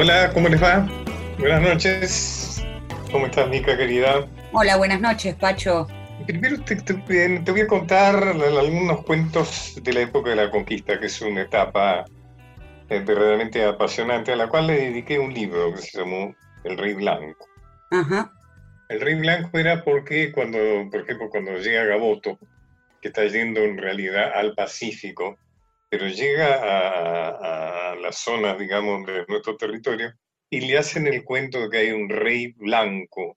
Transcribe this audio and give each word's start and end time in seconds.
Hola, 0.00 0.30
¿cómo 0.32 0.48
les 0.48 0.62
va? 0.62 0.88
Buenas 1.40 1.60
noches. 1.60 2.64
¿Cómo 3.10 3.26
estás, 3.26 3.48
Mica, 3.48 3.76
querida? 3.76 4.28
Hola, 4.52 4.76
buenas 4.76 5.00
noches, 5.00 5.34
Pacho. 5.34 5.88
Primero 6.24 6.62
te, 6.62 6.76
voy 7.50 7.60
a 7.62 7.66
contar 7.66 8.14
algunos 8.14 9.04
cuentos 9.04 9.76
de 9.82 9.92
la 9.92 10.02
época 10.02 10.30
de 10.30 10.36
la 10.36 10.52
conquista, 10.52 11.00
que 11.00 11.06
es 11.06 11.20
una 11.20 11.42
etapa 11.42 12.04
eh, 12.88 13.00
verdaderamente 13.00 13.64
apasionante, 13.64 14.30
a 14.30 14.36
la 14.36 14.46
cual 14.46 14.68
le 14.68 14.74
dediqué 14.74 15.18
un 15.18 15.34
libro 15.34 15.74
que 15.74 15.82
se 15.82 15.98
llamó 15.98 16.32
El 16.62 16.78
Rey 16.78 16.94
Blanco. 16.94 17.48
Ajá. 17.90 18.32
El 18.90 19.00
Rey 19.00 19.16
Blanco 19.16 19.58
era 19.58 19.82
porque 19.82 20.30
cuando, 20.30 20.58
por 20.92 21.00
ejemplo, 21.00 21.28
cuando 21.28 21.56
llega 21.56 21.82
Gaboto, 21.82 22.38
que 23.02 23.08
está 23.08 23.24
yendo 23.24 23.62
en 23.62 23.76
realidad 23.76 24.30
al 24.32 24.54
Pacífico, 24.54 25.36
pero 25.88 26.06
llega 26.08 27.92
a, 27.92 27.94
las 27.96 28.18
zonas, 28.18 28.58
digamos, 28.58 29.06
de 29.06 29.24
nuestro 29.28 29.56
territorio 29.56 30.12
y 30.50 30.60
le 30.60 30.78
hacen 30.78 31.06
el 31.06 31.24
cuento 31.24 31.60
de 31.60 31.68
que 31.68 31.78
hay 31.78 31.90
un 31.90 32.08
rey 32.08 32.52
blanco 32.52 33.36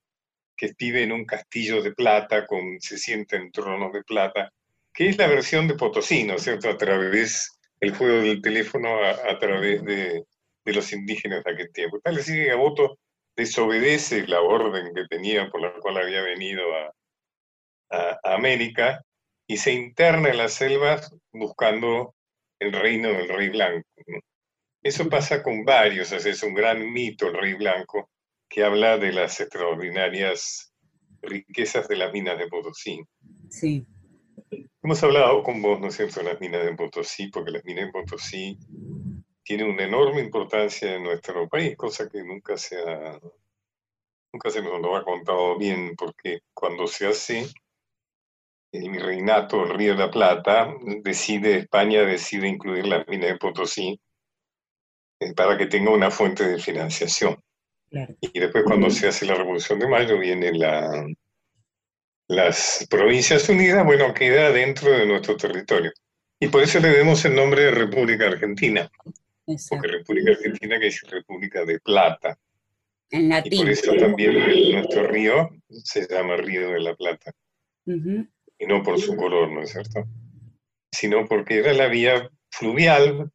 que 0.55 0.72
vive 0.77 1.04
en 1.04 1.12
un 1.12 1.26
castillo 1.26 1.82
de 1.82 1.94
plata, 1.94 2.46
con, 2.46 2.80
se 2.80 2.98
siente 2.98 3.36
en 3.36 3.52
tronos 3.52 3.91
de 3.91 4.04
plata, 4.04 4.52
que 4.94 5.10
es 5.10 5.18
la 5.18 5.27
versión 5.27 5.68
de 5.68 5.74
Potosí, 5.74 6.24
¿no 6.24 6.36
es 6.36 6.44
cierto?, 6.44 6.70
a 6.70 6.77
través 6.77 7.58
del 7.80 7.96
juego 7.96 8.22
del 8.22 8.41
teléfono, 8.41 9.04
a, 9.04 9.40
través 9.40 9.84
de, 9.84 10.24
los 10.66 10.94
indígenas 10.94 11.44
de 11.44 11.52
aquel 11.52 11.72
tiempo. 11.72 11.99
Tal 11.99 12.16
decir 12.16 12.36
que 12.36 12.49
Gaboto 12.49 12.99
desobedece 13.36 14.27
la 14.27 14.41
orden 14.41 14.94
que 14.94 15.05
tenía 15.10 15.49
por 15.49 15.62
la 15.62 15.74
cual 15.79 15.98
había 15.98 16.22
venido 16.22 16.63
a 16.76 16.94
América 18.24 19.02
y 19.48 19.57
se 19.57 19.74
interna 19.74 20.29
en 20.29 20.38
las 20.38 20.54
selvas 20.54 21.13
buscando 21.34 22.13
el 22.62 22.71
reino 22.71 23.09
del 23.09 23.27
rey 23.27 23.49
blanco. 23.49 23.87
Eso 24.84 25.09
pasa 25.09 25.41
con 25.41 25.65
varios, 25.65 26.12
es 26.12 26.43
un 26.43 26.54
gran 26.54 26.91
mito 26.91 27.27
el 27.27 27.34
rey 27.34 27.55
blanco 27.55 28.09
que 28.48 28.63
habla 28.63 28.98
de 28.98 29.12
las 29.12 29.40
extraordinarias 29.40 30.71
riquezas 31.23 31.87
de 31.87 31.95
las 31.95 32.13
minas 32.13 32.37
de 32.37 32.48
Potosí. 32.48 33.01
Sí. 33.49 33.85
Hemos 34.84 35.04
hablado 35.04 35.41
con 35.43 35.62
vos, 35.62 35.79
¿no 35.79 35.87
es 35.87 35.95
cierto?, 35.95 36.20
de 36.20 36.32
las 36.32 36.39
minas 36.39 36.63
de 36.63 36.76
Potosí, 36.76 37.29
porque 37.29 37.51
las 37.51 37.65
minas 37.65 37.85
de 37.85 37.91
Potosí 37.91 38.57
tienen 39.43 39.67
una 39.67 39.84
enorme 39.84 40.21
importancia 40.21 40.95
en 40.95 41.04
nuestro 41.04 41.48
país, 41.49 41.76
cosa 41.76 42.07
que 42.09 42.23
nunca 42.23 42.57
se 42.57 42.77
ha, 42.77 43.20
nunca 44.34 44.49
se 44.51 44.62
nos 44.62 44.79
lo 44.82 44.95
ha 44.95 45.04
contado 45.04 45.57
bien, 45.57 45.95
porque 45.95 46.41
cuando 46.54 46.85
se 46.85 47.07
hace 47.07 47.48
el 48.72 48.90
virreinato, 48.90 49.64
el 49.64 49.74
Río 49.77 49.94
de 49.94 50.00
la 50.00 50.12
Plata, 50.12 50.74
decide, 51.04 51.58
España 51.58 52.04
decide 52.04 52.48
incluir 52.48 52.88
la 52.88 53.04
mina 53.08 53.28
de 53.28 53.38
Potosí 53.38 54.00
eh, 55.20 55.34
para 55.34 55.58
que 55.58 55.66
tenga 55.66 55.91
una 55.91 56.10
fuente 56.10 56.48
de 56.48 56.60
financiación. 56.60 57.41
Y 58.22 58.40
después 58.40 58.63
cuando 58.63 58.90
se 58.90 59.10
hace 59.10 59.26
la 59.26 59.36
Revolución 59.36 59.78
de 59.78 59.88
Mayo 59.88 60.18
viene 60.18 60.54
la, 60.54 61.05
las 62.30 62.88
Provincias 62.90 63.50
Unidas, 63.50 63.86
bueno, 63.86 64.13
queda 64.13 64.50
dentro 64.52 64.91
de 64.91 65.06
nuestro 65.06 65.35
territorio. 65.35 65.91
Y 66.40 66.47
por 66.47 66.63
eso 66.63 66.80
le 66.80 66.90
demos 66.90 67.25
el 67.25 67.35
nombre 67.35 67.63
de 67.63 67.72
República 67.72 68.28
Argentina. 68.28 68.90
Porque 69.69 69.88
República 69.90 70.31
Argentina 70.31 70.80
que 70.80 70.88
es 70.88 71.02
República 71.02 71.66
de 71.66 71.81
Plata. 71.81 72.40
En 73.09 73.28
latín. 73.28 73.53
Y 73.53 73.58
por 73.58 73.69
eso 73.69 73.94
también 73.96 74.72
nuestro 74.72 75.08
río 75.08 75.50
se 75.68 76.08
llama 76.08 76.38
Río 76.38 76.69
de 76.69 76.80
la 76.80 76.96
Plata 76.96 77.34
y 78.61 78.67
no 78.67 78.83
por 78.83 78.99
su 78.99 79.16
color, 79.16 79.51
¿no 79.51 79.63
es 79.63 79.72
cierto? 79.72 80.05
Sino 80.94 81.25
porque 81.25 81.57
era 81.57 81.73
la 81.73 81.88
vía 81.88 82.29
fluvial, 82.51 83.31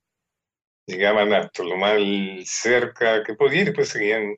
llegaban 0.86 1.32
hasta 1.32 1.64
lo 1.64 1.76
más 1.76 1.98
cerca 2.44 3.24
que 3.24 3.34
podían 3.34 3.62
y 3.62 3.64
después 3.66 3.88
seguían 3.88 4.36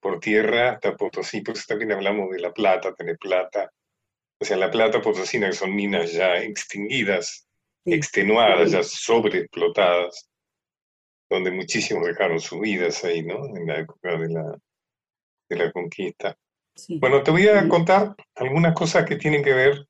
por 0.00 0.20
tierra 0.20 0.72
hasta 0.72 0.96
Potosí, 0.96 1.40
por 1.40 1.56
eso 1.56 1.64
también 1.66 1.92
hablamos 1.92 2.30
de 2.30 2.40
La 2.40 2.52
Plata, 2.52 2.94
tener 2.94 3.16
plata, 3.16 3.72
o 4.38 4.44
sea, 4.44 4.58
La 4.58 4.70
Plata, 4.70 5.00
Potosina, 5.00 5.46
que 5.48 5.54
son 5.54 5.74
minas 5.74 6.12
ya 6.12 6.36
extinguidas, 6.36 7.48
extenuadas, 7.86 8.70
ya 8.72 8.82
sobreexplotadas, 8.82 10.28
donde 11.30 11.50
muchísimos 11.50 12.06
dejaron 12.06 12.38
sus 12.38 12.60
vidas 12.60 13.02
ahí, 13.02 13.22
¿no? 13.22 13.46
En 13.56 13.66
la 13.66 13.78
época 13.78 14.18
de 14.18 14.28
la, 14.28 14.58
de 15.48 15.56
la 15.56 15.72
conquista. 15.72 16.36
Bueno, 17.00 17.22
te 17.22 17.30
voy 17.30 17.48
a 17.48 17.66
contar 17.66 18.14
algunas 18.36 18.74
cosas 18.74 19.06
que 19.06 19.16
tienen 19.16 19.42
que 19.42 19.54
ver 19.54 19.88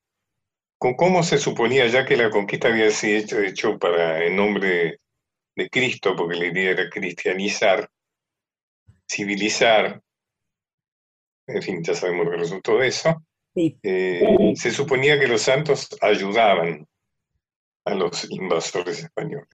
con 0.79 0.95
cómo 0.95 1.23
se 1.23 1.39
suponía 1.39 1.87
ya 1.89 2.07
que 2.07 2.17
la 2.17 2.31
conquista 2.31 2.69
había 2.69 2.91
sido 2.91 3.41
hecho, 3.43 3.79
para 3.79 4.25
en 4.25 4.37
nombre 4.37 5.01
de, 5.57 5.71
Cristo, 5.71 6.15
porque 6.17 6.39
la 6.39 6.47
idea 6.47 6.71
era 6.71 6.89
cristianizar, 6.89 7.91
civilizar, 9.11 10.01
en 11.49 11.63
fin, 11.63 11.83
ya 11.83 11.95
sabemos 11.95 12.27
lo 12.27 12.31
que 12.31 12.37
resultó 12.39 12.79
de 12.79 12.87
eso. 12.87 13.23
Eh, 13.55 14.53
se 14.55 14.71
suponía 14.71 15.19
que 15.19 15.27
los 15.27 15.43
santos 15.43 15.89
ayudaban 16.01 16.87
a 17.85 17.95
los 17.95 18.31
invasores 18.31 19.03
españoles. 19.03 19.49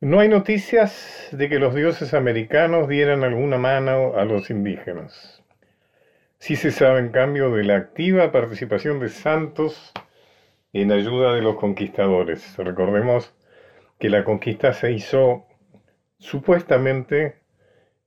No 0.00 0.20
hay 0.20 0.28
noticias 0.28 1.28
de 1.32 1.48
que 1.48 1.58
los 1.58 1.74
dioses 1.74 2.14
americanos 2.14 2.88
dieran 2.88 3.24
alguna 3.24 3.58
mano 3.58 4.14
a 4.16 4.24
los 4.24 4.50
indígenas. 4.50 5.42
Sí 6.46 6.54
se 6.54 6.70
sabe, 6.70 7.00
en 7.00 7.08
cambio, 7.08 7.50
de 7.50 7.64
la 7.64 7.74
activa 7.74 8.30
participación 8.30 9.00
de 9.00 9.08
santos 9.08 9.92
en 10.72 10.92
ayuda 10.92 11.34
de 11.34 11.42
los 11.42 11.56
conquistadores. 11.56 12.56
Recordemos 12.56 13.34
que 13.98 14.08
la 14.08 14.22
conquista 14.22 14.72
se 14.72 14.92
hizo 14.92 15.44
supuestamente 16.18 17.34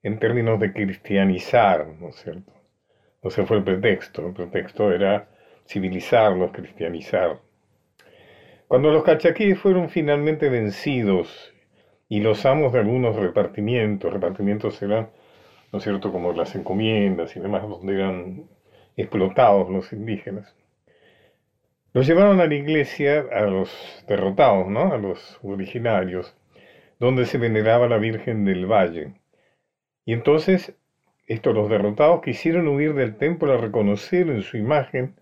en 0.04 0.20
términos 0.20 0.58
de 0.58 0.72
cristianizar, 0.72 1.86
¿no 2.00 2.12
es 2.12 2.16
cierto? 2.16 2.54
O 3.20 3.30
sea, 3.30 3.46
fue 3.46 3.58
el 3.58 3.64
pretexto. 3.66 4.28
El 4.28 4.34
pretexto 4.34 4.90
era 4.94 5.28
civilizarlos, 5.68 6.54
cristianizar. 6.54 7.42
Cuando 8.70 8.90
los 8.90 9.04
cachaquíes 9.04 9.60
fueron 9.60 9.90
finalmente 9.90 10.48
vencidos 10.48 11.54
y 12.08 12.22
los 12.22 12.46
amos 12.46 12.72
de 12.72 12.80
algunos 12.80 13.18
repartimientos, 13.18 14.14
repartimientos 14.14 14.82
eran 14.82 15.10
¿no 15.72 15.78
es 15.78 15.84
cierto?, 15.84 16.12
como 16.12 16.34
las 16.34 16.56
encomiendas 16.56 17.36
y 17.36 17.40
demás, 17.40 17.64
donde 17.64 17.96
eran 17.96 18.46
explotados 18.98 19.70
los 19.70 19.94
indígenas. 19.94 20.56
Los 21.94 22.06
llevaron 22.06 22.40
a 22.40 22.46
la 22.46 22.56
iglesia 22.56 23.26
a 23.32 23.42
los 23.42 24.04
derrotados, 24.08 24.68
¿no?, 24.68 24.94
a 24.94 24.98
los 24.98 25.40
originarios, 25.44 26.36
donde 27.00 27.26
se 27.26 27.38
veneraba 27.38 27.88
la 27.88 27.98
Virgen 27.98 28.46
del 28.46 28.66
Valle. 28.66 29.14
Y 30.06 30.14
entonces, 30.14 30.76
estos 31.28 31.54
los 31.54 31.70
derrotados 31.70 32.22
quisieron 32.22 32.68
huir 32.68 32.94
del 32.94 33.16
templo 33.16 33.54
a 33.54 33.58
reconocer 33.58 34.30
en 34.30 34.42
su 34.42 34.58
imagen 34.58 35.16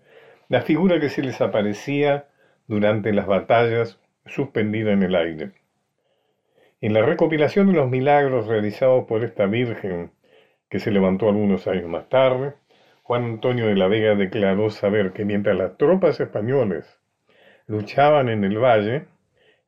la 0.48 0.62
figura 0.62 0.98
que 0.98 1.10
se 1.10 1.22
les 1.22 1.40
aparecía 1.40 2.28
durante 2.66 3.12
las 3.12 3.26
batallas 3.26 4.00
suspendida 4.26 4.92
en 4.92 5.02
el 5.02 5.14
aire. 5.14 5.52
En 6.80 6.94
la 6.94 7.02
recopilación 7.02 7.66
de 7.66 7.74
los 7.74 7.90
milagros 7.90 8.46
realizados 8.46 9.04
por 9.06 9.24
esta 9.24 9.46
Virgen 9.46 10.10
que 10.68 10.78
se 10.80 10.90
levantó 10.90 11.28
algunos 11.28 11.66
años 11.66 11.88
más 11.88 12.08
tarde, 12.08 12.54
Juan 13.02 13.24
Antonio 13.24 13.66
de 13.66 13.74
la 13.74 13.88
Vega 13.88 14.14
declaró 14.14 14.68
saber 14.68 15.12
que 15.12 15.24
mientras 15.24 15.56
las 15.56 15.78
tropas 15.78 16.20
españoles 16.20 17.00
luchaban 17.66 18.28
en 18.28 18.44
el 18.44 18.58
valle, 18.58 19.06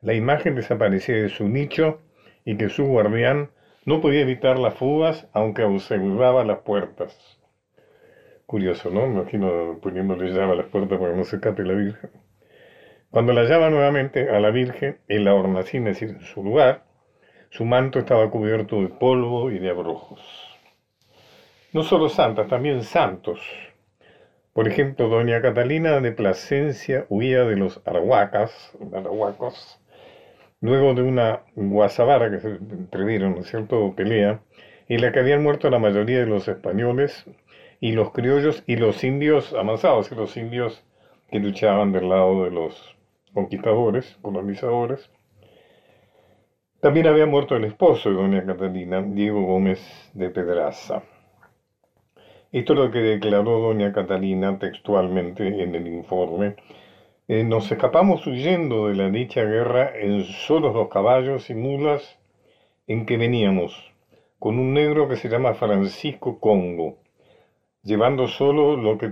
la 0.02 0.12
imagen 0.12 0.54
desaparecía 0.54 1.16
de 1.16 1.30
su 1.30 1.48
nicho 1.48 2.00
y 2.44 2.56
que 2.56 2.68
su 2.68 2.84
guardián 2.84 3.50
no 3.86 4.02
podía 4.02 4.20
evitar 4.20 4.58
las 4.58 4.74
fugas 4.74 5.26
aunque 5.32 5.62
aseguraba 5.62 6.44
las 6.44 6.58
puertas. 6.58 7.38
Curioso, 8.44 8.90
¿no? 8.90 9.06
Imagino 9.06 9.78
poniéndole 9.80 10.32
llave 10.32 10.52
a 10.52 10.56
las 10.56 10.66
puertas 10.66 10.98
para 10.98 11.12
que 11.12 11.16
no 11.16 11.24
se 11.24 11.36
escape 11.36 11.62
la 11.62 11.74
Virgen. 11.74 12.10
Cuando 13.10 13.32
la 13.32 13.44
llama 13.44 13.70
nuevamente 13.70 14.28
a 14.28 14.38
la 14.38 14.50
Virgen 14.50 14.98
en 15.08 15.24
la 15.24 15.34
hornacina, 15.34 15.90
es 15.90 16.00
decir, 16.00 16.16
en 16.16 16.24
su 16.26 16.44
lugar, 16.44 16.84
su 17.48 17.64
manto 17.64 17.98
estaba 17.98 18.30
cubierto 18.30 18.80
de 18.82 18.88
polvo 18.88 19.50
y 19.50 19.58
de 19.58 19.70
abrojos 19.70 20.49
no 21.72 21.82
solo 21.82 22.08
santas, 22.08 22.48
también 22.48 22.82
santos. 22.82 23.40
Por 24.52 24.66
ejemplo, 24.66 25.08
doña 25.08 25.40
Catalina 25.40 26.00
de 26.00 26.12
Plasencia 26.12 27.06
huía 27.08 27.44
de 27.44 27.56
los 27.56 27.80
arhuacas, 27.86 28.76
arhuacos, 28.92 29.80
luego 30.60 30.94
de 30.94 31.02
una 31.02 31.42
guasabara 31.54 32.30
que 32.30 32.40
se 32.40 32.48
entrevieron, 32.48 33.34
¿no 33.34 33.40
es 33.40 33.48
cierto?, 33.48 33.94
pelea, 33.94 34.40
en 34.88 35.00
la 35.00 35.12
que 35.12 35.20
habían 35.20 35.42
muerto 35.42 35.70
la 35.70 35.78
mayoría 35.78 36.18
de 36.18 36.26
los 36.26 36.48
españoles 36.48 37.24
y 37.78 37.92
los 37.92 38.10
criollos 38.12 38.64
y 38.66 38.76
los 38.76 39.04
indios 39.04 39.54
avanzados, 39.54 40.10
y 40.10 40.16
los 40.16 40.36
indios 40.36 40.84
que 41.30 41.38
luchaban 41.38 41.92
del 41.92 42.08
lado 42.08 42.44
de 42.44 42.50
los 42.50 42.96
conquistadores, 43.32 44.18
colonizadores. 44.20 45.08
También 46.80 47.06
había 47.06 47.26
muerto 47.26 47.54
el 47.54 47.64
esposo 47.64 48.10
de 48.10 48.16
doña 48.16 48.44
Catalina, 48.44 49.02
Diego 49.02 49.42
Gómez 49.42 50.10
de 50.12 50.30
Pedraza. 50.30 51.02
Esto 52.52 52.72
es 52.72 52.78
lo 52.80 52.90
que 52.90 52.98
declaró 52.98 53.60
doña 53.60 53.92
Catalina 53.92 54.58
textualmente 54.58 55.62
en 55.62 55.72
el 55.76 55.86
informe. 55.86 56.56
Eh, 57.28 57.44
nos 57.44 57.70
escapamos 57.70 58.26
huyendo 58.26 58.88
de 58.88 58.96
la 58.96 59.08
dicha 59.08 59.44
guerra 59.44 59.92
en 59.94 60.24
solos 60.24 60.74
los 60.74 60.88
caballos 60.88 61.48
y 61.48 61.54
mulas 61.54 62.18
en 62.88 63.06
que 63.06 63.16
veníamos, 63.18 63.92
con 64.40 64.58
un 64.58 64.74
negro 64.74 65.08
que 65.08 65.14
se 65.14 65.28
llama 65.28 65.54
Francisco 65.54 66.40
Congo, 66.40 66.96
llevando 67.84 68.26
solo 68.26 68.76
lo 68.76 68.98
que 68.98 69.10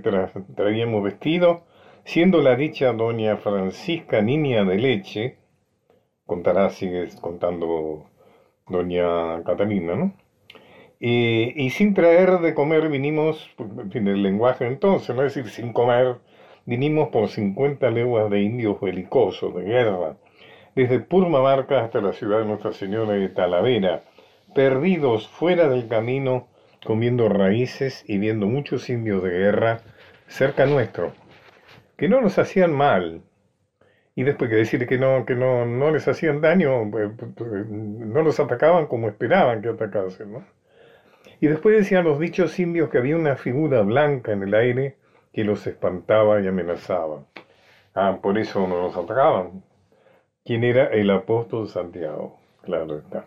traíamos 0.57 1.05
vestido, 1.05 1.63
siendo 2.05 2.43
la 2.43 2.57
dicha 2.57 2.93
doña 2.93 3.37
Francisca 3.37 4.21
Niña 4.21 4.65
de 4.65 4.79
Leche, 4.79 5.37
contará, 6.27 6.71
sigue 6.71 7.07
contando 7.21 8.05
doña 8.67 9.45
Catalina, 9.45 9.95
¿no? 9.95 10.28
Y, 11.01 11.71
sin 11.71 11.95
traer 11.95 12.41
de 12.41 12.55
comer 12.55 12.89
vinimos, 12.89 13.49
en 13.95 14.09
el 14.09 14.23
lenguaje 14.23 14.67
entonces, 14.67 15.15
no 15.15 15.23
es 15.23 15.35
decir, 15.35 15.51
sin 15.51 15.73
comer, 15.73 16.17
vinimos 16.67 17.09
por 17.11 17.29
50 17.29 17.89
leguas 17.91 18.29
de 18.31 18.41
indios 18.43 18.81
belicosos, 18.81 19.55
de 19.55 19.63
guerra, 19.63 20.17
desde 20.75 20.99
Purmamarca 20.99 21.85
hasta 21.85 22.01
la 22.01 22.13
ciudad 22.13 22.41
de 22.41 22.47
Nuestra 22.47 22.73
Señora 22.73 23.13
de 23.13 23.29
Talavera, 23.29 24.03
perdidos 24.55 25.29
fuera 25.29 25.69
del 25.69 25.87
camino, 25.87 26.49
comiendo 26.85 27.29
raíces 27.29 28.05
y 28.09 28.19
viendo 28.19 28.47
muchos 28.47 28.91
indios 28.91 29.23
de 29.23 29.31
guerra 29.31 29.83
cerca 30.27 30.67
nuestro, 30.67 31.13
que 31.97 32.09
no 32.09 32.21
nos 32.21 32.39
hacían 32.41 32.73
mal, 32.73 33.23
y 34.17 34.25
después 34.25 34.51
que 34.51 34.57
decir 34.57 34.85
que 34.89 34.99
no, 34.99 35.25
que 35.25 35.37
no, 35.37 35.65
no 35.65 35.93
les 35.93 36.09
hacían 36.09 36.41
daño, 36.41 36.91
pues, 36.91 37.13
pues, 37.37 37.69
no 37.69 38.23
los 38.23 38.41
atacaban 38.41 38.87
como 38.87 39.09
esperaban 39.09 39.63
que 39.63 39.69
atacasen, 39.69 40.33
¿no? 40.33 40.58
Y 41.41 41.47
después 41.47 41.77
decían 41.77 42.05
los 42.05 42.19
dichos 42.19 42.59
indios 42.59 42.91
que 42.91 42.99
había 42.99 43.17
una 43.17 43.37
figura 43.37 43.83
blanca 43.83 44.33
en 44.33 44.43
el 44.43 44.55
aire 44.55 44.97
que 45.33 45.45
los 45.45 45.67
espantaba 45.67 46.41
y 46.41 46.49
amenazaba. 46.49 47.25
Ah, 47.95 48.19
por 48.21 48.39
eso 48.39 48.67
no 48.67 48.83
los 48.83 48.97
atacaban. 48.97 49.63
¿Quién 50.45 50.65
era 50.65 50.87
el 50.87 51.11
apóstol 51.11 51.69
Santiago? 51.69 52.39
Claro 52.63 52.99
está. 52.99 53.27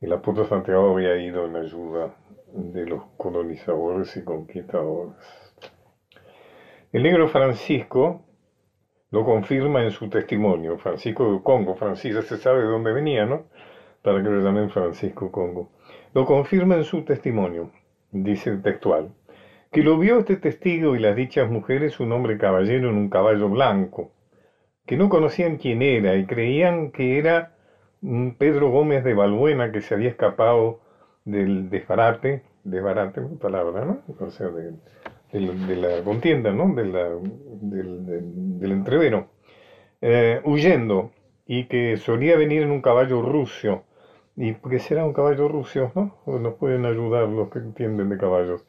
El 0.00 0.12
apóstol 0.12 0.46
Santiago 0.46 0.92
había 0.92 1.16
ido 1.16 1.46
en 1.46 1.56
ayuda 1.56 2.14
de 2.52 2.86
los 2.86 3.04
colonizadores 3.16 4.16
y 4.16 4.24
conquistadores. 4.24 5.16
El 6.92 7.04
negro 7.04 7.28
Francisco 7.28 8.22
lo 9.10 9.24
confirma 9.24 9.82
en 9.82 9.90
su 9.90 10.08
testimonio. 10.08 10.78
Francisco 10.78 11.32
de 11.32 11.42
Congo, 11.42 11.74
Francisco 11.74 12.22
se 12.22 12.36
sabe 12.36 12.60
de 12.60 12.68
dónde 12.68 12.92
venía, 12.92 13.24
¿no? 13.26 13.44
Para 14.02 14.22
que 14.22 14.28
lo 14.28 14.40
llamen 14.40 14.70
Francisco 14.70 15.30
Congo. 15.30 15.70
Lo 16.12 16.26
confirma 16.26 16.74
en 16.74 16.82
su 16.82 17.02
testimonio, 17.04 17.70
dice 18.10 18.50
el 18.50 18.62
textual, 18.62 19.12
que 19.70 19.84
lo 19.84 19.96
vio 19.96 20.18
este 20.18 20.36
testigo 20.36 20.96
y 20.96 20.98
las 20.98 21.14
dichas 21.14 21.48
mujeres 21.48 22.00
un 22.00 22.10
hombre 22.10 22.36
caballero 22.36 22.90
en 22.90 22.96
un 22.96 23.08
caballo 23.08 23.48
blanco, 23.48 24.10
que 24.86 24.96
no 24.96 25.08
conocían 25.08 25.56
quién 25.56 25.82
era 25.82 26.16
y 26.16 26.26
creían 26.26 26.90
que 26.90 27.18
era 27.18 27.54
un 28.02 28.34
Pedro 28.34 28.70
Gómez 28.70 29.04
de 29.04 29.14
Balbuena 29.14 29.70
que 29.70 29.82
se 29.82 29.94
había 29.94 30.08
escapado 30.08 30.80
del 31.24 31.70
desbarate, 31.70 32.42
desbarate, 32.64 33.20
palabra, 33.40 33.84
¿no? 33.84 34.02
O 34.18 34.30
sea, 34.32 34.48
de, 34.48 35.76
la 35.76 36.02
contienda, 36.02 36.50
¿no? 36.50 36.74
De 36.74 36.86
la, 36.86 37.08
del, 37.60 38.72
entrevero, 38.72 39.28
eh, 40.00 40.40
huyendo 40.42 41.12
y 41.46 41.66
que 41.66 41.96
solía 41.98 42.36
venir 42.36 42.62
en 42.62 42.72
un 42.72 42.82
caballo 42.82 43.22
ruso 43.22 43.84
y 44.36 44.52
porque 44.52 44.78
será 44.78 45.04
un 45.04 45.12
caballo 45.12 45.48
ruso, 45.48 45.90
¿no? 45.94 46.16
Nos 46.38 46.54
pueden 46.54 46.86
ayudar 46.86 47.28
los 47.28 47.50
que 47.50 47.58
entienden 47.58 48.08
de 48.08 48.18
caballos. 48.18 48.64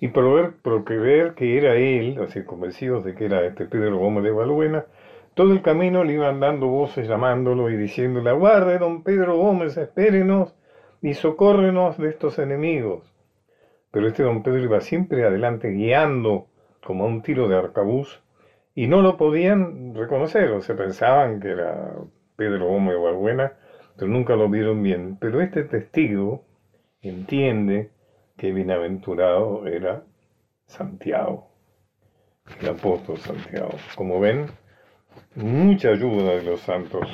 Y 0.00 0.08
por 0.08 0.32
ver, 0.34 0.52
por 0.62 0.84
creer 0.84 1.34
que 1.34 1.56
era 1.56 1.76
él, 1.76 2.18
así 2.22 2.42
convencidos 2.44 3.04
de 3.04 3.14
que 3.14 3.26
era 3.26 3.44
este 3.44 3.66
Pedro 3.66 3.98
Gómez 3.98 4.24
de 4.24 4.32
Balbuena, 4.32 4.86
todo 5.34 5.52
el 5.52 5.62
camino 5.62 6.04
le 6.04 6.14
iban 6.14 6.40
dando 6.40 6.68
voces 6.68 7.08
llamándolo 7.08 7.70
y 7.70 7.76
diciéndole, 7.76 8.30
aguarde, 8.30 8.78
don 8.78 9.02
Pedro 9.02 9.36
Gómez, 9.36 9.76
espérenos 9.76 10.54
y 11.02 11.14
socórrenos 11.14 11.98
de 11.98 12.10
estos 12.10 12.38
enemigos. 12.38 13.12
Pero 13.90 14.08
este 14.08 14.22
don 14.22 14.42
Pedro 14.42 14.62
iba 14.62 14.80
siempre 14.80 15.24
adelante 15.24 15.70
guiando 15.70 16.46
como 16.84 17.06
un 17.06 17.22
tiro 17.22 17.48
de 17.48 17.56
arcabuz 17.56 18.22
y 18.74 18.86
no 18.86 19.02
lo 19.02 19.16
podían 19.16 19.94
reconocer, 19.94 20.50
o 20.50 20.60
se 20.60 20.74
pensaban 20.74 21.40
que 21.40 21.50
era 21.50 21.92
Pedro 22.36 22.66
Gómez 22.66 22.94
de 22.94 23.00
Balbuena, 23.00 23.52
pero 23.96 24.08
nunca 24.08 24.36
lo 24.36 24.48
vieron 24.48 24.82
bien. 24.82 25.16
Pero 25.20 25.40
este 25.40 25.64
testigo 25.64 26.44
entiende 27.02 27.90
que 28.36 28.52
bienaventurado 28.52 29.66
era 29.66 30.04
Santiago, 30.66 31.48
el 32.60 32.68
apóstol 32.68 33.18
Santiago. 33.18 33.76
Como 33.94 34.20
ven, 34.20 34.46
mucha 35.36 35.88
ayuda 35.90 36.34
de 36.36 36.42
los 36.42 36.60
santos 36.60 37.08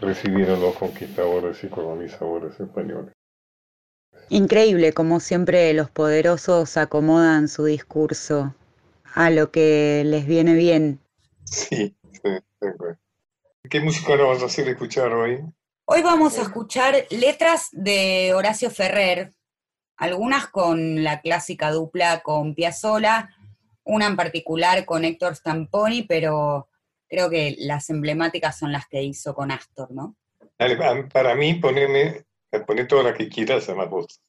recibieron 0.00 0.60
los 0.60 0.76
conquistadores 0.76 1.62
y 1.64 1.68
colonizadores 1.68 2.58
españoles. 2.58 3.12
Increíble 4.30 4.92
como 4.92 5.20
siempre 5.20 5.72
los 5.72 5.90
poderosos 5.90 6.76
acomodan 6.76 7.48
su 7.48 7.64
discurso 7.64 8.54
a 9.14 9.30
lo 9.30 9.50
que 9.50 10.02
les 10.04 10.26
viene 10.26 10.54
bien. 10.54 11.00
Sí, 11.44 11.96
sí, 12.12 12.28
¿Qué 13.70 13.80
música 13.80 14.16
nos 14.16 14.28
vas 14.28 14.42
a 14.42 14.46
hacer 14.46 14.68
escuchar 14.68 15.12
hoy? 15.12 15.42
Hoy 15.90 16.02
vamos 16.02 16.38
a 16.38 16.42
escuchar 16.42 17.06
letras 17.08 17.70
de 17.72 18.34
Horacio 18.34 18.70
Ferrer, 18.70 19.32
algunas 19.96 20.46
con 20.48 21.02
la 21.02 21.22
clásica 21.22 21.70
dupla 21.70 22.20
con 22.20 22.54
Piazzolla, 22.54 23.34
una 23.84 24.06
en 24.06 24.14
particular 24.14 24.84
con 24.84 25.06
Héctor 25.06 25.34
Stamponi, 25.34 26.02
pero 26.02 26.68
creo 27.08 27.30
que 27.30 27.56
las 27.60 27.88
emblemáticas 27.88 28.58
son 28.58 28.70
las 28.70 28.86
que 28.86 29.02
hizo 29.02 29.34
con 29.34 29.50
Astor, 29.50 29.90
¿no? 29.90 30.14
para 31.10 31.34
mí, 31.34 31.54
poneme, 31.54 32.26
poné 32.66 32.84
todas 32.84 33.06
las 33.06 33.16
que 33.16 33.30
quieras, 33.30 33.66
además 33.70 33.88
vos 33.88 34.20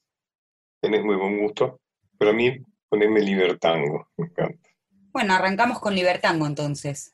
tenés 0.80 1.04
muy 1.04 1.16
buen 1.16 1.42
gusto, 1.42 1.78
pero 2.16 2.30
a 2.30 2.34
mí 2.34 2.56
poneme 2.88 3.20
Libertango, 3.20 4.08
me 4.16 4.28
encanta. 4.28 4.70
Bueno, 5.12 5.34
arrancamos 5.34 5.78
con 5.78 5.94
Libertango 5.94 6.46
entonces. 6.46 7.12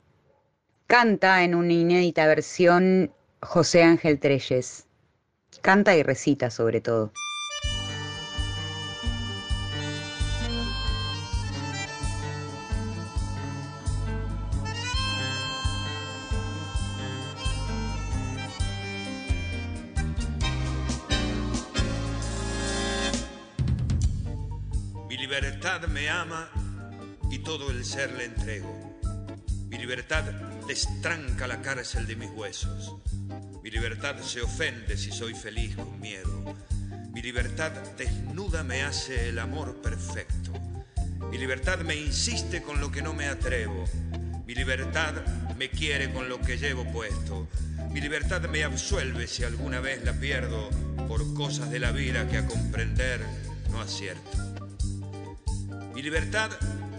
Canta 0.86 1.42
en 1.42 1.56
una 1.56 1.72
inédita 1.72 2.28
versión 2.28 3.12
José 3.46 3.84
Ángel 3.84 4.18
Treyes. 4.18 4.88
Canta 5.62 5.96
y 5.96 6.02
recita 6.02 6.50
sobre 6.50 6.80
todo. 6.80 7.12
Mi 25.08 25.16
libertad 25.16 25.82
me 25.86 26.10
ama 26.10 26.50
y 27.30 27.38
todo 27.38 27.70
el 27.70 27.84
ser 27.84 28.12
le 28.12 28.24
entrego. 28.24 29.00
Mi 29.68 29.78
libertad 29.78 30.24
destranca 30.66 31.46
la 31.46 31.62
cárcel 31.62 32.06
de 32.06 32.16
mis 32.16 32.30
huesos. 32.30 32.96
Mi 33.66 33.72
libertad 33.72 34.14
se 34.20 34.40
ofende 34.42 34.96
si 34.96 35.10
soy 35.10 35.34
feliz 35.34 35.74
con 35.74 35.98
miedo. 35.98 36.54
Mi 37.12 37.20
libertad 37.20 37.72
desnuda 37.98 38.62
me 38.62 38.84
hace 38.84 39.28
el 39.28 39.40
amor 39.40 39.82
perfecto. 39.82 40.52
Mi 41.32 41.36
libertad 41.36 41.80
me 41.80 41.96
insiste 41.96 42.62
con 42.62 42.80
lo 42.80 42.92
que 42.92 43.02
no 43.02 43.12
me 43.12 43.26
atrevo. 43.26 43.84
Mi 44.46 44.54
libertad 44.54 45.14
me 45.58 45.68
quiere 45.68 46.12
con 46.12 46.28
lo 46.28 46.40
que 46.40 46.58
llevo 46.58 46.84
puesto. 46.92 47.48
Mi 47.90 48.00
libertad 48.00 48.42
me 48.42 48.62
absuelve 48.62 49.26
si 49.26 49.42
alguna 49.42 49.80
vez 49.80 50.04
la 50.04 50.12
pierdo 50.12 50.70
por 51.08 51.34
cosas 51.34 51.68
de 51.68 51.80
la 51.80 51.90
vida 51.90 52.28
que 52.28 52.36
a 52.36 52.46
comprender 52.46 53.20
no 53.72 53.80
acierto. 53.80 54.38
Mi 55.92 56.02
libertad 56.02 56.52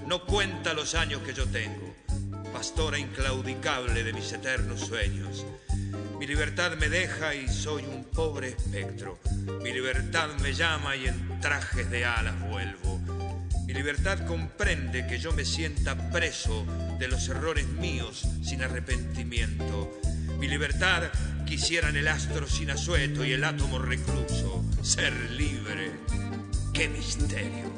no 0.05 0.25
cuenta 0.25 0.74
los 0.74 0.95
años 0.95 1.21
que 1.21 1.33
yo 1.33 1.47
tengo 1.47 1.95
pastora 2.51 2.97
inclaudicable 2.97 4.03
de 4.03 4.13
mis 4.13 4.33
eternos 4.33 4.79
sueños. 4.81 5.45
Mi 6.19 6.25
libertad 6.25 6.75
me 6.77 6.89
deja 6.89 7.36
y 7.36 7.47
soy 7.47 7.83
un 7.83 8.03
pobre 8.05 8.50
espectro. 8.50 9.19
Mi 9.62 9.71
libertad 9.71 10.29
me 10.41 10.53
llama 10.53 10.95
y 10.95 11.07
en 11.07 11.39
trajes 11.39 11.89
de 11.91 12.05
alas 12.05 12.39
vuelvo. 12.50 13.00
Mi 13.65 13.74
libertad 13.74 14.25
comprende 14.25 15.05
que 15.05 15.19
yo 15.19 15.31
me 15.33 15.45
sienta 15.45 16.09
preso 16.09 16.65
de 16.97 17.07
los 17.07 17.27
errores 17.29 17.67
míos 17.67 18.27
sin 18.43 18.63
arrepentimiento. 18.63 20.00
Mi 20.39 20.47
libertad 20.47 21.03
quisiera 21.45 21.89
en 21.89 21.97
el 21.97 22.07
astro 22.07 22.47
sin 22.47 22.71
asueto 22.71 23.24
y 23.24 23.33
el 23.33 23.43
átomo 23.43 23.77
recluso. 23.77 24.65
Ser 24.81 25.13
libre. 25.31 25.91
¡Qué 26.74 26.89
misterio! 26.89 27.71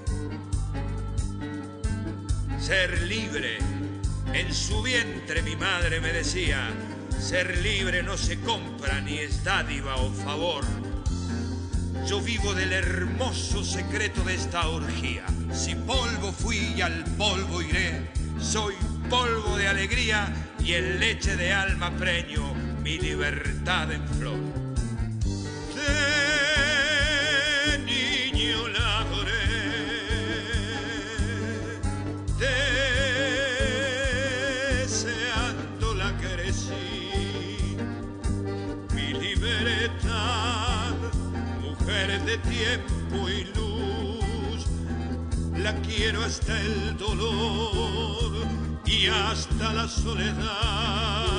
Ser 2.59 3.01
libre 3.01 3.57
en 4.33 4.53
su 4.53 4.81
vientre 4.83 5.41
mi 5.41 5.55
madre 5.55 5.99
me 5.99 6.13
decía, 6.13 6.69
ser 7.19 7.57
libre 7.57 8.01
no 8.01 8.17
se 8.17 8.39
compra 8.39 9.01
ni 9.01 9.19
es 9.19 9.43
dádiva 9.43 9.95
o 9.97 10.11
favor. 10.11 10.63
Yo 12.07 12.21
vivo 12.21 12.53
del 12.53 12.71
hermoso 12.71 13.63
secreto 13.63 14.23
de 14.23 14.35
esta 14.35 14.67
orgía. 14.69 15.25
Si 15.51 15.75
polvo 15.75 16.31
fui 16.31 16.73
y 16.75 16.81
al 16.81 17.03
polvo 17.17 17.61
iré, 17.61 18.09
soy 18.39 18.73
polvo 19.09 19.57
de 19.57 19.67
alegría 19.67 20.33
y 20.63 20.73
en 20.73 20.99
leche 20.99 21.35
de 21.35 21.51
alma 21.51 21.91
preño 21.97 22.53
mi 22.81 22.97
libertad 22.97 23.91
en 23.91 24.07
flor. 24.07 24.48
Tiempo 42.43 43.29
y 43.29 43.45
luz. 43.55 44.65
La 45.57 45.73
quiero 45.81 46.23
hasta 46.23 46.59
el 46.61 46.97
dolor 46.97 48.47
y 48.85 49.07
hasta 49.07 49.73
la 49.73 49.87
soledad. 49.87 51.38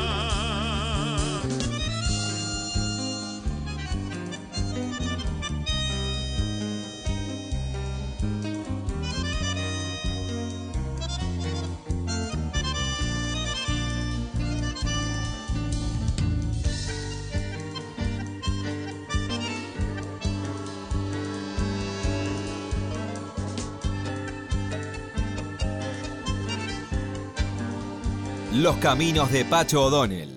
Los 28.62 28.76
caminos 28.76 29.32
de 29.32 29.46
Pacho 29.46 29.84
O'Donnell. 29.84 30.28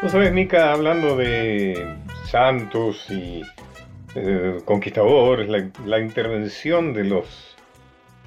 Vos 0.00 0.12
sabés, 0.12 0.32
Mica, 0.32 0.72
hablando 0.72 1.16
de 1.16 1.88
santos 2.26 3.10
y 3.10 3.42
eh, 4.14 4.58
conquistadores, 4.64 5.48
la, 5.84 5.98
intervención 5.98 6.94
de 6.94 7.02
los, 7.02 7.56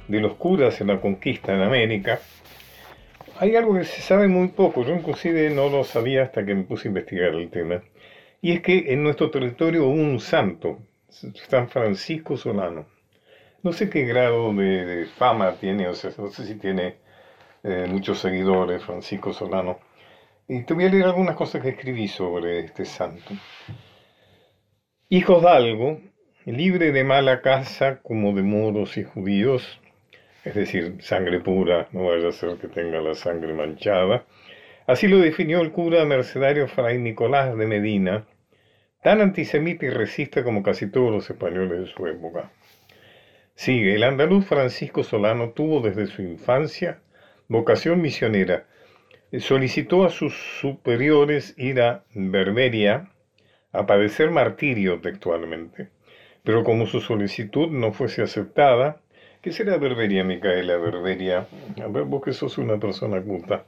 de 0.10 0.20
los 0.20 0.34
curas 0.34 0.82
en 0.82 0.88
la 0.88 1.00
conquista 1.00 1.54
en 1.54 1.62
América, 1.62 2.20
hay 3.40 3.56
algo 3.56 3.74
que 3.76 3.86
se 3.86 4.02
sabe 4.02 4.28
muy 4.28 4.50
poco, 4.50 4.84
yo 4.84 4.94
inclusive 4.94 5.50
no 5.50 5.70
lo 5.70 5.86
sabía 5.86 6.24
hasta 6.24 6.46
que 6.46 6.56
me 6.56 6.64
puse 6.64 6.90
a 6.90 6.92
investigar 6.92 7.34
el 7.36 7.50
tema, 7.50 7.84
y 8.42 8.52
es 8.52 8.62
que 8.62 8.92
en 8.92 9.02
nuestro 9.02 9.32
territorio 9.32 9.86
hubo 9.86 9.94
un 9.94 10.20
santo, 10.20 10.80
San 11.10 11.70
Francisco 11.70 12.38
Solano. 12.38 12.86
No 13.64 13.74
sé 13.74 13.90
qué 13.90 14.04
grado 14.06 14.54
de, 14.54 15.06
fama 15.18 15.56
tiene, 15.60 15.88
o 15.88 15.94
sea, 15.94 16.12
no 16.18 16.30
sé 16.30 16.46
si 16.46 16.56
tiene 16.56 16.98
eh, 17.64 17.86
muchos 17.90 18.20
seguidores, 18.20 18.84
Francisco 18.84 19.34
Solano. 19.34 19.80
Y 20.48 20.64
te 20.64 20.74
voy 20.74 20.86
a 20.86 20.90
leer 20.90 21.06
algunas 21.06 21.36
cosas 21.36 21.62
que 21.62 21.70
escribí 21.70 22.08
sobre 22.08 22.60
este 22.60 22.86
santo. 22.86 23.34
Hijos 25.10 25.42
de 25.42 25.50
algo, 25.50 26.00
libre 26.46 26.92
de 26.92 27.04
mala 27.04 27.42
casa 27.42 28.00
como 28.02 28.34
de 28.34 28.44
moros 28.44 28.98
y 28.98 29.04
judíos, 29.04 29.82
es 30.46 30.56
decir, 30.56 30.98
sangre 31.02 31.42
pura, 31.42 31.90
no 31.92 32.06
vaya 32.06 32.30
a 32.30 32.32
ser 32.32 32.58
que 32.58 32.68
tenga 32.68 33.02
la 33.02 33.16
sangre 33.16 33.54
manchada. 33.54 34.26
Así 34.86 35.08
lo 35.10 35.18
definió 35.18 35.60
el 35.60 35.72
cura 35.72 36.06
mercedario 36.06 36.68
Fray 36.70 36.98
Nicolás 37.00 37.58
de 37.58 37.66
Medina, 37.66 38.26
tan 39.02 39.22
antisemita 39.22 39.86
y 39.86 39.90
racista 39.90 40.44
como 40.44 40.64
casi 40.64 40.90
todos 40.90 41.12
los 41.12 41.30
españoles 41.30 41.80
de 41.80 41.86
su 41.88 42.08
época. 42.08 42.52
Sigue, 43.56 43.96
el 43.96 44.04
andaluz 44.04 44.46
Francisco 44.46 45.04
Solano 45.04 45.50
tuvo 45.50 45.82
desde 45.82 46.08
su 46.08 46.22
infancia 46.22 47.00
vocación 47.48 48.02
misionera. 48.02 48.66
Solicitó 49.40 50.06
a 50.06 50.10
sus 50.10 50.34
superiores 50.62 51.54
ir 51.58 51.82
a 51.82 52.04
Berberia 52.14 53.10
a 53.72 53.86
padecer 53.86 54.32
martirio 54.32 55.02
textualmente. 55.02 55.90
Pero 56.44 56.64
como 56.64 56.86
su 56.86 57.02
solicitud 57.02 57.70
no 57.70 57.92
fuese 57.92 58.22
aceptada, 58.22 59.02
¿qué 59.42 59.52
será 59.52 59.78
Berberia, 59.78 60.24
Micaela? 60.24 60.78
Berberia, 60.78 61.48
a 61.84 61.88
ver, 61.88 62.04
vos 62.04 62.24
que 62.24 62.34
sos 62.34 62.58
una 62.58 62.80
persona 62.80 63.22
culta. 63.22 63.66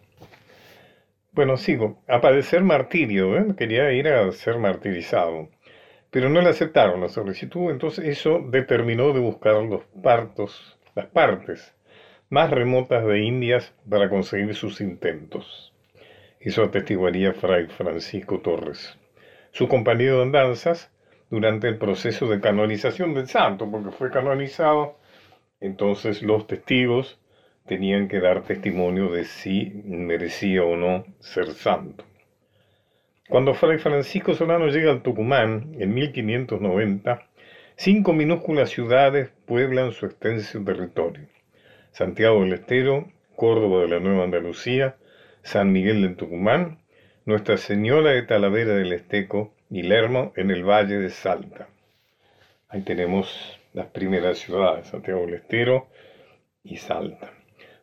Bueno, 1.39 1.55
sigo. 1.55 2.03
A 2.09 2.19
padecer 2.19 2.63
martirio, 2.63 3.37
¿eh? 3.37 3.55
quería 3.57 3.93
ir 3.93 4.09
a 4.09 4.29
ser 4.33 4.57
martirizado. 4.57 5.47
Pero 6.11 6.27
no 6.27 6.41
le 6.41 6.49
aceptaron 6.49 6.99
la 6.99 7.07
solicitud, 7.07 7.71
entonces 7.71 8.09
eso 8.09 8.41
determinó 8.45 9.13
de 9.13 9.21
buscar 9.21 9.55
los 9.63 9.85
partos, 10.03 10.77
las 10.95 11.05
partes 11.05 11.73
más 12.29 12.51
remotas 12.51 13.05
de 13.05 13.19
Indias 13.19 13.73
para 13.89 14.09
conseguir 14.09 14.53
sus 14.53 14.81
intentos. 14.81 15.73
Eso 16.41 16.61
atestiguaría 16.63 17.31
Fray 17.31 17.67
Francisco 17.67 18.41
Torres, 18.41 18.99
su 19.51 19.69
compañero 19.69 20.17
de 20.17 20.23
andanzas 20.23 20.91
durante 21.29 21.69
el 21.69 21.77
proceso 21.77 22.27
de 22.27 22.41
canonización 22.41 23.13
del 23.13 23.27
santo, 23.29 23.71
porque 23.71 23.91
fue 23.91 24.11
canonizado, 24.11 24.97
entonces 25.61 26.21
los 26.21 26.47
testigos 26.47 27.17
tenían 27.69 28.07
que 28.07 28.19
dar 28.19 28.41
testimonio 28.41 29.11
de 29.11 29.25
si 29.25 29.83
merecía 29.85 30.63
o 30.63 30.75
no 30.75 31.05
ser 31.19 31.51
santo. 31.51 32.03
Cuando 33.29 33.53
Fray 33.53 33.77
Francisco 33.77 34.33
Solano 34.33 34.69
llega 34.69 34.89
al 34.89 35.03
Tucumán 35.03 35.75
en 35.77 35.93
1590, 35.93 37.27
cinco 37.75 38.11
minúsculas 38.13 38.71
ciudades 38.71 39.29
pueblan 39.45 39.91
su 39.91 40.07
extenso 40.07 40.63
territorio. 40.63 41.27
Santiago 41.91 42.41
del 42.41 42.53
Estero, 42.53 43.11
Córdoba 43.35 43.83
de 43.83 43.89
la 43.89 43.99
Nueva 43.99 44.23
Andalucía, 44.23 44.95
San 45.43 45.71
Miguel 45.71 46.01
del 46.01 46.15
Tucumán, 46.15 46.79
Nuestra 47.25 47.57
Señora 47.57 48.13
de 48.13 48.23
Talavera 48.23 48.73
del 48.73 48.93
Esteco 48.93 49.53
y 49.69 49.83
Lermo 49.83 50.33
en 50.35 50.49
el 50.49 50.63
Valle 50.63 50.97
de 50.97 51.11
Salta. 51.11 51.69
Ahí 52.67 52.81
tenemos 52.81 53.59
las 53.73 53.85
primeras 53.87 54.39
ciudades, 54.39 54.87
Santiago 54.87 55.21
del 55.27 55.35
Estero 55.35 55.87
y 56.63 56.77
Salta. 56.77 57.38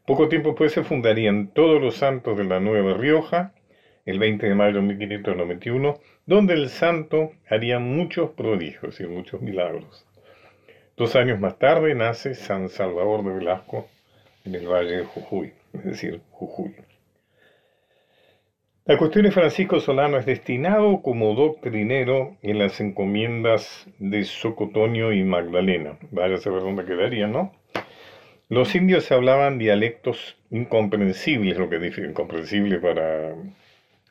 Poco 0.06 0.28
tiempo 0.28 0.50
después 0.50 0.70
se 0.70 0.84
fundarían 0.84 1.48
todos 1.48 1.82
los 1.82 1.96
santos 1.96 2.38
de 2.38 2.44
la 2.44 2.60
Nueva 2.60 2.94
Rioja, 2.94 3.52
el 4.04 4.20
20 4.20 4.46
de 4.46 4.54
mayo 4.54 4.76
de 4.76 4.82
1591, 4.82 5.98
donde 6.26 6.54
el 6.54 6.68
santo 6.68 7.32
haría 7.50 7.80
muchos 7.80 8.30
prodigios 8.30 9.00
y 9.00 9.06
muchos 9.08 9.42
milagros. 9.42 10.06
Dos 10.96 11.16
años 11.16 11.40
más 11.40 11.58
tarde 11.58 11.96
nace 11.96 12.36
San 12.36 12.68
Salvador 12.68 13.24
de 13.24 13.32
Velasco 13.32 13.88
en 14.44 14.54
el 14.54 14.68
Valle 14.68 14.98
de 14.98 15.04
Jujuy, 15.06 15.52
es 15.72 15.84
decir, 15.84 16.20
Jujuy. 16.30 16.76
La 18.84 18.98
cuestión 18.98 19.24
de 19.24 19.32
Francisco 19.32 19.80
Solano 19.80 20.18
es 20.18 20.26
destinado 20.26 21.02
como 21.02 21.34
doctrinero 21.34 22.36
en 22.42 22.60
las 22.60 22.80
encomiendas 22.80 23.88
de 23.98 24.22
Socotonio 24.22 25.12
y 25.12 25.24
Magdalena. 25.24 25.98
Vaya 26.12 26.36
a 26.36 26.38
saber 26.38 26.60
dónde 26.60 26.84
quedaría, 26.84 27.26
¿no? 27.26 27.55
Los 28.48 28.76
indios 28.76 29.10
hablaban 29.10 29.58
dialectos 29.58 30.38
incomprensibles, 30.50 31.58
lo 31.58 31.68
que 31.68 31.80
dice 31.80 32.02
incomprensible 32.02 32.78
para 32.78 33.34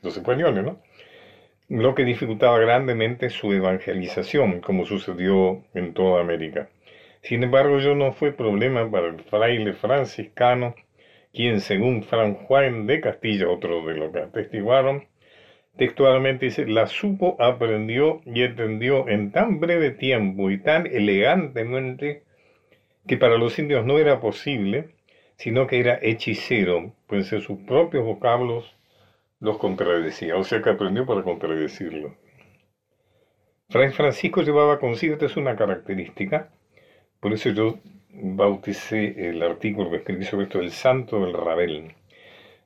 los 0.01 0.17
españoles, 0.17 0.61
¿no? 0.61 0.81
Lo 1.69 1.95
que 1.95 2.03
dificultaba 2.03 2.59
grandemente 2.59 3.29
su 3.29 3.53
evangelización, 3.53 4.59
como 4.59 4.85
sucedió 4.85 5.63
en 5.73 5.93
toda 5.93 6.19
América. 6.19 6.67
Sin 7.21 7.43
embargo, 7.43 7.77
ello 7.77 7.95
no 7.95 8.11
fue 8.11 8.33
problema 8.33 8.91
para 8.91 9.07
el 9.07 9.21
fraile 9.21 9.71
franciscano, 9.71 10.75
quien 11.33 11.61
según 11.61 12.03
Fran 12.03 12.33
Juan 12.33 12.87
de 12.87 12.99
Castilla, 12.99 13.47
otro 13.47 13.85
de 13.85 13.95
los 13.95 14.11
que 14.11 14.19
atestiguaron, 14.19 15.05
textualmente 15.77 16.47
dice, 16.47 16.67
la 16.67 16.87
supo, 16.87 17.37
aprendió 17.39 18.21
y 18.25 18.43
entendió 18.43 19.07
en 19.07 19.31
tan 19.31 19.61
breve 19.61 19.91
tiempo 19.91 20.51
y 20.51 20.57
tan 20.57 20.87
elegantemente 20.87 22.24
que 23.07 23.17
para 23.17 23.37
los 23.37 23.57
indios 23.59 23.85
no 23.85 23.97
era 23.99 24.19
posible, 24.19 24.95
sino 25.37 25.67
que 25.67 25.79
era 25.79 25.99
hechicero, 26.01 26.93
pues 27.07 27.31
en 27.33 27.41
sus 27.41 27.59
propios 27.59 28.05
vocablos 28.05 28.75
los 29.39 29.57
contradecía, 29.57 30.37
o 30.37 30.43
sea 30.43 30.61
que 30.61 30.69
aprendió 30.69 31.05
para 31.05 31.23
contradecirlo. 31.23 32.15
Fray 33.69 33.91
Francisco 33.91 34.41
llevaba 34.41 34.79
consigo, 34.79 35.13
esta 35.13 35.25
es 35.25 35.37
una 35.37 35.55
característica, 35.55 36.49
por 37.19 37.33
eso 37.33 37.49
yo 37.49 37.79
bauticé 38.11 39.29
el 39.29 39.41
artículo 39.43 39.89
que 39.89 39.97
escribí 39.97 40.23
sobre 40.23 40.45
esto, 40.45 40.59
el 40.59 40.71
santo 40.71 41.19
del 41.19 41.33
rabel. 41.33 41.93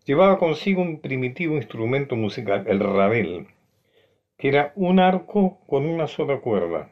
Llevaba 0.06 0.38
consigo 0.38 0.82
un 0.82 1.00
primitivo 1.00 1.56
instrumento 1.56 2.16
musical, 2.16 2.66
el 2.68 2.80
rabel, 2.80 3.48
que 4.38 4.50
era 4.50 4.74
un 4.76 5.00
arco 5.00 5.60
con 5.68 5.86
una 5.86 6.08
sola 6.08 6.40
cuerda, 6.40 6.90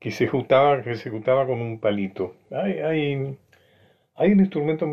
que 0.00 0.10
se 0.10 0.24
ejecutaba, 0.24 0.82
que 0.82 0.94
se 0.94 1.08
ejecutaba 1.08 1.46
con 1.46 1.60
un 1.60 1.78
palito. 1.80 2.34
Hay, 2.50 2.78
hay, 2.80 3.36
hay 4.16 4.32
un 4.32 4.40
instrumento, 4.40 4.86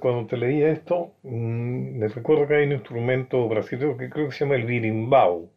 cuando 0.00 0.26
te 0.26 0.36
leía 0.36 0.70
esto, 0.70 1.12
mm, 1.22 1.98
me 1.98 2.08
recuerdo 2.08 2.46
que 2.46 2.56
hay 2.56 2.66
un 2.66 2.72
instrumento 2.72 3.48
brasileño 3.48 3.96
que 3.96 4.10
creo 4.10 4.26
que 4.26 4.32
se 4.32 4.44
llama 4.44 4.56
el 4.56 4.64
birimbau, 4.64 5.50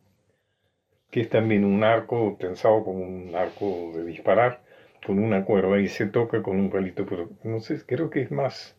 que 1.11 1.21
es 1.21 1.29
también 1.29 1.65
un 1.65 1.83
arco 1.83 2.37
tensado 2.39 2.83
como 2.83 2.99
un 2.99 3.35
arco 3.35 3.91
de 3.95 4.05
disparar, 4.05 4.61
con 5.05 5.19
una 5.19 5.45
cuerda 5.45 5.79
y 5.79 5.87
se 5.87 6.07
toca 6.07 6.41
con 6.41 6.59
un 6.59 6.69
palito, 6.69 7.05
pero 7.05 7.29
no 7.43 7.59
sé, 7.59 7.81
creo 7.85 8.09
que 8.09 8.21
es 8.21 8.31
más 8.31 8.75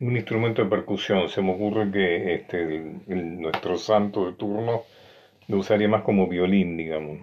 un 0.00 0.16
instrumento 0.16 0.62
de 0.62 0.70
percusión. 0.70 1.28
Se 1.28 1.42
me 1.42 1.52
ocurre 1.52 1.90
que 1.90 2.34
este, 2.34 2.80
nuestro 3.06 3.76
santo 3.76 4.26
de 4.26 4.32
turno 4.34 4.82
lo 5.48 5.58
usaría 5.58 5.88
más 5.88 6.02
como 6.02 6.28
violín, 6.28 6.76
digamos. 6.76 7.18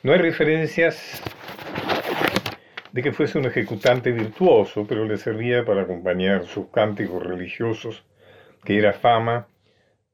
No 0.00 0.12
hay 0.12 0.18
referencias 0.20 1.20
de 2.92 3.02
que 3.02 3.10
fuese 3.10 3.36
un 3.36 3.46
ejecutante 3.46 4.12
virtuoso, 4.12 4.86
pero 4.88 5.04
le 5.04 5.16
servía 5.16 5.64
para 5.64 5.82
acompañar 5.82 6.44
sus 6.44 6.68
cánticos 6.68 7.26
religiosos 7.26 8.04
que 8.64 8.78
era 8.78 8.92
fama, 8.92 9.48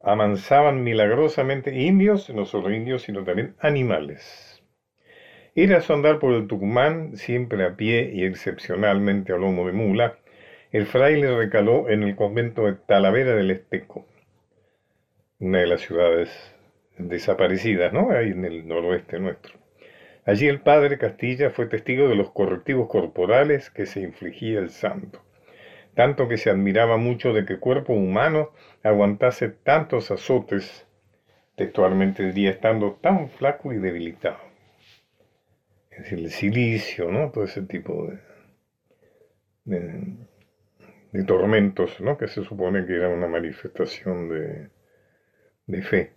amansaban 0.00 0.82
milagrosamente 0.82 1.74
indios, 1.74 2.30
no 2.30 2.46
solo 2.46 2.72
indios, 2.72 3.02
sino 3.02 3.24
también 3.24 3.56
animales. 3.60 4.62
Era 5.54 5.82
su 5.82 5.92
andar 5.92 6.18
por 6.18 6.32
el 6.32 6.46
Tucumán, 6.46 7.18
siempre 7.18 7.62
a 7.66 7.76
pie 7.76 8.10
y 8.10 8.24
excepcionalmente 8.24 9.34
a 9.34 9.36
lomo 9.36 9.66
de 9.66 9.72
mula, 9.72 10.18
el 10.72 10.86
fraile 10.86 11.36
recaló 11.36 11.90
en 11.90 12.04
el 12.04 12.16
convento 12.16 12.64
de 12.64 12.72
Talavera 12.72 13.34
del 13.34 13.50
Esteco, 13.50 14.06
una 15.40 15.58
de 15.58 15.66
las 15.66 15.82
ciudades 15.82 16.30
desaparecidas, 16.96 17.92
¿no? 17.92 18.10
Ahí 18.10 18.30
en 18.30 18.46
el 18.46 18.66
noroeste 18.66 19.18
nuestro. 19.18 19.63
Allí 20.26 20.48
el 20.48 20.60
padre 20.60 20.96
Castilla 20.98 21.50
fue 21.50 21.66
testigo 21.66 22.08
de 22.08 22.14
los 22.14 22.30
correctivos 22.30 22.88
corporales 22.88 23.70
que 23.70 23.84
se 23.84 24.00
infligía 24.00 24.58
el 24.58 24.70
santo, 24.70 25.22
tanto 25.94 26.28
que 26.28 26.38
se 26.38 26.48
admiraba 26.48 26.96
mucho 26.96 27.34
de 27.34 27.44
que 27.44 27.58
cuerpo 27.58 27.92
humano 27.92 28.50
aguantase 28.82 29.48
tantos 29.50 30.10
azotes, 30.10 30.86
textualmente 31.56 32.22
el 32.22 32.32
día 32.32 32.50
estando 32.50 32.94
tan 32.94 33.28
flaco 33.28 33.72
y 33.72 33.78
debilitado. 33.78 34.38
Es 35.90 35.98
decir, 35.98 36.18
el 36.18 36.30
silicio, 36.30 37.10
¿no? 37.12 37.30
Todo 37.30 37.44
ese 37.44 37.62
tipo 37.62 38.10
de, 39.64 40.16
de, 41.12 41.24
tormentos, 41.24 42.00
¿no? 42.00 42.16
Que 42.18 42.28
se 42.28 42.42
supone 42.42 42.86
que 42.86 42.94
era 42.94 43.10
una 43.10 43.28
manifestación 43.28 44.28
de, 44.28 44.70
de 45.66 45.82
fe 45.82 46.12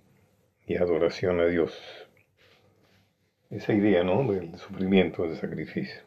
y 0.66 0.78
adoración 0.78 1.40
a 1.42 1.46
Dios. 1.46 2.07
Esa 3.50 3.74
idea, 3.74 4.04
¿no? 4.04 4.30
Del 4.32 4.58
sufrimiento, 4.58 5.24
del 5.24 5.38
sacrificio. 5.38 6.02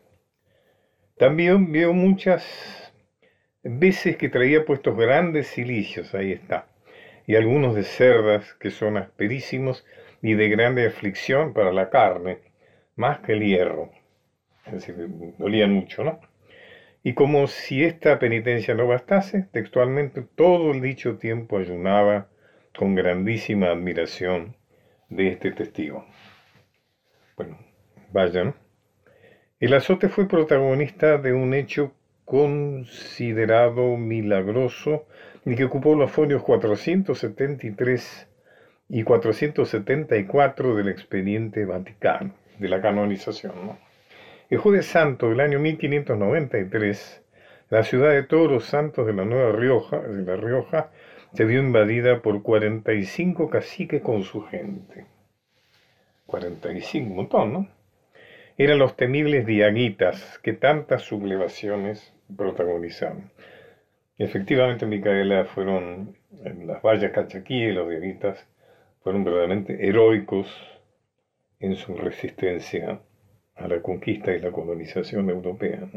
También 1.16 1.72
vio 1.72 1.92
muchas 1.94 2.92
veces 3.62 4.16
que 4.16 4.28
traía 4.28 4.64
puestos 4.64 4.96
grandes 4.96 5.48
cilicios, 5.48 6.14
ahí 6.14 6.32
está, 6.32 6.68
y 7.26 7.36
algunos 7.36 7.74
de 7.74 7.84
cerdas 7.84 8.54
que 8.54 8.70
son 8.70 8.96
asperísimos 8.96 9.86
y 10.22 10.34
de 10.34 10.48
grande 10.48 10.86
aflicción 10.86 11.54
para 11.54 11.72
la 11.72 11.88
carne, 11.88 12.38
más 12.96 13.20
que 13.20 13.32
el 13.32 13.40
hierro. 13.40 13.90
Es 14.66 14.72
decir, 14.72 14.96
dolían 15.38 15.72
mucho, 15.72 16.04
¿no? 16.04 16.20
Y 17.02 17.14
como 17.14 17.46
si 17.46 17.84
esta 17.84 18.18
penitencia 18.18 18.74
no 18.74 18.86
bastase, 18.86 19.46
textualmente 19.50 20.20
todo 20.22 20.72
el 20.72 20.82
dicho 20.82 21.16
tiempo 21.16 21.56
ayunaba 21.56 22.28
con 22.76 22.94
grandísima 22.94 23.68
admiración 23.68 24.56
de 25.08 25.28
este 25.28 25.52
testigo. 25.52 26.04
Bueno, 27.40 27.56
vayan. 28.12 28.54
El 29.60 29.72
azote 29.72 30.10
fue 30.10 30.28
protagonista 30.28 31.16
de 31.16 31.32
un 31.32 31.54
hecho 31.54 31.94
considerado 32.26 33.96
milagroso 33.96 35.06
y 35.46 35.56
que 35.56 35.64
ocupó 35.64 35.94
los 35.94 36.10
folios 36.10 36.42
473 36.42 38.28
y 38.90 39.02
474 39.04 40.74
del 40.74 40.88
expediente 40.90 41.64
Vaticano, 41.64 42.34
de 42.58 42.68
la 42.68 42.82
canonización. 42.82 43.54
El 44.50 44.58
jueves 44.58 44.84
santo 44.84 45.30
del 45.30 45.40
año 45.40 45.60
1593, 45.60 47.22
la 47.70 47.84
ciudad 47.84 48.10
de 48.10 48.24
todos 48.24 48.50
los 48.50 48.66
santos 48.66 49.06
de 49.06 49.14
la 49.14 49.24
Nueva 49.24 49.52
Rioja, 49.52 49.98
de 49.98 50.24
la 50.24 50.36
Rioja, 50.36 50.90
se 51.32 51.46
vio 51.46 51.60
invadida 51.60 52.20
por 52.20 52.42
45 52.42 53.48
caciques 53.48 54.02
con 54.02 54.24
su 54.24 54.42
gente. 54.42 55.06
45, 56.30 57.10
un 57.10 57.16
montón, 57.16 57.52
¿no? 57.52 57.68
Eran 58.56 58.78
los 58.78 58.96
temibles 58.96 59.46
diaguitas 59.46 60.38
que 60.42 60.52
tantas 60.52 61.02
sublevaciones 61.02 62.12
protagonizaron. 62.36 63.30
Efectivamente, 64.18 64.86
Micaela 64.86 65.46
fueron, 65.46 66.16
las 66.66 66.82
vallas 66.82 67.12
cachaquí 67.12 67.64
y 67.64 67.72
los 67.72 67.88
diaguitas 67.88 68.46
fueron 69.02 69.24
verdaderamente 69.24 69.88
heroicos 69.88 70.46
en 71.58 71.76
su 71.76 71.94
resistencia 71.94 73.00
a 73.54 73.68
la 73.68 73.80
conquista 73.80 74.32
y 74.32 74.40
la 74.40 74.52
colonización 74.52 75.30
europea. 75.30 75.88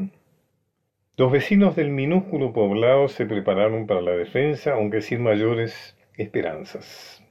Los 1.16 1.32
vecinos 1.32 1.76
del 1.76 1.90
minúsculo 1.90 2.54
poblado 2.54 3.08
se 3.08 3.26
prepararon 3.26 3.88
para 3.88 4.02
la 4.02 4.12
defensa, 4.12 4.74
aunque 4.74 5.02
sin 5.02 5.22
mayores 5.22 5.98
esperanzas. 6.16 7.24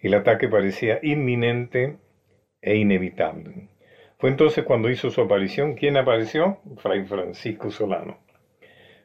El 0.00 0.14
ataque 0.14 0.48
parecía 0.48 0.98
inminente 1.02 1.96
e 2.60 2.76
inevitable. 2.76 3.68
Fue 4.18 4.30
entonces 4.30 4.64
cuando 4.64 4.90
hizo 4.90 5.10
su 5.10 5.20
aparición. 5.20 5.74
¿Quién 5.74 5.96
apareció? 5.96 6.58
Fray 6.78 7.04
Francisco 7.04 7.70
Solano. 7.70 8.18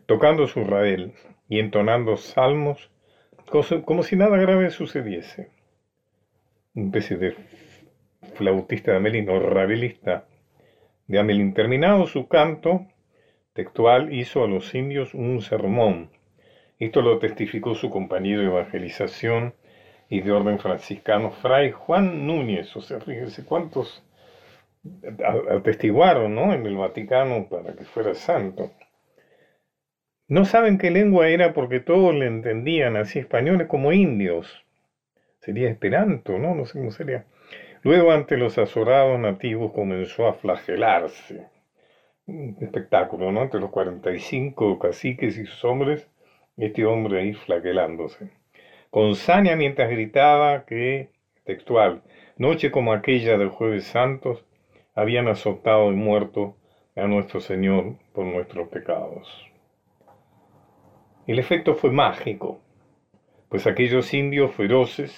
Tocando 0.06 0.48
su 0.48 0.64
rael 0.64 1.14
y 1.48 1.60
entonando 1.60 2.18
salmos 2.18 2.90
como 3.86 4.02
si 4.04 4.16
nada 4.16 4.38
grave 4.38 4.72
sucediese. 4.72 5.52
Un 6.74 6.86
especie 6.88 7.18
de 7.18 7.36
flautista 8.34 8.92
de 8.92 8.98
Amelín 8.98 9.30
o 9.30 9.40
rabelista 9.40 10.26
de 11.08 11.20
Amelín. 11.20 11.54
Terminado 11.54 12.08
su 12.08 12.28
canto, 12.28 12.88
textual 13.54 14.12
hizo 14.12 14.44
a 14.44 14.48
los 14.48 14.74
indios 14.74 15.14
un 15.14 15.42
sermón. 15.42 16.10
Esto 16.80 17.04
lo 17.04 17.20
testificó 17.20 17.76
su 17.76 17.92
compañero 17.92 18.42
de 18.42 18.48
evangelización 18.48 19.54
y 20.14 20.22
de 20.22 20.32
orden 20.32 20.60
franciscano, 20.60 21.32
Fray 21.32 21.72
Juan 21.72 22.28
Núñez. 22.28 22.76
O 22.76 22.82
sea, 22.82 23.00
fíjense 23.00 23.44
cuántos 23.44 24.04
atestiguaron 25.50 26.36
¿no? 26.36 26.54
en 26.54 26.68
el 26.68 26.78
Vaticano 26.78 27.48
para 27.50 27.74
que 27.74 27.84
fuera 27.84 28.14
santo. 28.14 28.70
No 30.28 30.46
saben 30.46 30.78
qué 30.78 30.92
lengua 30.92 31.30
era 31.30 31.54
porque 31.54 31.80
todos 31.80 32.14
le 32.14 32.28
entendían 32.28 32.96
así 32.96 33.18
españoles 33.18 33.68
como 33.68 33.92
indios. 33.92 34.64
Sería 35.40 35.68
esperanto, 35.68 36.38
¿no? 36.38 36.54
No 36.54 36.68
sé 36.68 36.78
cómo 36.78 36.92
sería. 36.92 37.26
Luego, 37.82 38.12
ante 38.12 38.38
los 38.38 38.60
azorados 38.60 39.20
nativos, 39.20 39.74
comenzó 39.74 40.28
a 40.28 40.34
flagelarse 40.34 41.48
un 42.28 42.56
espectáculo, 42.62 43.32
¿no? 43.32 43.42
Entre 43.42 43.60
los 43.60 43.72
45 43.72 44.78
caciques 44.78 45.40
y 45.40 45.46
sus 45.48 45.66
hombres, 45.66 46.08
este 46.56 46.86
hombre 46.86 47.20
ahí 47.20 47.34
flagelándose. 47.34 48.43
Con 48.94 49.16
saña 49.16 49.56
mientras 49.56 49.90
gritaba 49.90 50.66
que, 50.66 51.10
textual, 51.46 52.04
noche 52.38 52.70
como 52.70 52.94
aquella 52.94 53.40
del 53.40 53.50
jueves 53.50 53.86
santos, 53.86 54.46
habían 54.94 55.28
azotado 55.28 55.92
y 55.92 55.96
muerto 55.96 56.58
a 56.96 57.08
nuestro 57.08 57.40
Señor 57.40 57.96
por 58.14 58.28
nuestros 58.28 58.68
pecados. 58.68 59.50
El 61.26 61.40
efecto 61.40 61.74
fue 61.74 61.90
mágico, 61.90 62.62
pues 63.50 63.66
aquellos 63.66 64.14
indios 64.14 64.52
feroces, 64.52 65.12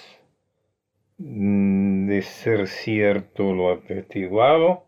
mm, 1.18 2.06
de 2.06 2.22
ser 2.22 2.68
cierto 2.68 3.52
lo 3.52 3.72
atestiguado, 3.72 4.86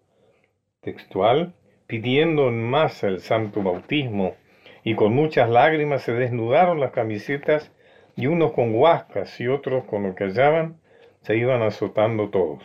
textual, 0.81 1.53
pidiendo 1.87 2.49
en 2.49 2.63
masa 2.63 3.09
el 3.09 3.21
santo 3.21 3.63
bautismo, 3.63 4.35
y 4.83 4.95
con 4.95 5.13
muchas 5.13 5.51
lágrimas 5.51 6.01
se 6.01 6.15
desnudaron 6.15 6.81
las 6.81 6.93
camisetas, 6.93 7.71
y 8.19 8.27
unos 8.27 8.51
con 8.51 8.75
huascas 8.75 9.39
y 9.41 9.47
otros 9.47 9.85
con 9.85 10.03
lo 10.03 10.17
que 10.17 10.25
hallaban, 10.25 10.81
se 11.23 11.37
iban 11.37 11.63
azotando 11.63 12.31
todos. 12.31 12.65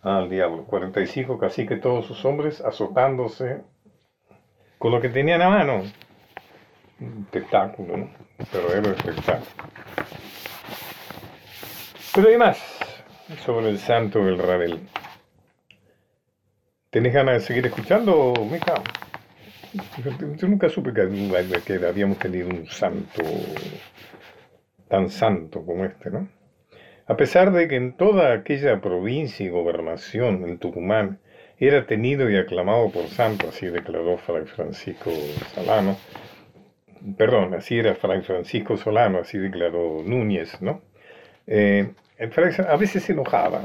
Al 0.00 0.30
diablo, 0.30 0.64
45 0.64 1.36
casi 1.38 1.66
que 1.66 1.74
todos 1.74 2.06
sus 2.06 2.24
hombres 2.24 2.60
azotándose 2.60 3.62
con 4.78 4.92
lo 4.92 5.00
que 5.00 5.08
tenían 5.08 5.42
a 5.42 5.50
mano. 5.50 5.82
Un 7.00 7.22
espectáculo, 7.24 7.96
¿no? 7.96 8.10
Verdadero 8.52 8.92
espectáculo. 8.92 9.50
Pero 12.14 12.28
hay 12.28 12.38
más 12.38 12.78
sobre 13.44 13.70
el 13.70 13.78
santo 13.80 14.24
del 14.24 14.38
Rabel. 14.38 14.88
¿Tenés 16.90 17.12
ganas 17.12 17.34
de 17.34 17.40
seguir 17.40 17.66
escuchando, 17.66 18.34
Mica? 18.48 18.74
Yo 20.36 20.48
nunca 20.48 20.68
supe 20.68 20.92
que, 20.92 21.62
que 21.64 21.86
habíamos 21.86 22.18
tenido 22.18 22.48
un 22.48 22.66
santo 22.66 23.22
tan 24.88 25.08
santo 25.08 25.64
como 25.64 25.84
este, 25.84 26.10
¿no? 26.10 26.28
A 27.06 27.16
pesar 27.16 27.52
de 27.52 27.68
que 27.68 27.76
en 27.76 27.96
toda 27.96 28.32
aquella 28.32 28.80
provincia 28.80 29.46
y 29.46 29.48
gobernación, 29.48 30.44
el 30.48 30.58
Tucumán, 30.58 31.18
era 31.58 31.86
tenido 31.86 32.30
y 32.30 32.36
aclamado 32.36 32.90
por 32.90 33.06
santo, 33.08 33.48
así 33.48 33.66
declaró 33.66 34.16
Fray 34.16 34.44
Francisco 34.46 35.10
Solano, 35.54 35.96
perdón, 37.16 37.54
así 37.54 37.78
era 37.78 37.94
Fray 37.94 38.22
Francisco 38.22 38.76
Solano, 38.76 39.18
así 39.18 39.38
declaró 39.38 40.02
Núñez, 40.04 40.60
¿no? 40.62 40.82
Eh, 41.46 41.90
a 42.18 42.76
veces 42.76 43.02
se 43.02 43.12
enojaba, 43.12 43.62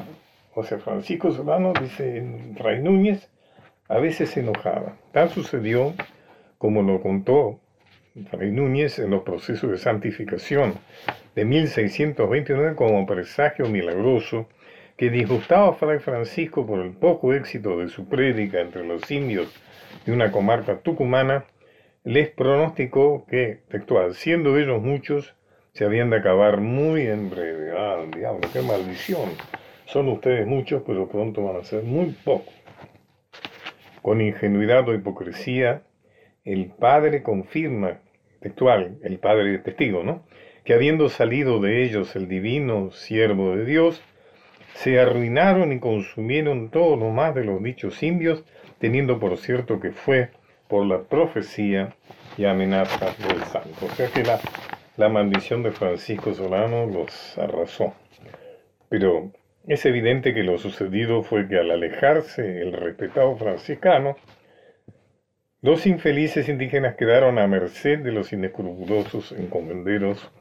José 0.53 0.77
Francisco 0.77 1.31
Solano, 1.31 1.73
dice 1.79 2.23
Fray 2.57 2.81
Núñez, 2.81 3.29
a 3.88 4.00
veces 4.00 4.30
se 4.30 4.39
enojaba. 4.41 4.98
Tal 5.12 5.30
sucedió, 5.30 5.93
como 6.58 6.82
lo 6.82 7.02
contó 7.02 7.60
Fray 8.32 8.52
Núñez 8.52 9.00
en 9.00 9.12
los 9.12 9.24
procesos 9.24 9.69
de 9.69 9.78
santificación 9.78 10.76
de 11.36 11.45
1629 11.45 12.76
como 12.76 13.06
presagio 13.06 13.65
milagroso 13.67 14.48
que 14.98 15.10
disgustaba 15.10 15.69
a 15.69 15.74
Fray 15.74 16.00
Francisco 16.00 16.65
por 16.65 16.80
el 16.80 16.93
poco 16.93 17.34
éxito 17.34 17.78
de 17.78 17.89
su 17.89 18.08
prédica 18.08 18.62
entre 18.62 18.86
los 18.86 19.12
indios 19.12 19.54
de 20.06 20.13
una 20.13 20.32
comarca 20.32 20.80
tucumana, 20.80 21.45
les 22.04 22.30
pronosticó 22.30 23.26
que, 23.26 23.60
textual, 23.67 24.13
siendo 24.13 24.58
ellos 24.58 24.82
muchos, 24.82 25.36
se 25.74 25.84
habían 25.84 26.10
de 26.10 26.17
acabar 26.17 26.62
muy 26.62 27.08
en 27.08 27.30
breve. 27.30 27.74
Ah, 27.78 28.06
diablo, 28.15 28.48
qué 28.54 28.62
maldición. 28.62 29.32
Son 29.86 30.08
ustedes 30.08 30.48
muchos, 30.48 30.84
pero 30.86 31.10
pronto 31.10 31.43
van 31.43 31.58
a 31.58 31.63
ser 31.63 31.84
muy 31.84 32.15
pocos. 32.24 32.54
Con 34.05 34.21
ingenuidad 34.21 34.87
o 34.87 34.93
hipocresía, 34.93 35.81
el 36.43 36.67
Padre 36.67 37.23
confirma, 37.23 38.01
textual, 38.39 38.99
el 39.01 39.17
Padre 39.17 39.57
testigo, 39.57 40.03
¿no? 40.03 40.27
Que 40.63 40.75
habiendo 40.75 41.09
salido 41.09 41.59
de 41.59 41.83
ellos 41.83 42.15
el 42.15 42.27
divino 42.27 42.91
siervo 42.91 43.55
de 43.55 43.65
Dios, 43.65 44.03
se 44.75 44.99
arruinaron 44.99 45.71
y 45.73 45.79
consumieron 45.79 46.69
todo 46.69 46.97
lo 46.97 47.09
más 47.09 47.33
de 47.33 47.45
los 47.45 47.63
dichos 47.63 48.03
indios, 48.03 48.43
teniendo 48.77 49.19
por 49.19 49.37
cierto 49.37 49.79
que 49.79 49.89
fue 49.89 50.29
por 50.67 50.85
la 50.85 51.01
profecía 51.01 51.95
y 52.37 52.45
amenaza 52.45 53.07
del 53.27 53.43
santo. 53.45 53.87
O 53.87 53.89
sea 53.89 54.07
que 54.09 54.21
la, 54.21 54.39
la 54.97 55.09
maldición 55.09 55.63
de 55.63 55.71
Francisco 55.71 56.31
Solano 56.35 56.85
los 56.85 57.35
arrasó. 57.39 57.95
Pero 58.87 59.31
es 59.67 59.86
evidente 59.86 60.34
que 60.34 60.43
lo 60.43 60.58
sucedido 60.58 61.23
fue 61.23 61.47
que 61.47 61.58
al 61.58 61.71
alejarse 61.71 62.62
el 62.62 62.73
respetado 62.73 63.36
franciscano, 63.36 64.15
los 65.62 65.88
infelices 65.88 66.47
indígenas 66.47 66.95
quedaron 66.95 67.39
a 67.39 67.47
merced 67.47 67.99
de 67.99 68.12
los 68.12 68.32
inescrupulosos 68.32 69.32
encomenderos 69.32 70.32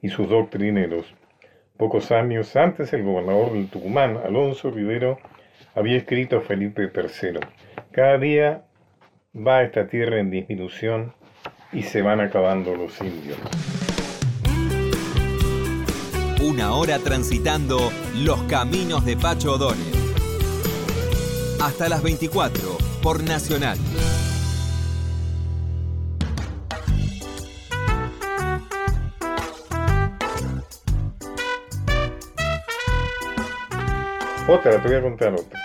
y 0.00 0.08
sus 0.08 0.28
doctrineros. 0.28 1.12
Pocos 1.76 2.12
años 2.12 2.54
antes, 2.54 2.92
el 2.92 3.02
gobernador 3.02 3.52
del 3.52 3.68
Tucumán, 3.68 4.18
Alonso 4.24 4.70
Rivero, 4.70 5.18
había 5.74 5.96
escrito 5.96 6.36
a 6.36 6.42
Felipe 6.42 6.90
III, 6.94 7.40
cada 7.90 8.18
día 8.18 8.62
va 9.34 9.62
esta 9.62 9.88
tierra 9.88 10.20
en 10.20 10.30
disminución 10.30 11.14
y 11.72 11.82
se 11.82 12.02
van 12.02 12.20
acabando 12.20 12.76
los 12.76 13.00
indios. 13.00 13.38
Una 16.42 16.74
hora 16.74 16.98
transitando 16.98 17.92
los 18.16 18.42
caminos 18.44 19.04
de 19.04 19.16
Pacho 19.16 19.52
O'Donnell. 19.52 19.94
Hasta 21.62 21.88
las 21.88 22.02
24 22.02 22.60
por 23.00 23.22
Nacional. 23.22 23.78
Otra, 34.48 34.82
te 34.82 34.88
voy 34.88 34.96
a 34.96 35.00
contar 35.00 35.34
otra. 35.34 35.60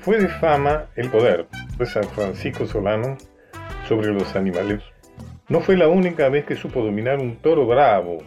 Fue 0.00 0.18
de 0.18 0.28
fama 0.28 0.86
el 0.96 1.10
poder 1.10 1.46
de 1.76 1.84
San 1.84 2.04
Francisco 2.04 2.66
Solano 2.66 3.18
sobre 3.86 4.10
los 4.14 4.34
animales. 4.34 4.82
No 5.48 5.60
fue 5.60 5.76
la 5.76 5.88
única 5.88 6.30
vez 6.30 6.46
que 6.46 6.56
supo 6.56 6.82
dominar 6.82 7.18
un 7.18 7.36
toro 7.36 7.66
bravo, 7.66 8.22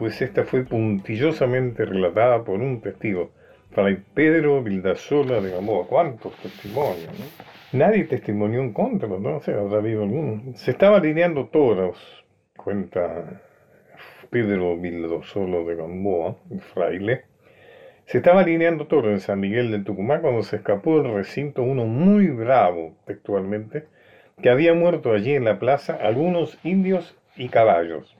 pues 0.00 0.22
esta 0.22 0.44
fue 0.44 0.64
puntillosamente 0.64 1.84
relatada 1.84 2.42
por 2.42 2.58
un 2.58 2.80
testigo, 2.80 3.32
Fray 3.72 4.02
Pedro 4.14 4.62
Vildasola 4.62 5.42
de 5.42 5.50
Gamboa. 5.50 5.86
¿Cuántos 5.86 6.34
testimonios? 6.36 7.12
Nadie 7.72 8.04
testimonió 8.04 8.60
en 8.60 8.72
contra, 8.72 9.08
no 9.08 9.40
sé, 9.40 9.52
habrá 9.52 9.76
habido 9.76 10.04
alguno. 10.04 10.54
Se 10.56 10.70
estaba 10.70 10.96
alineando 10.96 11.48
toros, 11.48 12.24
cuenta 12.56 13.42
Pedro 14.30 14.78
Vildasola 14.78 15.58
de 15.58 15.74
Gamboa, 15.74 16.38
fraile, 16.72 17.24
se 18.06 18.18
estaba 18.18 18.40
alineando 18.40 18.86
todo 18.86 19.10
en 19.10 19.20
San 19.20 19.38
Miguel 19.38 19.70
del 19.70 19.84
Tucumán 19.84 20.22
cuando 20.22 20.42
se 20.42 20.56
escapó 20.56 21.02
del 21.02 21.12
recinto 21.12 21.62
uno 21.62 21.84
muy 21.84 22.28
bravo, 22.28 22.96
textualmente, 23.04 23.84
que 24.40 24.48
había 24.48 24.72
muerto 24.72 25.12
allí 25.12 25.34
en 25.34 25.44
la 25.44 25.58
plaza 25.58 25.92
algunos 25.92 26.58
indios 26.64 27.18
y 27.36 27.50
caballos. 27.50 28.16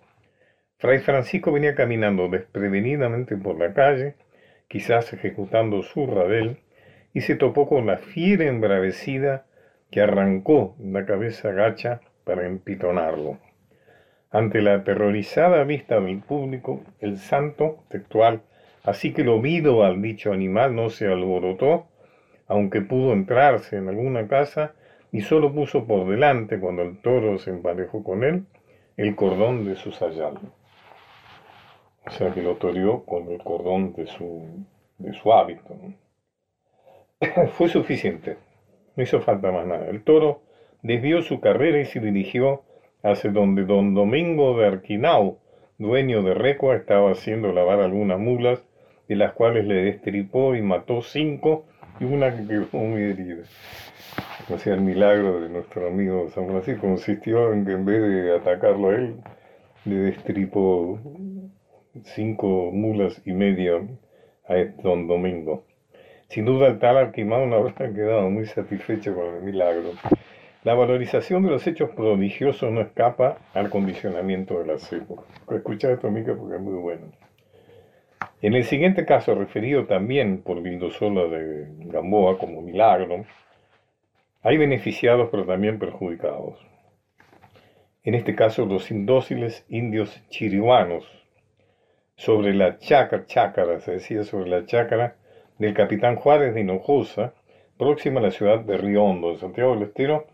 Fray 0.80 0.98
Francisco 0.98 1.52
venía 1.52 1.74
caminando 1.74 2.28
desprevenidamente 2.28 3.36
por 3.36 3.58
la 3.58 3.72
calle, 3.72 4.14
quizás 4.66 5.12
ejecutando 5.12 5.82
su 5.82 6.06
radel, 6.06 6.58
y 7.14 7.20
se 7.20 7.36
topó 7.36 7.68
con 7.68 7.86
la 7.86 7.98
fiera 7.98 8.46
embravecida 8.46 9.46
que 9.90 10.00
arrancó 10.00 10.74
la 10.78 11.06
cabeza 11.06 11.52
gacha 11.52 12.00
para 12.24 12.46
empitonarlo. 12.46 13.38
Ante 14.32 14.62
la 14.62 14.74
aterrorizada 14.74 15.64
vista 15.64 16.00
del 16.00 16.20
público, 16.20 16.82
el 17.00 17.18
santo, 17.18 17.84
textual, 17.88 18.42
Así 18.82 19.12
que 19.12 19.24
lo 19.24 19.40
vido 19.40 19.84
al 19.84 20.00
dicho 20.00 20.32
animal 20.32 20.74
no 20.74 20.88
se 20.88 21.06
alborotó, 21.06 21.86
aunque 22.46 22.80
pudo 22.80 23.12
entrarse 23.12 23.76
en 23.76 23.88
alguna 23.88 24.26
casa, 24.26 24.74
y 25.12 25.20
solo 25.20 25.52
puso 25.52 25.86
por 25.86 26.08
delante, 26.08 26.58
cuando 26.58 26.82
el 26.82 26.98
toro 26.98 27.38
se 27.38 27.50
emparejó 27.50 28.02
con 28.02 28.24
él, 28.24 28.44
el 28.96 29.14
cordón 29.16 29.64
de 29.64 29.76
su 29.76 29.92
sayal. 29.92 30.38
Lo 32.36 32.56
toreó 32.56 33.04
con 33.04 33.30
el 33.30 33.38
cordón 33.42 33.92
de 33.94 34.06
su, 34.06 34.42
de 34.98 35.12
su 35.12 35.32
hábito. 35.32 35.76
Fue 37.52 37.68
suficiente, 37.68 38.36
no 38.96 39.02
hizo 39.02 39.20
falta 39.20 39.52
más 39.52 39.66
nada. 39.66 39.86
El 39.86 40.02
toro 40.02 40.42
desvió 40.82 41.22
su 41.22 41.40
carrera 41.40 41.78
y 41.80 41.84
se 41.84 42.00
dirigió 42.00 42.62
hacia 43.02 43.30
donde 43.30 43.64
don 43.64 43.94
Domingo 43.94 44.58
de 44.58 44.66
Arquinau, 44.66 45.38
dueño 45.78 46.22
de 46.22 46.34
Recua, 46.34 46.76
estaba 46.76 47.12
haciendo 47.12 47.52
lavar 47.52 47.80
algunas 47.80 48.18
mulas 48.18 48.62
de 49.08 49.16
las 49.16 49.32
cuales 49.32 49.66
le 49.66 49.74
destripó 49.74 50.54
y 50.54 50.62
mató 50.62 51.02
cinco 51.02 51.64
y 51.98 52.04
una 52.04 52.34
que 52.34 52.46
quedó 52.46 52.66
muy 52.72 53.02
herida. 53.02 53.44
O 54.52 54.58
sea, 54.58 54.74
el 54.74 54.80
milagro 54.80 55.40
de 55.40 55.48
nuestro 55.48 55.86
amigo 55.86 56.28
San 56.30 56.46
Francisco 56.48 56.82
consistió 56.82 57.52
en 57.52 57.64
que 57.64 57.72
en 57.72 57.84
vez 57.84 58.02
de 58.02 58.36
atacarlo 58.36 58.90
a 58.90 58.94
él, 58.94 59.16
le 59.84 59.96
destripó 59.96 60.98
cinco 62.05 62.70
mulas 62.72 63.20
y 63.24 63.33
medio 63.33 63.88
a 64.48 64.55
don 64.83 65.07
Domingo. 65.07 65.64
Sin 66.29 66.44
duda 66.44 66.68
el 66.68 66.79
tal 66.79 66.96
Arquimado 66.96 67.46
no 67.46 67.57
habrá 67.57 67.92
quedado 67.94 68.31
muy 68.31 68.46
satisfecho 68.46 69.14
con 69.14 69.35
el 69.35 69.42
milagro. 69.42 69.92
La 70.62 70.74
valorización 70.74 71.42
de 71.42 71.50
los 71.50 71.66
hechos 71.66 71.90
prodigiosos 71.90 72.70
no 72.70 72.83
escapa 72.83 73.38
al 73.55 73.70
condicionamiento 73.70 74.59
de 74.59 74.66
la 74.66 74.74
épocas. 74.74 75.26
Escucha 75.50 75.90
esto, 75.90 76.11
Mica, 76.11 76.35
porque 76.35 76.57
es 76.57 76.61
muy 76.61 76.74
bueno. 76.74 77.07
En 78.42 78.55
el 78.55 78.64
siguiente 78.64 79.05
caso, 79.05 79.35
referido 79.35 79.87
también 79.87 80.42
por 80.42 80.61
Vildosola 80.62 81.24
de 81.24 81.66
Gamboa 81.87 82.38
como 82.38 82.62
milagro, 82.62 83.24
hay 84.42 84.57
beneficiados 84.57 85.29
pero 85.31 85.44
también 85.44 85.79
perjudicados. 85.79 86.59
En 88.03 88.14
este 88.14 88.35
caso, 88.35 88.64
los 88.64 88.90
indóciles 88.90 89.66
indios 89.68 90.22
chirihuanos, 90.31 91.19
sobre 92.20 92.52
la 92.52 92.78
chácara, 92.78 93.24
chácara, 93.24 93.80
se 93.80 93.92
decía 93.92 94.24
sobre 94.24 94.50
la 94.50 94.66
chácara 94.66 95.16
del 95.59 95.72
capitán 95.72 96.16
Juárez 96.16 96.54
de 96.54 96.61
Hinojosa, 96.61 97.33
próxima 97.78 98.20
a 98.20 98.24
la 98.24 98.30
ciudad 98.30 98.61
de 98.61 98.76
Río 98.76 99.04
Hondo, 99.04 99.38
Santiago 99.38 99.72
del 99.72 99.85
Estero, 99.85 100.26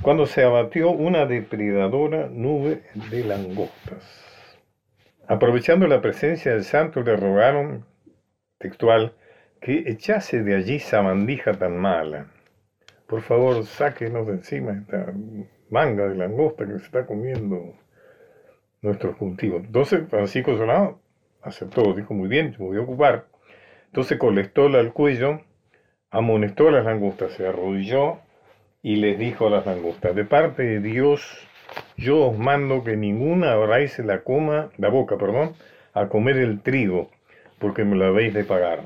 cuando 0.00 0.24
se 0.24 0.42
abatió 0.42 0.90
una 0.90 1.26
depredadora 1.26 2.28
nube 2.30 2.84
de 3.10 3.24
langostas. 3.24 4.24
Aprovechando 5.28 5.86
la 5.86 6.00
presencia 6.00 6.52
del 6.52 6.64
santo, 6.64 7.02
le 7.02 7.14
rogaron, 7.14 7.84
textual, 8.56 9.12
que 9.60 9.84
echase 9.86 10.42
de 10.42 10.56
allí 10.56 10.78
sabandija 10.78 11.52
tan 11.52 11.76
mala. 11.76 12.26
Por 13.06 13.20
favor, 13.20 13.64
sáquenos 13.66 14.26
de 14.26 14.32
encima 14.32 14.72
esta 14.72 15.12
manga 15.68 16.08
de 16.08 16.14
langosta 16.14 16.64
que 16.66 16.78
se 16.78 16.86
está 16.86 17.04
comiendo 17.04 17.74
nuestros 18.80 19.16
cultivos. 19.16 19.62
Entonces 19.62 20.08
Francisco 20.08 20.56
Solano 20.56 21.03
aceptó, 21.44 21.92
dijo 21.94 22.14
muy 22.14 22.28
bien, 22.28 22.56
me 22.58 22.66
voy 22.66 22.78
a 22.78 22.82
ocupar. 22.82 23.26
Entonces 23.86 24.18
con 24.18 24.36
al 24.38 24.92
cuello, 24.92 25.40
amonestó 26.10 26.68
a 26.68 26.72
las 26.72 26.84
langostas, 26.84 27.32
se 27.32 27.46
arrodilló 27.46 28.18
y 28.82 28.96
les 28.96 29.18
dijo 29.18 29.46
a 29.46 29.50
las 29.50 29.66
langostas, 29.66 30.14
de 30.14 30.24
parte 30.24 30.62
de 30.62 30.80
Dios 30.80 31.48
yo 31.96 32.28
os 32.28 32.38
mando 32.38 32.84
que 32.84 32.96
ninguna 32.96 33.52
abráis 33.52 33.98
la 34.00 34.22
coma, 34.22 34.70
la 34.78 34.88
boca, 34.88 35.16
perdón, 35.16 35.54
a 35.92 36.08
comer 36.08 36.38
el 36.38 36.60
trigo, 36.60 37.10
porque 37.58 37.84
me 37.84 37.96
lo 37.96 38.06
habéis 38.06 38.34
de 38.34 38.44
pagar. 38.44 38.80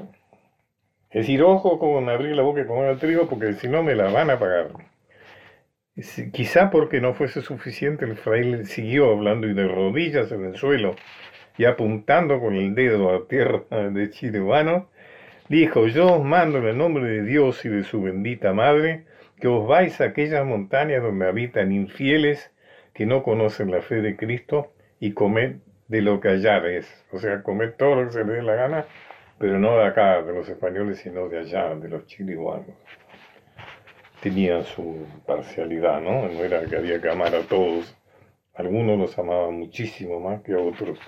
Es 1.11 1.23
decir, 1.23 1.43
ojo 1.43 1.79
con 1.79 2.09
abrir 2.09 2.37
la 2.37 2.43
boca 2.43 2.61
y 2.61 2.67
comer 2.67 2.91
el 2.91 2.99
trigo, 2.99 3.29
porque 3.29 3.55
si 3.55 3.69
no 3.69 3.83
me 3.83 3.95
la 3.95 4.11
van 4.11 4.31
a 4.31 4.39
pagar. 4.39 4.69
Quizá 6.33 6.71
porque 6.71 7.01
no 7.01 7.15
fuese 7.15 7.43
suficiente, 7.43 8.05
el 8.05 8.17
fraile 8.17 8.67
siguió 8.67 9.11
hablando 9.11 9.49
y 9.49 9.55
de 9.55 9.67
rodillas 9.67 10.31
en 10.31 10.45
el 10.45 10.57
suelo 10.57 10.95
y 11.59 11.65
apuntando 11.65 12.41
con 12.41 12.55
el 12.55 12.75
dedo 12.75 13.15
a 13.15 13.27
tierra 13.27 13.63
de 13.91 14.11
Chiribano, 14.11 14.89
dijo, 15.49 15.89
yo 15.89 16.15
os 16.15 16.25
mando 16.25 16.59
en 16.59 16.67
el 16.67 16.79
nombre 16.79 17.05
de 17.05 17.23
Dios 17.25 17.65
y 17.65 17.69
de 17.69 17.83
su 17.83 18.01
bendita 18.01 18.55
madre, 18.55 19.05
que 19.41 19.49
os 19.49 19.67
vais 19.67 20.01
a 20.01 20.05
aquellas 20.05 20.47
montañas 20.47 21.03
donde 21.03 21.27
habitan 21.27 21.73
infieles 21.73 22.53
que 22.95 23.07
no 23.07 23.23
conocen 23.23 23.71
la 23.71 23.83
fe 23.83 23.97
de 23.97 24.17
Cristo 24.17 24.73
y 25.01 25.13
comed 25.13 25.57
de 25.89 26.03
lo 26.03 26.21
que 26.21 26.29
allá. 26.29 26.63
O 27.13 27.19
sea, 27.19 27.43
comed 27.43 27.73
todo 27.75 27.97
lo 27.97 28.07
que 28.07 28.13
se 28.13 28.25
les 28.25 28.37
dé 28.37 28.43
la 28.43 28.55
gana, 28.55 28.87
pero 29.39 29.59
no 29.59 29.79
de 29.79 29.87
acá, 29.87 30.23
de 30.23 30.33
los 30.33 30.49
españoles, 30.49 30.99
sino 30.99 31.29
de 31.29 31.39
allá, 31.39 31.75
de 31.75 31.89
los 31.89 32.07
chilihuanos. 32.07 32.67
tenían 34.21 34.65
su 34.65 35.07
parcialidad, 35.27 36.01
¿no? 36.01 36.29
No 36.29 36.45
era 36.45 36.65
que 36.67 36.77
había 36.77 37.01
que 37.01 37.09
amar 37.09 37.35
a 37.35 37.43
todos. 37.43 37.97
Algunos 38.55 38.99
los 38.99 39.17
amaban 39.19 39.55
muchísimo 39.59 40.19
más 40.19 40.43
que 40.43 40.55
a 40.55 40.59
otros. 40.59 40.99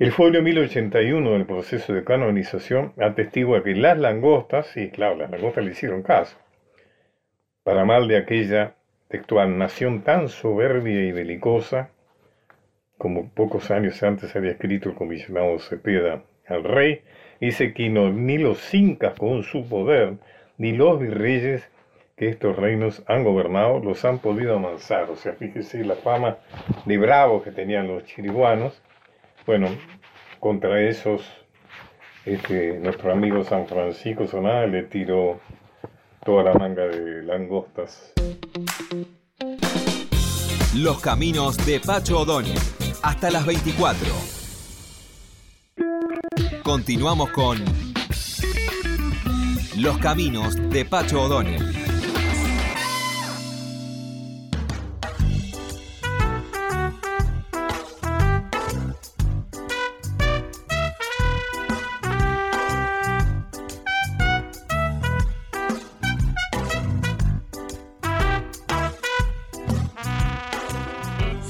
El 0.00 0.12
folio 0.12 0.42
1081 0.42 1.32
del 1.32 1.44
proceso 1.44 1.92
de 1.92 2.04
canonización 2.04 2.94
atestigua 2.98 3.62
que 3.62 3.74
las 3.74 3.98
langostas, 3.98 4.68
sí, 4.68 4.88
claro, 4.88 5.16
las 5.16 5.30
langostas 5.30 5.62
le 5.62 5.72
hicieron 5.72 6.02
caso, 6.02 6.38
para 7.64 7.84
mal 7.84 8.08
de 8.08 8.16
aquella 8.16 8.76
textual 9.08 9.58
nación 9.58 10.00
tan 10.00 10.30
soberbia 10.30 11.04
y 11.04 11.12
belicosa, 11.12 11.90
como 12.96 13.28
pocos 13.28 13.70
años 13.70 14.02
antes 14.02 14.34
había 14.34 14.52
escrito 14.52 14.88
el 14.88 14.94
comisionado 14.94 15.58
Cepeda 15.58 16.22
al 16.48 16.64
rey, 16.64 17.02
dice 17.38 17.74
que 17.74 17.90
no, 17.90 18.10
ni 18.10 18.38
los 18.38 18.72
incas 18.72 19.18
con 19.18 19.42
su 19.42 19.68
poder, 19.68 20.14
ni 20.56 20.72
los 20.72 20.98
virreyes 20.98 21.70
que 22.16 22.30
estos 22.30 22.56
reinos 22.56 23.04
han 23.06 23.22
gobernado, 23.22 23.80
los 23.80 24.02
han 24.06 24.20
podido 24.20 24.56
amansar. 24.56 25.10
O 25.10 25.16
sea, 25.16 25.34
fíjese 25.34 25.84
la 25.84 25.96
fama 25.96 26.38
de 26.86 26.96
bravos 26.96 27.42
que 27.42 27.50
tenían 27.50 27.86
los 27.86 28.06
chiriguanos. 28.06 28.80
Bueno, 29.50 29.66
contra 30.38 30.80
esos, 30.80 31.22
este, 32.24 32.78
nuestro 32.78 33.10
amigo 33.10 33.42
San 33.42 33.66
Francisco 33.66 34.28
Sonada 34.28 34.64
le 34.68 34.84
tiró 34.84 35.40
toda 36.24 36.44
la 36.44 36.54
manga 36.54 36.84
de 36.84 37.24
langostas. 37.24 38.12
Los 40.76 41.00
caminos 41.00 41.56
de 41.66 41.80
Pacho 41.80 42.20
O'Donnell. 42.20 42.60
Hasta 43.02 43.28
las 43.32 43.44
24. 43.44 44.08
Continuamos 46.62 47.30
con 47.30 47.58
Los 49.78 49.98
caminos 49.98 50.54
de 50.70 50.84
Pacho 50.84 51.22
O'Donnell. 51.22 51.79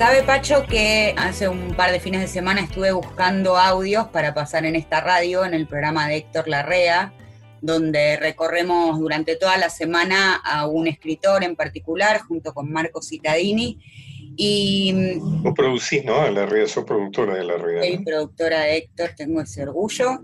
Sabe 0.01 0.23
Pacho 0.23 0.65
que 0.67 1.15
hace 1.19 1.47
un 1.47 1.75
par 1.75 1.93
de 1.93 2.01
fines 2.01 2.23
de 2.23 2.27
semana 2.27 2.63
estuve 2.63 2.91
buscando 2.91 3.59
audios 3.59 4.09
para 4.09 4.33
pasar 4.33 4.65
en 4.65 4.75
esta 4.75 5.03
radio, 5.03 5.45
en 5.45 5.53
el 5.53 5.67
programa 5.67 6.09
de 6.09 6.17
Héctor 6.17 6.49
Larrea, 6.49 7.13
donde 7.61 8.17
recorremos 8.17 8.99
durante 8.99 9.37
toda 9.37 9.59
la 9.59 9.69
semana 9.69 10.37
a 10.37 10.67
un 10.67 10.87
escritor 10.87 11.45
en 11.45 11.55
particular, 11.55 12.23
junto 12.23 12.55
con 12.55 12.73
Marco 12.73 13.03
Cittadini. 13.03 13.79
Y, 14.39 15.19
Vos 15.21 15.53
producís, 15.55 16.03
¿no? 16.03 16.27
La 16.31 16.47
red, 16.47 16.67
sos 16.67 16.87
productora 16.87 17.35
de 17.35 17.45
la 17.45 17.59
red. 17.59 17.81
Soy 17.81 17.99
productora 17.99 18.61
de 18.61 18.79
Héctor, 18.79 19.11
tengo 19.15 19.43
ese 19.43 19.65
orgullo. 19.65 20.21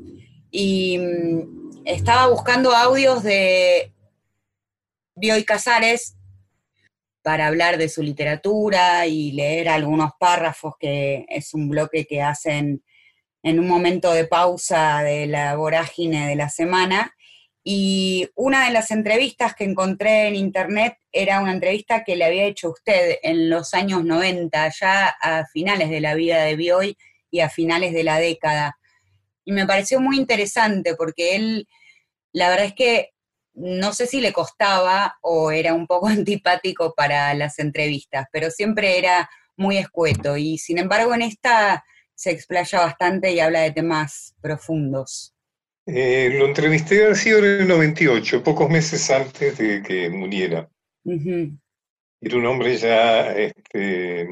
Y 0.50 0.98
mm, 0.98 1.82
estaba 1.84 2.28
buscando 2.28 2.74
audios 2.74 3.22
de 3.22 3.92
Bioy 5.16 5.44
Casares, 5.44 6.15
para 7.26 7.48
hablar 7.48 7.76
de 7.76 7.88
su 7.88 8.04
literatura 8.04 9.04
y 9.08 9.32
leer 9.32 9.68
algunos 9.68 10.12
párrafos, 10.16 10.74
que 10.78 11.26
es 11.28 11.54
un 11.54 11.68
bloque 11.68 12.06
que 12.06 12.22
hacen 12.22 12.84
en 13.42 13.58
un 13.58 13.66
momento 13.66 14.12
de 14.12 14.28
pausa 14.28 15.02
de 15.02 15.26
la 15.26 15.56
vorágine 15.56 16.28
de 16.28 16.36
la 16.36 16.48
semana. 16.48 17.16
Y 17.64 18.28
una 18.36 18.66
de 18.66 18.70
las 18.70 18.92
entrevistas 18.92 19.56
que 19.56 19.64
encontré 19.64 20.28
en 20.28 20.36
internet 20.36 20.98
era 21.10 21.40
una 21.40 21.50
entrevista 21.50 22.04
que 22.04 22.14
le 22.14 22.26
había 22.26 22.44
hecho 22.44 22.70
usted 22.70 23.18
en 23.24 23.50
los 23.50 23.74
años 23.74 24.04
90, 24.04 24.70
ya 24.78 25.08
a 25.08 25.46
finales 25.46 25.90
de 25.90 26.00
la 26.00 26.14
vida 26.14 26.44
de 26.44 26.54
Bioy 26.54 26.96
y 27.28 27.40
a 27.40 27.50
finales 27.50 27.92
de 27.92 28.04
la 28.04 28.20
década. 28.20 28.78
Y 29.44 29.50
me 29.50 29.66
pareció 29.66 29.98
muy 29.98 30.16
interesante 30.16 30.94
porque 30.94 31.34
él, 31.34 31.66
la 32.30 32.50
verdad 32.50 32.66
es 32.66 32.74
que 32.74 33.15
no 33.56 33.92
sé 33.92 34.06
si 34.06 34.20
le 34.20 34.32
costaba 34.32 35.16
o 35.22 35.50
era 35.50 35.74
un 35.74 35.86
poco 35.86 36.06
antipático 36.08 36.94
para 36.94 37.34
las 37.34 37.58
entrevistas, 37.58 38.26
pero 38.30 38.50
siempre 38.50 38.98
era 38.98 39.28
muy 39.56 39.78
escueto 39.78 40.36
y 40.36 40.58
sin 40.58 40.78
embargo 40.78 41.14
en 41.14 41.22
esta 41.22 41.84
se 42.14 42.30
explaya 42.30 42.80
bastante 42.80 43.32
y 43.32 43.40
habla 43.40 43.60
de 43.60 43.72
temas 43.72 44.34
profundos. 44.40 45.34
Eh, 45.86 46.30
lo 46.32 46.46
entrevisté 46.46 47.06
ha 47.06 47.14
sido 47.14 47.38
en 47.38 47.44
el 47.62 47.68
98, 47.68 48.42
pocos 48.42 48.68
meses 48.68 49.08
antes 49.10 49.56
de 49.58 49.82
que 49.82 50.10
muriera. 50.10 50.68
Era 51.04 52.36
un 52.36 52.46
hombre 52.46 52.76
ya 52.76 53.32
este, 53.32 54.26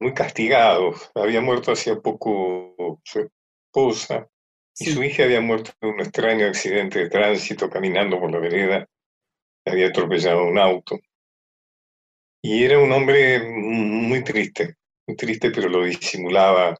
muy 0.00 0.14
castigado. 0.14 0.94
Había 1.14 1.42
muerto 1.42 1.72
hacía 1.72 1.96
poco 2.00 3.00
su 3.04 3.28
esposa 3.66 4.26
y 4.78 4.86
su 4.86 5.02
hija 5.02 5.24
había 5.24 5.40
muerto 5.40 5.72
en 5.80 5.90
un 5.90 6.00
extraño 6.00 6.46
accidente 6.46 6.98
de 6.98 7.10
tránsito 7.10 7.70
caminando 7.70 8.18
por 8.18 8.30
la 8.30 8.38
vereda. 8.38 8.88
Había 9.64 9.88
atropellado 9.88 10.44
un 10.44 10.58
auto. 10.58 10.98
Y 12.42 12.64
era 12.64 12.78
un 12.78 12.92
hombre 12.92 13.40
muy 13.40 14.22
triste, 14.22 14.76
muy 15.06 15.16
triste, 15.16 15.50
pero 15.50 15.68
lo 15.68 15.84
disimulaba 15.84 16.76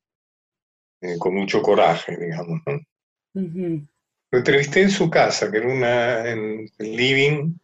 eh, 1.01 1.17
con 1.19 1.35
mucho 1.35 1.63
coraje, 1.63 2.17
digamos. 2.17 2.61
Lo 3.33 4.39
entrevisté 4.39 4.83
en 4.83 4.91
su 4.91 5.09
casa, 5.09 5.51
que 5.51 5.59
era 5.59 5.69
una, 5.69 6.29
en 6.29 6.69
el 6.79 6.97
living, 6.97 7.55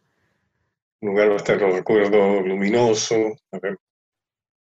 un 1.01 1.09
lugar 1.09 1.29
bastante, 1.29 1.67
lo 1.67 1.75
recuerdo, 1.75 2.41
luminoso. 2.41 3.37
A 3.51 3.59
ver, 3.59 3.77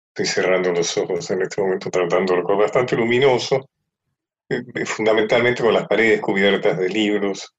estoy 0.08 0.26
cerrando 0.26 0.72
los 0.72 0.96
ojos 0.98 1.28
en 1.30 1.42
este 1.42 1.60
momento 1.60 1.90
tratando 1.90 2.34
de 2.34 2.40
recordar, 2.40 2.66
bastante 2.66 2.96
luminoso 2.96 3.66
fundamentalmente 4.86 5.62
con 5.62 5.74
las 5.74 5.86
paredes 5.86 6.20
cubiertas 6.20 6.78
de 6.78 6.88
libros. 6.88 7.54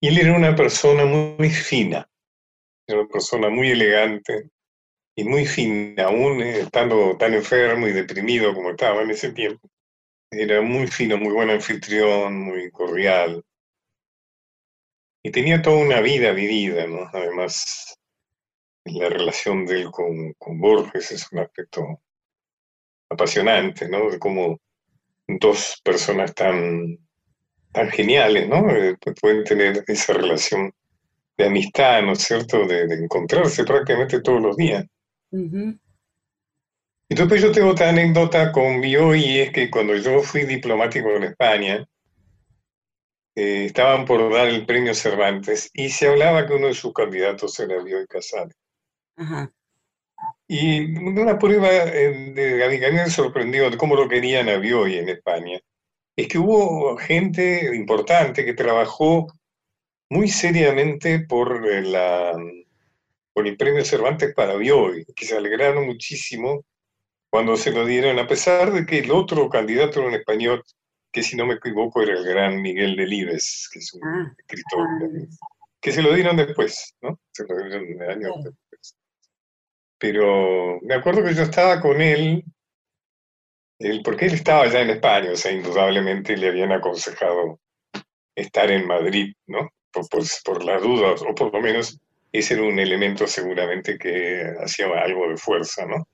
Y 0.00 0.08
él 0.08 0.18
era 0.18 0.36
una 0.36 0.54
persona 0.54 1.04
muy, 1.04 1.50
fina, 1.50 2.08
era 2.86 3.00
una 3.00 3.08
persona 3.08 3.48
muy 3.48 3.70
elegante 3.70 4.50
y 5.16 5.24
muy 5.24 5.46
fina, 5.46 6.04
aún 6.04 6.42
estando 6.42 7.16
tan 7.16 7.34
enfermo 7.34 7.88
y 7.88 7.92
deprimido 7.92 8.54
como 8.54 8.70
estaba 8.70 9.02
en 9.02 9.10
ese 9.10 9.32
tiempo. 9.32 9.68
Era 10.30 10.60
muy 10.60 10.86
fino, 10.86 11.16
muy 11.16 11.32
buen 11.32 11.50
anfitrión, 11.50 12.38
muy 12.38 12.70
cordial. 12.70 13.42
Y 15.24 15.30
tenía 15.30 15.62
toda 15.62 15.78
una 15.78 16.00
vida 16.00 16.32
vivida, 16.32 16.86
¿no? 16.86 17.08
Además, 17.12 17.96
la 18.84 19.08
relación 19.08 19.64
de 19.66 19.80
él 19.80 19.90
con, 19.90 20.34
con 20.34 20.60
Borges 20.60 21.10
es 21.12 21.32
un 21.32 21.40
aspecto 21.40 22.02
apasionante, 23.10 23.88
¿no? 23.88 24.10
De 24.10 24.18
cómo 24.18 24.58
dos 25.26 25.80
personas 25.84 26.34
tan, 26.34 26.98
tan 27.72 27.90
geniales, 27.90 28.48
¿no? 28.48 28.70
Eh, 28.70 28.96
pueden 29.20 29.44
tener 29.44 29.84
esa 29.86 30.12
relación 30.12 30.72
de 31.36 31.46
amistad, 31.46 32.02
¿no 32.02 32.12
es 32.12 32.22
cierto? 32.22 32.66
De, 32.66 32.82
encontrarse 32.94 33.64
prácticamente 33.64 34.20
todos 34.20 34.40
los 34.40 34.56
días. 34.56 34.84
Y 37.08 37.14
después 37.14 37.42
yo 37.42 37.52
tengo 37.52 37.70
otra 37.70 37.90
anécdota 37.90 38.50
con 38.52 38.80
Bio 38.80 39.14
y 39.14 39.40
es 39.40 39.52
que 39.52 39.70
cuando 39.70 39.94
yo 39.96 40.22
fui 40.22 40.44
diplomático 40.44 41.10
en 41.10 41.24
España, 41.24 41.86
eh, 43.34 43.66
estaban 43.66 44.06
por 44.06 44.32
dar 44.32 44.48
el 44.48 44.64
premio 44.64 44.94
Cervantes 44.94 45.70
y 45.74 45.90
se 45.90 46.08
hablaba 46.08 46.46
que 46.46 46.54
uno 46.54 46.68
de 46.68 46.74
sus 46.74 46.92
candidatos 46.94 47.58
era 47.60 47.82
Bioy 47.82 48.06
Casales. 48.06 48.56
Ajá. 49.16 49.52
Y 50.48 50.96
una 50.98 51.38
prueba 51.38 51.68
eh, 51.68 52.32
de, 52.32 52.92
me 52.92 53.10
sorprendió 53.10 53.68
de 53.68 53.76
cómo 53.76 53.96
lo 53.96 54.08
querían 54.08 54.48
a 54.48 54.58
Bioy 54.58 54.98
en 54.98 55.08
España, 55.08 55.58
es 56.14 56.28
que 56.28 56.38
hubo 56.38 56.96
gente 56.96 57.74
importante 57.74 58.44
que 58.44 58.54
trabajó 58.54 59.26
muy 60.08 60.28
seriamente 60.28 61.20
por, 61.20 61.68
eh, 61.68 61.82
la, 61.82 62.32
por 63.32 63.46
el 63.46 63.56
premio 63.56 63.84
Cervantes 63.84 64.32
para 64.34 64.54
Bioy, 64.54 65.04
que 65.16 65.26
se 65.26 65.36
alegraron 65.36 65.86
muchísimo 65.86 66.64
cuando 67.28 67.56
se 67.56 67.72
lo 67.72 67.84
dieron, 67.84 68.18
a 68.18 68.26
pesar 68.26 68.72
de 68.72 68.86
que 68.86 69.00
el 69.00 69.10
otro 69.10 69.48
candidato 69.50 69.98
era 69.98 70.08
un 70.08 70.14
español, 70.14 70.62
que 71.12 71.22
si 71.22 71.36
no 71.36 71.44
me 71.44 71.54
equivoco 71.54 72.02
era 72.02 72.14
el 72.14 72.24
gran 72.24 72.62
Miguel 72.62 72.96
Delibes, 72.96 73.68
que 73.72 73.80
es 73.80 73.92
un 73.94 74.04
ah, 74.04 74.34
escritor, 74.38 74.86
ah, 74.86 75.46
que 75.80 75.92
se 75.92 76.02
lo 76.02 76.14
dieron 76.14 76.36
después, 76.36 76.94
¿no? 77.02 77.18
Se 77.32 77.44
lo 77.46 77.56
dieron 77.56 78.02
años 78.10 78.44
después. 78.44 78.65
Pero 79.98 80.78
me 80.82 80.94
acuerdo 80.94 81.24
que 81.24 81.34
yo 81.34 81.42
estaba 81.42 81.80
con 81.80 82.00
él, 82.00 82.44
él, 83.78 84.02
porque 84.04 84.26
él 84.26 84.34
estaba 84.34 84.66
ya 84.66 84.80
en 84.80 84.90
España, 84.90 85.30
o 85.32 85.36
sea, 85.36 85.52
indudablemente 85.52 86.36
le 86.36 86.48
habían 86.48 86.72
aconsejado 86.72 87.60
estar 88.34 88.70
en 88.70 88.86
Madrid, 88.86 89.34
¿no? 89.46 89.70
Por, 89.92 90.06
por, 90.44 90.64
las 90.64 90.82
dudas, 90.82 91.22
o 91.22 91.34
por 91.34 91.52
lo 91.52 91.60
menos 91.60 91.98
ese 92.32 92.54
era 92.54 92.64
un 92.64 92.78
elemento 92.78 93.26
seguramente 93.26 93.96
que 93.96 94.44
hacía 94.62 94.86
algo 94.88 95.28
de 95.30 95.38
fuerza, 95.38 95.86
¿no? 95.86 96.06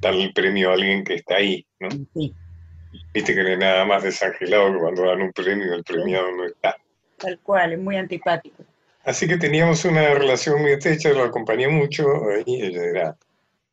Darle 0.00 0.24
el 0.24 0.32
premio 0.32 0.70
a 0.70 0.74
alguien 0.74 1.04
que 1.04 1.14
está 1.14 1.36
ahí, 1.36 1.64
¿no? 1.78 1.88
Viste 3.14 3.34
que 3.34 3.42
no 3.42 3.48
hay 3.48 3.56
nada 3.56 3.84
más 3.84 4.02
desangelado 4.02 4.72
que 4.72 4.78
cuando 4.80 5.06
dan 5.06 5.22
un 5.22 5.32
premio 5.32 5.72
el 5.72 5.84
premiado 5.84 6.32
no 6.32 6.44
está. 6.44 6.76
Tal 7.16 7.38
cual, 7.40 7.74
es 7.74 7.78
muy 7.78 7.96
antipático. 7.96 8.64
Así 9.04 9.26
que 9.26 9.36
teníamos 9.36 9.84
una 9.84 10.14
relación 10.14 10.60
muy 10.60 10.72
estrecha, 10.72 11.12
lo 11.12 11.24
acompañé 11.24 11.68
mucho, 11.68 12.04
y 12.46 12.62
era, 12.62 13.16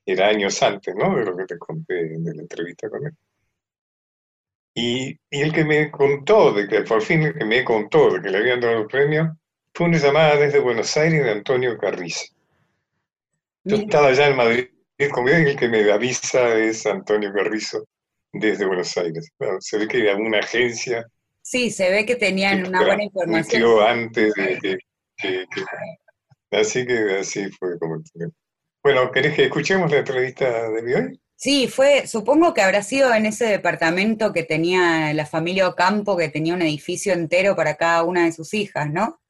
era 0.05 0.27
años 0.27 0.61
antes, 0.63 0.95
¿no? 0.95 1.15
De 1.15 1.25
lo 1.25 1.37
que 1.37 1.45
te 1.45 1.57
conté 1.57 2.17
de 2.17 2.35
la 2.35 2.41
entrevista 2.41 2.89
con 2.89 3.05
él. 3.05 3.13
Y, 4.73 5.09
y, 5.29 5.41
el 5.41 5.51
que 5.51 5.65
me 5.65 5.91
contó, 5.91 6.53
de 6.53 6.67
que 6.67 6.81
por 6.81 7.01
fin 7.01 7.23
el 7.23 7.37
que 7.37 7.45
me 7.45 7.63
contó 7.63 8.11
de 8.11 8.21
que 8.21 8.29
le 8.29 8.37
habían 8.37 8.61
dado 8.61 8.79
el 8.79 8.87
premio, 8.87 9.37
fue 9.73 9.87
una 9.87 9.97
llamada 9.97 10.37
desde 10.37 10.59
Buenos 10.59 10.95
Aires 10.97 11.23
de 11.23 11.31
Antonio 11.31 11.77
Carrizo. 11.77 12.33
Yo 13.63 13.75
estaba 13.75 14.07
allá 14.07 14.27
en 14.27 14.37
Madrid 14.37 14.67
conmigo 15.07 15.37
y 15.37 15.51
el 15.51 15.55
que 15.55 15.69
me 15.69 15.89
avisa 15.91 16.57
es 16.57 16.85
Antonio 16.85 17.31
Carrizo 17.33 17.85
desde 18.33 18.65
Buenos 18.65 18.95
Aires. 18.97 19.31
se 19.59 19.77
ve 19.77 19.87
que 19.87 19.99
era 20.01 20.15
una 20.15 20.39
agencia. 20.39 21.05
Sí, 21.41 21.71
se 21.71 21.89
ve 21.89 22.05
que 22.05 22.15
tenían 22.15 22.67
una 22.67 22.85
buena 22.85 23.03
información. 23.03 23.81
antes 23.87 24.33
de 24.33 24.59
que, 24.61 24.77
Así 26.51 26.85
que 26.85 27.17
así 27.19 27.49
fue 27.51 27.77
como... 27.79 28.01
Bueno, 28.83 29.11
¿querés 29.11 29.35
que 29.35 29.45
escuchemos 29.45 29.91
la 29.91 29.99
entrevista 29.99 30.69
de 30.69 30.95
hoy? 30.95 31.21
Sí, 31.35 31.67
fue, 31.67 32.05
supongo 32.05 32.53
que 32.53 32.61
habrá 32.61 32.83
sido 32.83 33.13
en 33.13 33.25
ese 33.25 33.45
departamento 33.45 34.33
que 34.33 34.43
tenía 34.43 35.13
la 35.13 35.25
familia 35.25 35.69
Ocampo, 35.69 36.17
que 36.17 36.27
tenía 36.27 36.53
un 36.53 36.61
edificio 36.61 37.13
entero 37.13 37.55
para 37.55 37.75
cada 37.75 38.03
una 38.03 38.25
de 38.25 38.33
sus 38.33 38.53
hijas, 38.53 38.91
¿no? 38.91 39.21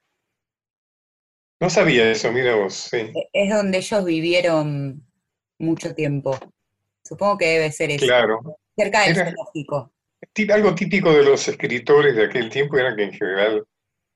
No 1.62 1.70
sabía 1.70 2.10
eso, 2.10 2.32
mira 2.32 2.56
vos, 2.56 2.74
sí. 2.74 2.98
E, 2.98 3.30
es 3.34 3.54
donde 3.54 3.80
ellos 3.80 4.06
vivieron 4.06 5.06
mucho 5.60 5.94
tiempo. 5.94 6.40
Supongo 7.04 7.38
que 7.38 7.46
debe 7.46 7.72
ser 7.72 7.92
eso. 7.92 8.06
Claro. 8.06 8.40
Cerca 8.76 9.04
del 9.04 9.16
zoológico. 9.16 9.92
Algo 10.52 10.74
típico 10.74 11.12
de 11.12 11.24
los 11.24 11.48
escritores 11.48 12.16
de 12.16 12.26
aquel 12.26 12.50
tiempo 12.50 12.78
era 12.78 12.96
que 12.96 13.04
en 13.04 13.14
general 13.14 13.68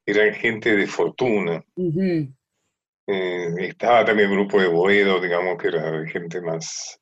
eran 0.05 0.33
gente 0.33 0.75
de 0.75 0.87
fortuna. 0.87 1.63
Eh, 3.07 3.55
estaba 3.59 4.05
también 4.05 4.29
el 4.29 4.35
grupo 4.35 4.61
de 4.61 4.67
Boedo, 4.67 5.19
digamos, 5.19 5.57
que 5.57 5.67
era 5.67 6.05
gente 6.07 6.41
más 6.41 6.99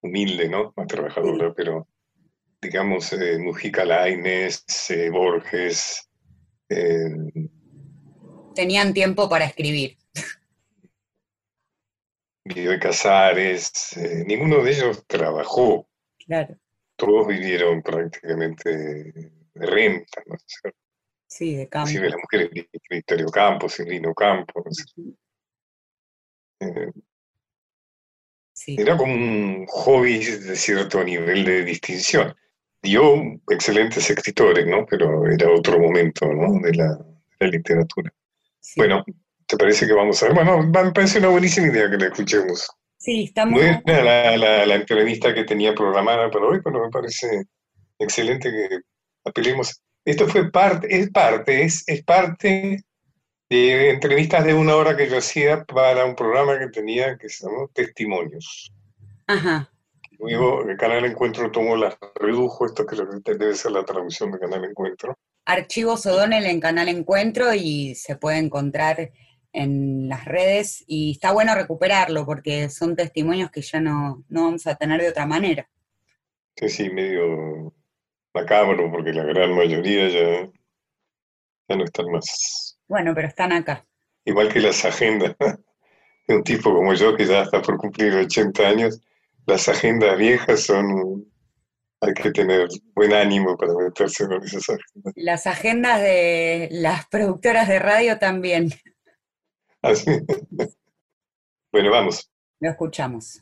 humilde, 0.00 0.48
¿no? 0.48 0.72
Más 0.76 0.86
trabajadora, 0.86 1.52
pero 1.54 1.86
digamos, 2.60 3.12
eh, 3.12 3.38
Mujica 3.38 3.84
Lainez, 3.84 4.64
eh, 4.90 5.10
Borges. 5.10 6.08
Tenían 8.54 8.94
tiempo 8.94 9.28
para 9.28 9.44
escribir. 9.44 9.96
Guido 12.44 12.78
Casares, 12.80 13.96
ninguno 14.26 14.62
de 14.62 14.70
ellos 14.70 15.04
trabajó. 15.06 15.88
Claro. 16.24 16.56
Todos 16.96 17.26
vivieron 17.26 17.82
prácticamente 17.82 18.70
de 18.72 19.66
renta, 19.66 20.22
¿no? 20.26 20.36
Sí, 21.36 21.54
de 21.54 21.68
campo. 21.68 21.88
Sí, 21.88 21.98
de 21.98 22.08
las 22.08 22.18
mujeres, 22.18 22.50
Victorio 22.88 23.26
Campos, 23.26 23.74
Silvino 23.74 24.14
Campos. 24.14 24.86
Eh, 26.60 26.90
era 28.68 28.96
como 28.96 29.12
un 29.12 29.66
hobby 29.66 30.18
de 30.24 30.56
cierto 30.56 31.04
nivel 31.04 31.44
de 31.44 31.62
distinción. 31.62 32.34
Dio 32.82 33.38
excelentes 33.50 34.08
escritores, 34.08 34.66
¿no? 34.66 34.86
Pero 34.86 35.26
era 35.30 35.50
otro 35.50 35.78
momento, 35.78 36.26
¿no? 36.26 36.58
De 36.58 36.72
la, 36.72 36.98
literatura. 37.38 38.10
Bueno, 38.76 39.04
¿te 39.46 39.58
parece 39.58 39.86
que 39.86 39.92
vamos 39.92 40.22
a 40.22 40.28
ver? 40.28 40.34
Bueno, 40.36 40.62
me 40.62 40.92
parece 40.92 41.18
una 41.18 41.28
buenísima 41.28 41.66
idea 41.66 41.90
que 41.90 41.98
la 41.98 42.06
escuchemos. 42.06 42.66
Sí, 42.96 43.24
estamos... 43.24 43.60
Buena 43.60 43.82
la, 43.84 44.36
la, 44.38 44.66
la 44.66 44.74
entrevista 44.74 45.34
que 45.34 45.44
tenía 45.44 45.74
programada 45.74 46.30
para 46.30 46.46
hoy, 46.46 46.62
pero 46.64 46.82
me 46.82 46.88
parece 46.88 47.44
excelente 47.98 48.50
que 48.50 48.80
apelemos 49.22 49.82
esto 50.06 50.28
fue 50.28 50.50
parte, 50.50 50.86
es 50.88 51.10
parte, 51.10 51.64
es, 51.64 51.82
es 51.88 52.02
parte 52.04 52.84
de 53.50 53.90
entrevistas 53.90 54.44
de 54.44 54.54
una 54.54 54.76
hora 54.76 54.96
que 54.96 55.10
yo 55.10 55.18
hacía 55.18 55.64
para 55.64 56.04
un 56.04 56.14
programa 56.14 56.58
que 56.60 56.68
tenía 56.68 57.18
que 57.18 57.28
se 57.28 57.44
llamó 57.44 57.68
Testimonios. 57.74 58.72
Ajá. 59.26 59.70
Luego 60.20 60.62
el 60.62 60.76
Canal 60.76 61.04
Encuentro 61.04 61.50
tomó 61.50 61.76
la 61.76 61.98
redujo, 62.14 62.66
esto 62.66 62.86
que 62.86 62.96
debe 63.36 63.54
ser 63.54 63.72
la 63.72 63.84
traducción 63.84 64.30
de 64.30 64.38
Canal 64.38 64.64
Encuentro. 64.64 65.18
Archivos 65.44 66.06
O'Donnell 66.06 66.46
en 66.46 66.60
Canal 66.60 66.88
Encuentro 66.88 67.52
y 67.52 67.96
se 67.96 68.14
puede 68.14 68.38
encontrar 68.38 69.10
en 69.52 70.08
las 70.08 70.24
redes 70.24 70.84
y 70.86 71.12
está 71.12 71.32
bueno 71.32 71.54
recuperarlo 71.56 72.24
porque 72.24 72.68
son 72.68 72.94
testimonios 72.94 73.50
que 73.50 73.62
ya 73.62 73.80
no, 73.80 74.24
no 74.28 74.44
vamos 74.44 74.66
a 74.68 74.76
tener 74.76 75.00
de 75.00 75.08
otra 75.08 75.26
manera. 75.26 75.68
Sí, 76.54 76.68
sí, 76.68 76.90
medio 76.90 77.74
macabro, 78.36 78.90
porque 78.90 79.12
la 79.12 79.24
gran 79.24 79.54
mayoría 79.54 80.08
ya, 80.08 80.50
ya 81.68 81.76
no 81.76 81.84
están 81.84 82.06
más. 82.12 82.78
Bueno, 82.86 83.12
pero 83.14 83.28
están 83.28 83.52
acá. 83.52 83.86
Igual 84.24 84.52
que 84.52 84.60
las 84.60 84.84
agendas 84.84 85.34
de 86.28 86.36
un 86.36 86.44
tipo 86.44 86.72
como 86.72 86.92
yo, 86.94 87.16
que 87.16 87.24
ya 87.24 87.42
está 87.42 87.62
por 87.62 87.78
cumplir 87.78 88.14
80 88.14 88.62
años, 88.62 89.00
las 89.46 89.68
agendas 89.68 90.16
viejas 90.18 90.60
son... 90.60 91.24
Hay 92.02 92.12
que 92.12 92.30
tener 92.30 92.68
buen 92.94 93.14
ánimo 93.14 93.56
para 93.56 93.72
meterse 93.72 94.24
en 94.24 94.32
esas 94.42 94.68
agendas. 94.68 95.14
Las 95.16 95.46
agendas 95.46 96.02
de 96.02 96.68
las 96.70 97.06
productoras 97.08 97.68
de 97.68 97.78
radio 97.78 98.18
también. 98.18 98.68
Así. 99.80 100.10
bueno, 101.72 101.90
vamos. 101.90 102.30
Lo 102.60 102.68
escuchamos. 102.68 103.40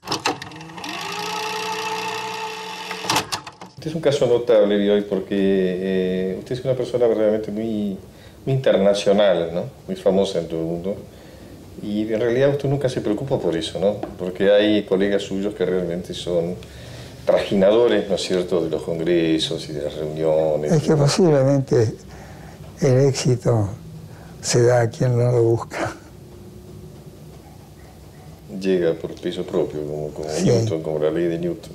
Este 3.85 3.91
es 3.91 3.97
un 3.97 4.01
caso 4.01 4.27
notable 4.27 4.91
hoy 4.91 5.03
porque 5.03 5.37
eh, 5.39 6.37
usted 6.39 6.55
es 6.55 6.65
una 6.65 6.73
persona 6.73 7.07
realmente 7.07 7.51
muy, 7.51 7.99
internacional, 8.47 9.51
¿no? 9.53 9.65
muy 9.87 9.95
famosa 9.95 10.39
en 10.39 10.49
todo 10.49 10.61
el 10.61 10.65
mundo. 10.65 10.97
Y 11.83 12.11
en 12.11 12.19
realidad 12.19 12.49
usted 12.49 12.67
nunca 12.67 12.89
se 12.89 13.03
preocupa 13.03 13.39
por 13.39 13.55
eso, 13.55 13.79
¿no? 13.79 13.97
porque 14.19 14.51
hay 14.51 14.85
colegas 14.85 15.25
suyos 15.25 15.55
que 15.55 15.67
realmente 15.67 16.15
son 16.15 16.55
trajinadores, 17.27 18.09
¿no 18.09 18.15
es 18.15 18.23
cierto?, 18.23 18.65
de 18.65 18.71
los 18.71 18.83
congresos 18.83 19.69
y 19.69 19.75
de 19.75 19.83
las 19.83 19.95
reuniones. 19.95 20.73
Es 20.73 20.83
que 20.83 20.97
posiblemente 20.97 21.95
el 22.81 23.01
éxito 23.01 23.69
se 24.41 24.63
da 24.63 24.81
a 24.81 24.89
quien 24.89 25.15
no 25.15 25.31
lo 25.31 25.43
busca 25.43 25.95
llega 28.61 28.95
por 28.95 29.15
peso 29.15 29.45
propio, 29.45 29.81
como, 29.81 30.11
Newton, 30.43 30.83
como 30.83 30.99
la 30.99 31.11
ley 31.11 31.25
de 31.25 31.39
Newton. 31.39 31.73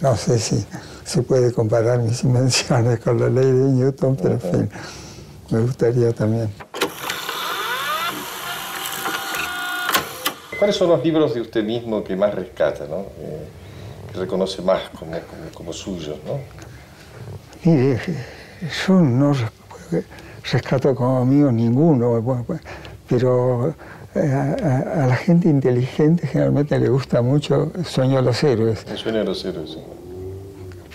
No 0.00 0.16
sé 0.16 0.38
si 0.38 0.64
se 1.04 1.22
puede 1.22 1.52
comparar 1.52 1.98
mis 2.00 2.22
invenciones 2.24 3.00
con 3.00 3.20
la 3.20 3.28
ley 3.28 3.50
de 3.50 3.68
Newton, 3.72 4.16
pero 4.16 4.34
en 4.34 4.40
fin, 4.40 4.70
me 5.50 5.60
gustaría 5.60 6.12
también. 6.12 6.50
¿Cuáles 10.58 10.76
son 10.76 10.88
los 10.88 11.04
libros 11.04 11.34
de 11.34 11.40
usted 11.40 11.64
mismo 11.64 12.02
que 12.02 12.16
más 12.16 12.34
rescata, 12.34 12.86
¿no? 12.88 13.00
Eh, 13.18 13.46
que 14.12 14.18
reconoce 14.18 14.62
más 14.62 14.82
como, 14.90 15.12
como, 15.52 15.72
suyos? 15.72 16.16
¿no? 16.24 16.38
Mire, 17.64 18.00
yo 18.86 18.94
no 18.94 19.34
rescato 20.50 20.94
como 20.94 21.18
amigo 21.18 21.50
ninguno, 21.50 22.46
pero 23.08 23.74
a, 24.14 25.06
la 25.06 25.16
gente 25.16 25.48
inteligente 25.48 26.26
generalmente 26.26 26.78
le 26.78 26.88
gusta 26.88 27.22
mucho 27.22 27.72
Sueño 27.84 28.16
de 28.16 28.22
los 28.22 28.42
Héroes. 28.42 28.84
El 28.88 28.98
Sueño 28.98 29.18
de 29.18 29.24
los 29.24 29.44
Héroes, 29.44 29.78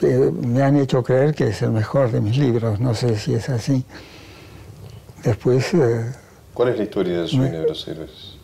me 0.01 0.63
han 0.63 0.77
hecho 0.77 1.03
creer 1.03 1.35
que 1.35 1.47
es 1.47 1.61
el 1.61 1.71
mejor 1.71 2.11
de 2.11 2.21
mis 2.21 2.37
libros, 2.37 2.79
no 2.79 2.93
sé 2.93 3.17
si 3.17 3.33
es 3.33 3.49
así. 3.49 3.83
Después... 5.23 5.73
Eh, 5.73 6.13
¿Cuál 6.53 6.69
es 6.69 6.77
la 6.77 6.83
historia 6.83 7.17
del 7.19 7.27
Sueño 7.27 7.61
de 7.61 7.67
los 7.67 7.87
Héroes? 7.87 8.37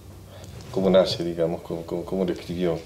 ¿Cómo 0.72 0.90
nace, 0.90 1.24
digamos? 1.24 1.62
¿Cómo, 1.62 2.26
lo 2.26 2.34
escribió? 2.34 2.78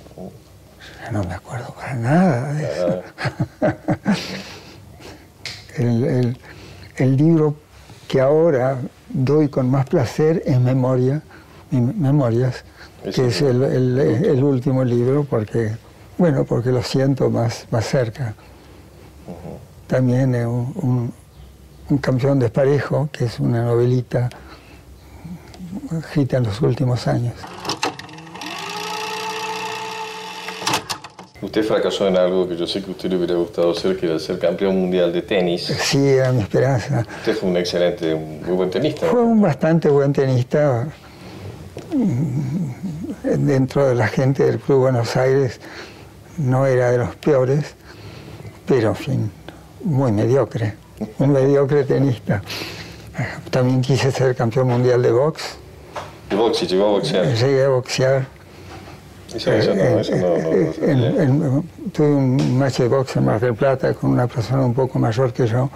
No 1.11 1.23
me 1.23 1.33
acuerdo 1.33 1.73
para 1.73 1.95
nada 1.95 2.53
de 2.53 2.63
eso. 2.63 3.01
el, 5.77 6.37
el 6.97 7.17
libro 7.17 7.55
que 8.07 8.21
ahora 8.21 8.77
doy 9.09 9.49
con 9.49 9.69
más 9.69 9.87
placer 9.87 10.43
es 10.45 10.59
Memoria, 10.59 11.23
Memorias, 11.71 12.63
que 13.13 13.27
es 13.27 13.41
el, 13.41 14.43
último 14.43 14.83
libro 14.83 15.23
porque, 15.23 15.75
bueno, 16.17 16.45
porque 16.45 16.71
lo 16.71 16.81
siento 16.81 17.29
más, 17.29 17.67
más 17.71 17.85
cerca. 17.85 18.33
También 19.87 20.35
un, 20.45 21.13
un, 21.89 21.97
campeón 21.99 22.39
desparejo, 22.39 23.09
que 23.11 23.25
es 23.25 23.39
una 23.39 23.63
novelita 23.63 24.29
escrita 25.97 26.37
en 26.37 26.43
los 26.43 26.61
últimos 26.61 27.07
años. 27.07 27.33
Usted 31.41 31.63
fracasó 31.63 32.07
en 32.07 32.17
algo 32.17 32.47
que 32.49 32.57
yo 32.57 32.67
sé 32.67 32.81
que 32.81 32.89
a 32.89 32.91
usted 32.91 33.09
le 33.09 33.15
hubiera 33.15 33.35
gustado 33.35 33.73
ser, 33.73 33.97
que 33.97 34.07
era 34.07 34.19
ser 34.19 34.37
campeón 34.39 34.75
mundial 34.77 35.13
de 35.13 35.21
tenis. 35.21 35.73
Sí, 35.79 36.09
era 36.09 36.33
mi 36.33 36.41
esperanza. 36.41 37.05
Usted 37.19 37.37
fue 37.37 37.49
un 37.49 37.57
excelente, 37.57 38.13
muy 38.13 38.55
buen 38.55 38.69
tenista. 38.69 39.07
Fue 39.07 39.21
un 39.21 39.41
bastante 39.41 39.87
buen 39.87 40.11
tenista 40.11 40.89
dentro 43.23 43.87
de 43.87 43.95
la 43.95 44.07
gente 44.07 44.43
del 44.45 44.59
Club 44.59 44.79
Buenos 44.81 45.15
Aires 45.15 45.59
no 46.37 46.65
era 46.65 46.91
de 46.91 46.97
los 46.99 47.15
peores, 47.15 47.75
pero 48.65 48.89
en 48.89 48.95
fin, 48.95 49.31
muy 49.83 50.11
mediocre, 50.11 50.75
un 51.19 51.31
mediocre 51.31 51.83
tenista. 51.83 52.41
También 53.51 53.81
quise 53.81 54.11
ser 54.11 54.35
campeón 54.35 54.67
mundial 54.67 55.01
de 55.01 55.11
box 55.11 55.57
¿De 56.29 56.35
boxe? 56.35 56.67
¿Llegó 56.67 56.85
a 56.85 56.89
boxear? 56.91 57.25
Llegué 57.33 57.63
a 57.63 57.69
boxear. 57.69 58.27
Eso, 59.33 59.51
eso 59.51 59.75
no, 59.75 59.99
eso 59.99 60.15
no, 60.15 61.25
no, 61.27 61.63
tuve 61.91 62.07
un 62.07 62.57
match 62.57 62.77
de 62.79 62.87
boxe 62.87 63.19
en 63.19 63.25
Mar 63.25 63.39
del 63.39 63.53
Plata 63.53 63.93
con 63.93 64.11
una 64.11 64.27
persona 64.27 64.65
un 64.65 64.73
poco 64.73 64.97
mayor 64.97 65.33
que 65.33 65.45
yo, 65.45 65.69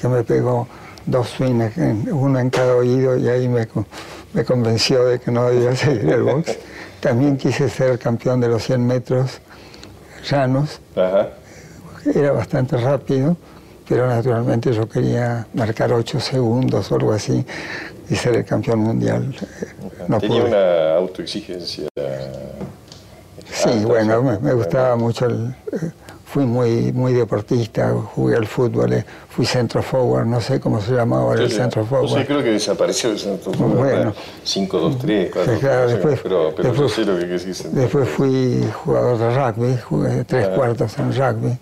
que 0.00 0.08
me 0.08 0.22
pegó 0.22 0.68
dos 1.04 1.28
swings, 1.28 1.76
uno 2.10 2.38
en 2.38 2.50
cada 2.50 2.76
oído, 2.76 3.16
y 3.16 3.28
ahí 3.28 3.48
me, 3.48 3.66
me 4.34 4.44
convenció 4.44 5.04
de 5.06 5.20
que 5.20 5.30
no 5.30 5.48
debía 5.48 5.74
seguir 5.74 6.10
el 6.10 6.22
box. 6.22 6.58
También 7.00 7.36
quise 7.36 7.68
ser 7.68 7.98
campeón 7.98 8.40
de 8.40 8.48
los 8.48 8.64
100 8.64 8.86
metros 8.86 9.40
llanos. 10.28 10.80
Era 12.14 12.32
bastante 12.32 12.76
rápido, 12.76 13.36
pero 13.88 14.06
naturalmente 14.06 14.72
yo 14.72 14.88
quería 14.88 15.46
marcar 15.54 15.92
8 15.92 16.20
segundos 16.20 16.90
o 16.90 16.96
algo 16.96 17.12
así 17.12 17.44
y 18.10 18.14
ser 18.16 18.36
el 18.36 18.44
campeón 18.44 18.80
mundial. 18.80 19.34
No 20.08 20.18
Tenía 20.18 20.44
una 20.44 20.94
autoexigencia. 20.96 21.88
Sí, 23.50 23.84
bueno, 23.84 24.38
me, 24.40 24.52
gustaba 24.52 24.96
mucho 24.96 25.26
el, 25.26 25.54
eh, 25.72 25.90
fui 26.34 26.46
muy, 26.46 26.92
muy 26.92 27.12
deportista, 27.12 27.94
jugué 28.12 28.34
al 28.34 28.46
fútbol, 28.46 28.92
eh, 28.92 29.04
fui 29.28 29.46
centro 29.46 29.84
forward, 29.84 30.26
no 30.26 30.40
sé 30.40 30.58
cómo 30.58 30.80
se 30.80 30.90
llamaba 30.90 31.32
el 31.34 31.48
centro 31.48 31.86
forward. 31.86 32.18
Sí, 32.18 32.24
creo 32.26 32.42
que 32.42 32.50
desapareció 32.50 33.12
el 33.12 33.20
centro 33.20 33.52
forward. 33.52 33.78
Bueno, 33.78 34.14
5, 34.42 34.78
2, 34.80 34.98
3, 34.98 35.30
claro, 35.60 35.86
después, 35.86 36.18
pero, 36.20 36.50
después, 36.50 36.92
sé 36.92 37.04
lo 37.04 37.16
que 37.16 37.26
Después 37.26 38.08
fui 38.08 38.64
jugador 38.82 39.16
de 39.16 39.30
rugby, 39.32 39.78
jugué 39.80 40.24
tres 40.24 40.48
cuartos 40.48 40.98
en 40.98 41.14
rugby. 41.14 41.56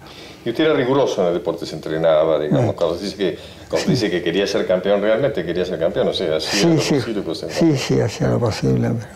Y 0.47 0.49
usted 0.49 0.65
era 0.65 0.73
riguroso 0.73 1.21
en 1.21 1.29
el 1.29 1.35
deporte, 1.35 1.67
se 1.67 1.75
entrenaba, 1.75 2.39
digamos, 2.39 2.75
cuando 2.75 2.97
dice 2.97 3.15
que 3.15 3.39
cuando 3.69 3.91
dice 3.91 4.11
que 4.11 4.23
quería 4.23 4.47
ser 4.47 4.67
campeón 4.67 5.03
realmente, 5.03 5.45
quería 5.45 5.67
ser 5.67 5.79
campeón, 5.79 6.09
o 6.09 6.15
sea, 6.15 6.37
hacía 6.37 6.61
sí, 6.61 6.75
lo 6.75 6.81
sí, 6.81 6.95
posible. 6.95 7.21
Pues, 7.21 7.47
sí, 7.51 7.77
sí, 7.77 8.01
hacía 8.01 8.29
lo 8.29 8.39
posible, 8.39 8.89
pero 8.89 9.11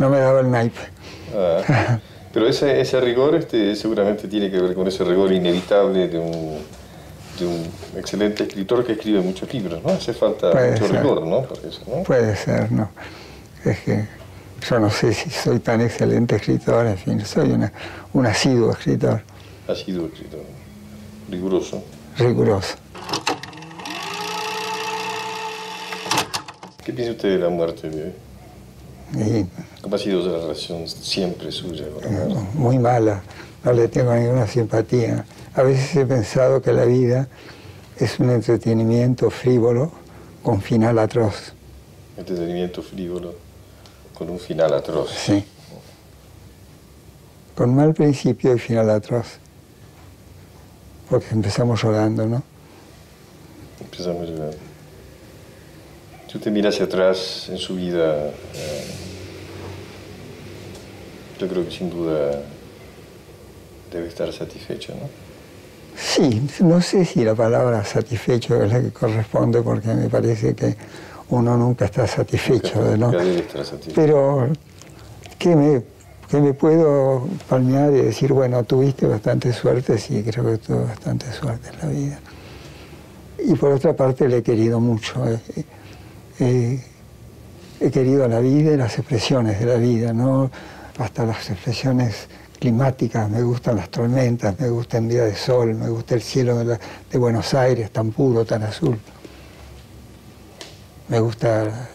no 0.00 0.10
me 0.10 0.18
daba 0.18 0.40
el 0.40 0.50
naipe. 0.50 0.80
Ah. 1.36 2.00
Pero 2.32 2.46
ese, 2.46 2.80
ese 2.80 3.00
rigor 3.00 3.34
este, 3.34 3.74
seguramente 3.74 4.28
tiene 4.28 4.50
que 4.50 4.60
ver 4.60 4.74
con 4.74 4.86
ese 4.86 5.04
rigor 5.04 5.32
inevitable 5.32 6.08
de 6.08 6.18
un, 6.18 6.58
de 7.38 7.46
un 7.46 7.66
excelente 7.96 8.44
escritor 8.44 8.84
que 8.84 8.92
escribe 8.92 9.20
muchos 9.20 9.52
libros, 9.52 9.82
¿no? 9.82 9.90
Hace 9.90 10.12
falta 10.12 10.52
mucho 10.52 10.86
rigor, 10.86 11.26
¿no? 11.26 11.40
¿no? 11.40 12.02
Puede 12.04 12.36
ser, 12.36 12.70
¿no? 12.70 12.90
Es 13.64 13.80
que 13.80 14.06
yo 14.68 14.78
no 14.78 14.90
sé 14.90 15.12
si 15.12 15.30
soy 15.30 15.58
tan 15.58 15.80
excelente 15.80 16.36
escritor, 16.36 16.86
en 16.86 16.98
fin, 16.98 17.24
soy 17.24 17.50
una, 17.50 17.72
un 18.12 18.26
asiduo 18.26 18.70
escritor. 18.72 19.22
Asiduo 19.66 20.06
escritor, 20.06 20.40
riguroso. 21.28 21.82
Riguroso. 22.16 22.76
¿Qué 26.84 26.92
piensa 26.92 27.12
usted 27.12 27.30
de 27.30 27.38
la 27.38 27.48
muerte 27.48 27.90
de 29.12 29.46
¿Cómo 29.82 29.96
ha 29.96 29.98
sido 29.98 30.26
la 30.26 30.38
relación 30.38 30.86
siempre 30.86 31.50
suya 31.50 31.84
con 31.88 32.60
Muy 32.60 32.78
mala, 32.78 33.22
no 33.64 33.72
le 33.72 33.88
tengo 33.88 34.14
ninguna 34.14 34.46
simpatía. 34.46 35.24
A 35.54 35.62
veces 35.62 35.96
he 35.96 36.06
pensado 36.06 36.62
que 36.62 36.72
la 36.72 36.84
vida 36.84 37.28
es 37.98 38.20
un 38.20 38.30
entretenimiento 38.30 39.30
frívolo 39.30 39.90
con 40.42 40.60
final 40.60 40.98
atroz. 40.98 41.52
Entretenimiento 42.16 42.82
frívolo 42.82 43.34
con 44.14 44.30
un 44.30 44.38
final 44.38 44.74
atroz. 44.74 45.10
Sí. 45.10 45.44
Con 47.56 47.74
mal 47.74 47.94
principio 47.94 48.54
y 48.54 48.58
final 48.58 48.90
atroz. 48.90 49.38
Porque 51.08 51.26
empezamos 51.32 51.82
llorando, 51.82 52.26
¿no? 52.26 52.42
Empezamos 53.80 54.28
llorando. 54.28 54.69
Si 56.30 56.38
usted 56.38 56.52
mira 56.52 56.68
hacia 56.68 56.84
atrás 56.84 57.48
en 57.48 57.58
su 57.58 57.74
vida, 57.74 58.28
eh, 58.28 58.84
yo 61.40 61.48
creo 61.48 61.64
que 61.64 61.72
sin 61.72 61.90
duda 61.90 62.40
debe 63.90 64.06
estar 64.06 64.32
satisfecho, 64.32 64.92
¿no? 64.94 65.08
Sí, 65.96 66.40
no 66.60 66.80
sé 66.80 67.04
si 67.04 67.24
la 67.24 67.34
palabra 67.34 67.84
satisfecho 67.84 68.62
es 68.62 68.72
la 68.72 68.80
que 68.80 68.92
corresponde 68.92 69.60
porque 69.60 69.88
me 69.88 70.08
parece 70.08 70.54
que 70.54 70.76
uno 71.30 71.56
nunca 71.56 71.86
está 71.86 72.06
satisfecho, 72.06 72.96
¿no? 72.96 73.10
Debe 73.10 73.40
estar 73.40 73.64
satisfecho. 73.64 73.96
Pero 73.96 74.50
que 75.36 75.56
me, 75.56 75.82
que 76.30 76.40
me 76.40 76.54
puedo 76.54 77.26
palmear 77.48 77.92
y 77.92 78.02
decir, 78.02 78.32
bueno, 78.32 78.62
tuviste 78.62 79.04
bastante 79.04 79.52
suerte, 79.52 79.98
sí, 79.98 80.22
creo 80.22 80.44
que 80.44 80.58
tuve 80.58 80.84
bastante 80.84 81.32
suerte 81.32 81.70
en 81.70 81.78
la 81.80 81.86
vida. 81.92 82.20
Y 83.44 83.54
por 83.56 83.72
otra 83.72 83.96
parte 83.96 84.28
le 84.28 84.36
he 84.36 84.42
querido 84.44 84.78
mucho. 84.78 85.28
Eh, 85.28 85.64
eh, 86.40 86.84
he 87.80 87.90
querido 87.90 88.26
la 88.28 88.40
vida 88.40 88.72
y 88.72 88.76
las 88.76 88.98
expresiones 88.98 89.60
de 89.60 89.66
la 89.66 89.76
vida, 89.76 90.12
¿no? 90.12 90.50
hasta 91.00 91.24
las 91.24 91.48
expresiones 91.50 92.28
climáticas, 92.58 93.30
me 93.30 93.42
gustan 93.42 93.76
las 93.76 93.88
tormentas, 93.88 94.58
me 94.60 94.68
gusta 94.68 94.98
el 94.98 95.08
día 95.08 95.24
de 95.24 95.34
sol, 95.34 95.74
me 95.74 95.88
gusta 95.88 96.14
el 96.14 96.22
cielo 96.22 96.62
de, 96.62 96.78
Buenos 97.18 97.54
Aires 97.54 97.90
tan 97.90 98.10
puro, 98.10 98.44
tan 98.44 98.62
azul. 98.62 98.98
Me 101.08 101.18
gusta 101.20 101.88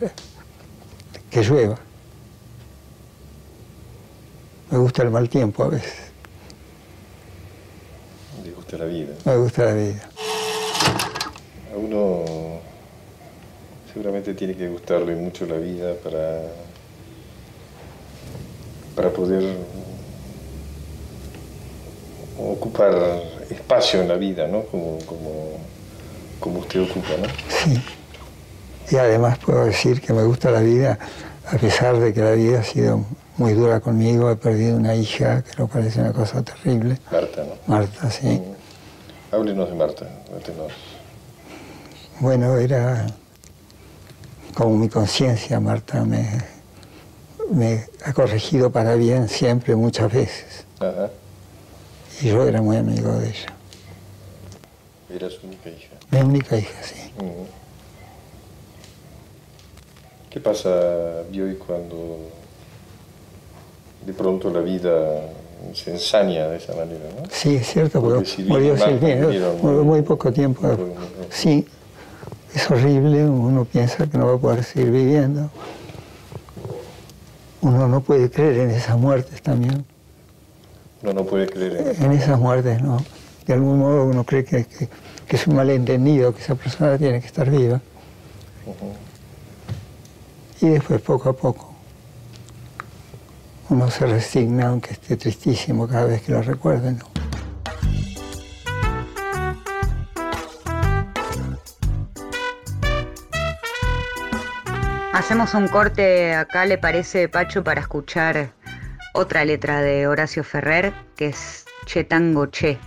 que 1.30 1.44
llueva. 1.44 1.78
Me 4.72 4.78
gusta 4.80 5.04
el 5.04 5.12
mal 5.12 5.30
tiempo 5.30 5.64
a 5.64 5.68
veces. 5.68 5.94
Me 8.44 8.52
gusta 8.52 8.78
la 8.78 8.86
vida. 8.86 9.14
Me 9.24 9.38
gusta 9.38 9.66
la 9.66 9.74
vida. 9.74 10.10
A 11.72 11.78
uno 11.78 12.60
seguramente 13.96 14.34
tiene 14.34 14.54
que 14.56 14.68
gustarle 14.68 15.16
mucho 15.16 15.46
la 15.46 15.56
vida 15.56 15.94
para, 16.04 16.42
para 18.94 19.10
poder 19.10 19.56
ocupar 22.38 22.94
espacio 23.50 24.02
en 24.02 24.10
la 24.10 24.16
vida, 24.16 24.50
¿no? 24.50 24.64
Como, 24.64 24.98
como, 26.42 26.60
usted 26.60 26.82
ocupa, 26.82 27.08
¿no? 27.22 27.30
Sí. 27.48 27.82
Y 28.92 28.98
además 28.98 29.40
puedo 29.40 29.64
decir 29.64 30.02
que 30.02 30.12
me 30.12 30.24
gusta 30.24 30.52
la 30.52 30.60
vida, 30.60 31.00
a 31.46 31.58
pesar 31.58 31.98
de 31.98 32.14
que 32.14 32.20
la 32.20 32.34
vida 32.34 32.60
ha 32.60 32.64
sido 32.66 33.06
muy 33.38 33.54
dura 33.54 33.80
conmigo, 33.80 34.30
he 34.30 34.36
perdido 34.36 34.76
una 34.76 34.94
hija, 34.94 35.42
que 35.42 35.52
no 35.58 35.68
parece 35.68 36.02
una 36.02 36.12
cosa 36.12 36.44
terrible. 36.44 36.98
Marta, 37.10 37.46
¿no? 37.46 37.74
Marta, 37.74 38.12
sí. 38.12 38.28
Mm. 38.28 39.36
Háblenos 39.36 39.70
de 39.70 39.76
Marta, 39.76 40.06
Bueno, 42.20 42.58
era 42.58 43.08
como 44.56 44.78
mi 44.78 44.90
conciencia, 44.90 45.60
Marta, 45.60 46.04
me, 46.06 46.26
me 47.52 47.86
ha 48.04 48.14
corregido 48.14 48.72
para 48.72 48.96
bien 48.96 49.28
siempre, 49.28 49.76
muchas 49.76 50.12
veces. 50.12 50.66
Y 52.22 52.30
yo 52.30 52.48
era 52.48 52.62
muy 52.62 52.78
amigo 52.78 53.12
de 53.20 53.30
ella. 53.30 53.54
¿Era 55.14 55.30
su 55.30 55.46
única 55.46 55.70
hija? 55.70 55.94
Mi 56.10 56.20
única 56.20 56.58
hija, 56.58 56.84
sí. 56.84 57.12
¿Qué 60.30 60.40
pasa, 60.40 60.70
hoy 61.32 61.56
cuando 61.56 62.30
de 64.06 64.14
pronto 64.14 64.50
la 64.50 64.62
vida 64.62 65.22
se 65.74 65.92
ensaña 65.92 66.48
de 66.48 66.58
esa 66.58 66.74
manera, 66.76 67.06
¿no? 67.20 67.30
Sí, 67.30 67.56
es 67.56 67.68
cierto, 67.68 68.02
porque 68.02 68.44
murió 68.44 68.78
Silvina, 68.78 69.28
muy 69.62 70.02
poco 70.02 70.32
tiempo. 70.32 70.78
Sí, 71.30 71.66
es 72.56 72.72
horrible, 72.72 73.26
uno 73.26 73.66
piensa 73.66 74.08
que 74.08 74.18
no 74.18 74.28
va 74.28 74.36
a 74.36 74.38
poder 74.38 74.64
seguir 74.64 74.92
viviendo. 74.92 75.52
Uno 77.62 77.88
no 77.88 78.02
puede 78.02 78.30
creer 78.30 78.60
en 78.60 78.70
esas 78.72 78.98
muertes 78.98 79.42
también. 79.42 79.86
Uno 81.04 81.14
no 81.14 81.26
puede 81.26 81.48
creer 81.48 81.96
en, 82.00 82.06
en 82.06 82.12
esas 82.14 82.40
muertes, 82.40 82.82
no. 82.82 83.04
De 83.46 83.54
algún 83.54 83.80
modo 83.80 84.06
uno 84.06 84.24
cree 84.24 84.44
que, 84.46 84.66
es 85.28 85.48
un 85.48 85.56
malentendido, 85.56 86.34
que 86.34 86.42
esa 86.42 86.56
persona 86.56 86.98
tiene 86.98 87.20
que 87.20 87.28
estar 87.28 87.50
viva. 87.50 87.82
Y 90.62 90.70
después, 90.70 91.02
poco 91.02 91.30
a 91.30 91.34
poco, 91.34 91.74
uno 93.70 93.92
se 93.92 94.06
resigna, 94.06 94.70
aunque 94.70 94.94
esté 94.94 95.18
tristísimo 95.18 95.88
cada 95.88 96.06
vez 96.06 96.22
que 96.22 96.32
lo 96.32 96.42
recuerde. 96.42 96.96
Hacemos 105.26 105.56
un 105.56 105.68
corte 105.68 106.36
acá, 106.36 106.68
le 106.68 106.78
parece, 106.78 107.28
Pacho, 107.28 107.64
para 107.64 107.82
escuchar 107.82 108.52
otra 109.16 109.44
letra 109.44 109.82
de 109.82 110.06
Horacio 110.06 110.44
Ferrer, 110.44 110.94
que 111.16 111.30
es 111.30 111.66
Che 111.88 112.04
Tango 112.04 112.46
Che, 112.46 112.78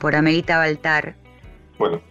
por 0.00 0.16
Amelita 0.16 0.58
Baltar. 0.58 1.14
Bueno. 1.78 2.02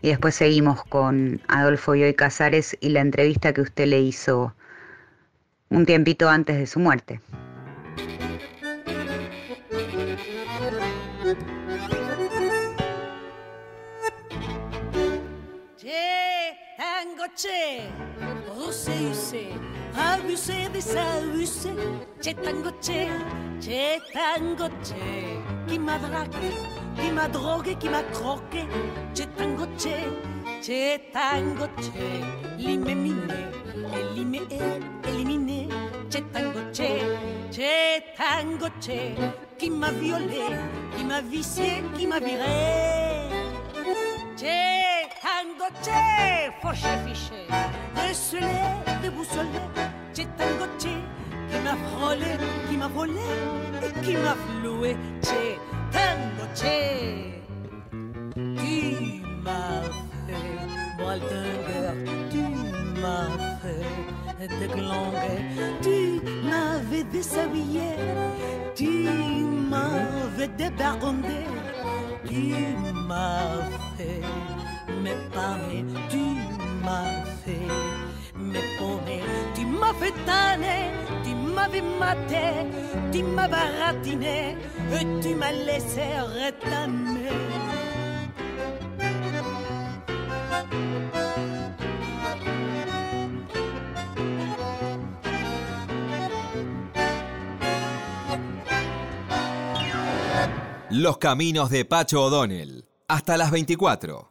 Y 0.00 0.08
después 0.08 0.34
seguimos 0.34 0.82
con 0.82 1.42
Adolfo 1.46 1.94
Yoy 1.94 2.14
Casares 2.14 2.74
y 2.80 2.88
la 2.88 3.00
entrevista 3.00 3.52
que 3.52 3.60
usted 3.60 3.84
le 3.84 4.00
hizo 4.00 4.54
un 5.68 5.84
tiempito 5.84 6.30
antes 6.30 6.56
de 6.56 6.66
su 6.66 6.80
muerte. 6.80 7.20
Che, 15.76 16.56
tango 16.78 17.24
che, 17.36 18.07
usé, 18.88 19.10
usé, 19.10 19.48
abusé, 19.94 20.68
desabusé. 20.72 21.70
Che 22.22 22.34
tango, 22.34 22.70
che, 22.80 23.08
che 23.60 24.00
tango, 24.12 24.68
che, 24.82 25.40
qui 25.66 25.78
m'a 25.78 25.98
dragué, 25.98 26.52
qui 26.96 27.10
m'a 27.10 27.28
drogué, 27.28 27.76
qui 27.76 27.88
m'a 27.88 28.02
croqué. 28.12 28.66
Che 29.14 29.26
tango, 29.36 29.66
che, 29.76 29.96
che 30.62 31.10
tango, 31.12 31.68
che, 31.76 32.24
limé, 32.56 32.94
miné, 32.94 33.48
élimé, 33.94 34.40
éliminé. 35.04 35.68
Che 36.10 36.22
tango, 36.32 36.60
che, 36.72 37.16
che 37.50 38.02
tango, 38.16 38.68
che, 38.80 39.14
qui 39.58 39.70
m'a 39.70 39.90
violé, 39.90 40.46
qui 40.94 41.04
m'a 41.04 41.20
vicié, 41.20 41.82
qui 41.94 42.06
m'a 42.06 42.18
viré. 42.18 43.28
Che 44.36 44.87
tango, 45.28 45.68
che, 45.84 46.52
fauché, 46.60 46.92
fiché, 47.04 47.42
décelé, 47.94 48.60
déboussolé. 49.02 49.60
Che 50.14 50.26
tango, 50.36 50.66
che, 50.80 50.94
qui 51.48 51.58
m'a 51.66 51.76
frôlé, 51.86 52.32
qui 52.66 52.76
m'a 52.76 52.88
volé 52.88 53.28
et 53.84 53.92
qui 54.02 54.14
m'a 54.24 54.34
floué. 54.44 54.96
Che 55.26 55.58
tango, 55.94 56.44
che, 56.58 57.42
qui 58.58 59.22
m'a 59.44 59.82
fait 60.26 61.02
moelle 61.02 61.22
d'un 61.30 61.94
tu 62.30 62.44
m'as 63.00 63.28
fait 63.60 64.48
déglanger, 64.60 65.38
tu 65.82 65.98
m'avais 66.48 67.04
déshabillé, 67.04 67.90
tu 68.74 68.90
m'avais 69.70 70.48
débarrondé, 70.56 71.40
tu 72.26 72.54
m'as 73.08 73.68
fait 73.96 74.22
tanner, 80.24 80.90
tu 81.24 81.34
m'avais 81.34 81.82
maté, 81.82 82.66
tu 83.12 83.22
m'as 83.22 83.48
baratiné, 83.48 84.56
et 84.92 85.20
tu 85.22 85.34
m'as 85.34 85.52
laissé. 85.52 86.08
Los 100.90 101.18
caminos 101.18 101.70
de 101.70 101.84
Pacho 101.84 102.24
O'Donnell. 102.24 102.84
Hasta 103.08 103.36
las 103.36 103.50
24. 103.50 104.27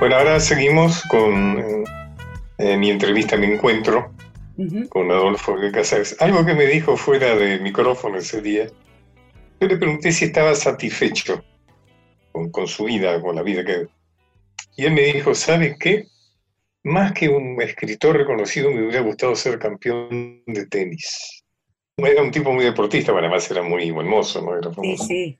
Bueno, 0.00 0.16
ahora 0.16 0.40
seguimos 0.40 1.02
con 1.04 1.84
eh, 2.58 2.76
mi 2.76 2.90
entrevista, 2.90 3.36
mi 3.36 3.46
encuentro 3.46 4.12
con 4.88 5.10
Adolfo 5.10 5.58
de 5.58 5.72
Casares. 5.72 6.16
Algo 6.20 6.44
que 6.44 6.54
me 6.54 6.66
dijo 6.66 6.96
fuera 6.96 7.34
de 7.36 7.58
micrófono 7.60 8.18
ese 8.18 8.42
día, 8.42 8.66
yo 9.60 9.68
le 9.68 9.76
pregunté 9.76 10.12
si 10.12 10.26
estaba 10.26 10.54
satisfecho 10.54 11.42
con, 12.32 12.50
con 12.50 12.66
su 12.66 12.84
vida, 12.84 13.20
con 13.20 13.36
la 13.36 13.42
vida 13.42 13.64
que... 13.64 13.86
Y 14.76 14.84
él 14.84 14.92
me 14.92 15.02
dijo, 15.02 15.34
¿sabe 15.34 15.76
qué? 15.78 16.06
Más 16.82 17.12
que 17.12 17.28
un 17.28 17.60
escritor 17.62 18.16
reconocido, 18.16 18.70
me 18.70 18.82
hubiera 18.82 19.00
gustado 19.00 19.34
ser 19.36 19.58
campeón 19.58 20.42
de 20.46 20.66
tenis. 20.66 21.44
Era 21.96 22.22
un 22.22 22.32
tipo 22.32 22.52
muy 22.52 22.64
deportista, 22.64 23.12
pero 23.12 23.26
además 23.26 23.48
era 23.50 23.62
muy 23.62 23.90
buen 23.92 24.08
mozo, 24.08 24.42
¿no? 24.42 24.58
Era 24.58 24.70
Sí, 24.82 24.96
sí. 24.98 25.38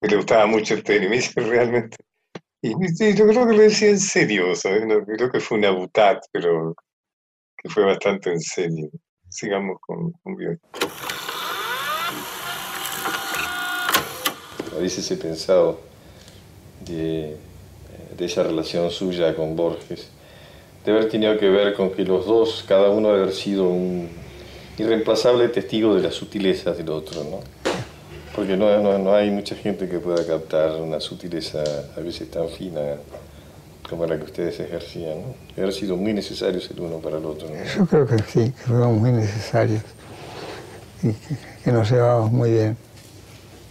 Me 0.00 0.08
le 0.08 0.16
gustaba 0.16 0.46
mucho 0.46 0.74
el 0.74 0.84
tenis, 0.84 1.10
me 1.10 1.16
dice 1.16 1.40
realmente. 1.40 1.96
Y 2.68 3.14
yo 3.14 3.26
creo 3.26 3.46
que 3.46 3.56
lo 3.56 3.62
decía 3.62 3.90
en 3.90 4.00
serio, 4.00 4.54
¿sabes? 4.54 4.86
No, 4.86 5.04
creo 5.04 5.30
que 5.30 5.40
fue 5.40 5.58
una 5.58 5.70
butad, 5.70 6.18
pero 6.32 6.74
que 7.56 7.68
fue 7.68 7.84
bastante 7.84 8.32
en 8.32 8.40
serio. 8.40 8.88
Sigamos 9.28 9.78
con, 9.80 10.12
con 10.22 10.36
Bioy. 10.36 10.58
A 14.74 14.78
veces 14.78 15.10
he 15.10 15.16
pensado 15.16 15.80
de, 16.84 17.36
de 18.16 18.24
esa 18.24 18.42
relación 18.42 18.90
suya 18.90 19.34
con 19.34 19.56
Borges, 19.56 20.10
de 20.84 20.92
haber 20.92 21.08
tenido 21.08 21.38
que 21.38 21.48
ver 21.48 21.74
con 21.74 21.90
que 21.90 22.04
los 22.04 22.26
dos, 22.26 22.64
cada 22.66 22.90
uno 22.90 23.10
haber 23.10 23.32
sido 23.32 23.64
un 23.64 24.08
irreemplazable 24.78 25.48
testigo 25.48 25.94
de 25.94 26.02
las 26.02 26.14
sutilezas 26.14 26.76
del 26.76 26.90
otro, 26.90 27.24
¿no? 27.24 27.55
Porque 28.36 28.56
no, 28.56 28.80
no, 28.82 28.98
no 28.98 29.14
hay 29.14 29.30
mucha 29.30 29.56
gente 29.56 29.88
que 29.88 29.98
pueda 29.98 30.24
captar 30.26 30.72
una 30.82 31.00
sutileza 31.00 31.64
a 31.96 32.00
veces 32.00 32.30
tan 32.30 32.48
fina 32.48 32.80
como 33.88 34.04
la 34.04 34.18
que 34.18 34.24
ustedes 34.24 34.60
ejercían, 34.60 35.22
¿no? 35.22 35.34
Haber 35.56 35.72
sido 35.72 35.96
muy 35.96 36.12
necesarios 36.12 36.70
el 36.70 36.80
uno 36.80 36.98
para 36.98 37.16
el 37.16 37.24
otro, 37.24 37.48
¿no? 37.48 37.54
Yo 37.64 37.86
creo 37.86 38.06
que 38.06 38.18
sí, 38.18 38.52
que 38.52 38.62
fuimos 38.64 38.92
muy 38.98 39.12
necesarios 39.12 39.82
y 41.02 41.12
que, 41.12 41.36
que 41.64 41.72
nos 41.72 41.90
llevábamos 41.90 42.30
muy 42.30 42.50
bien. 42.52 42.76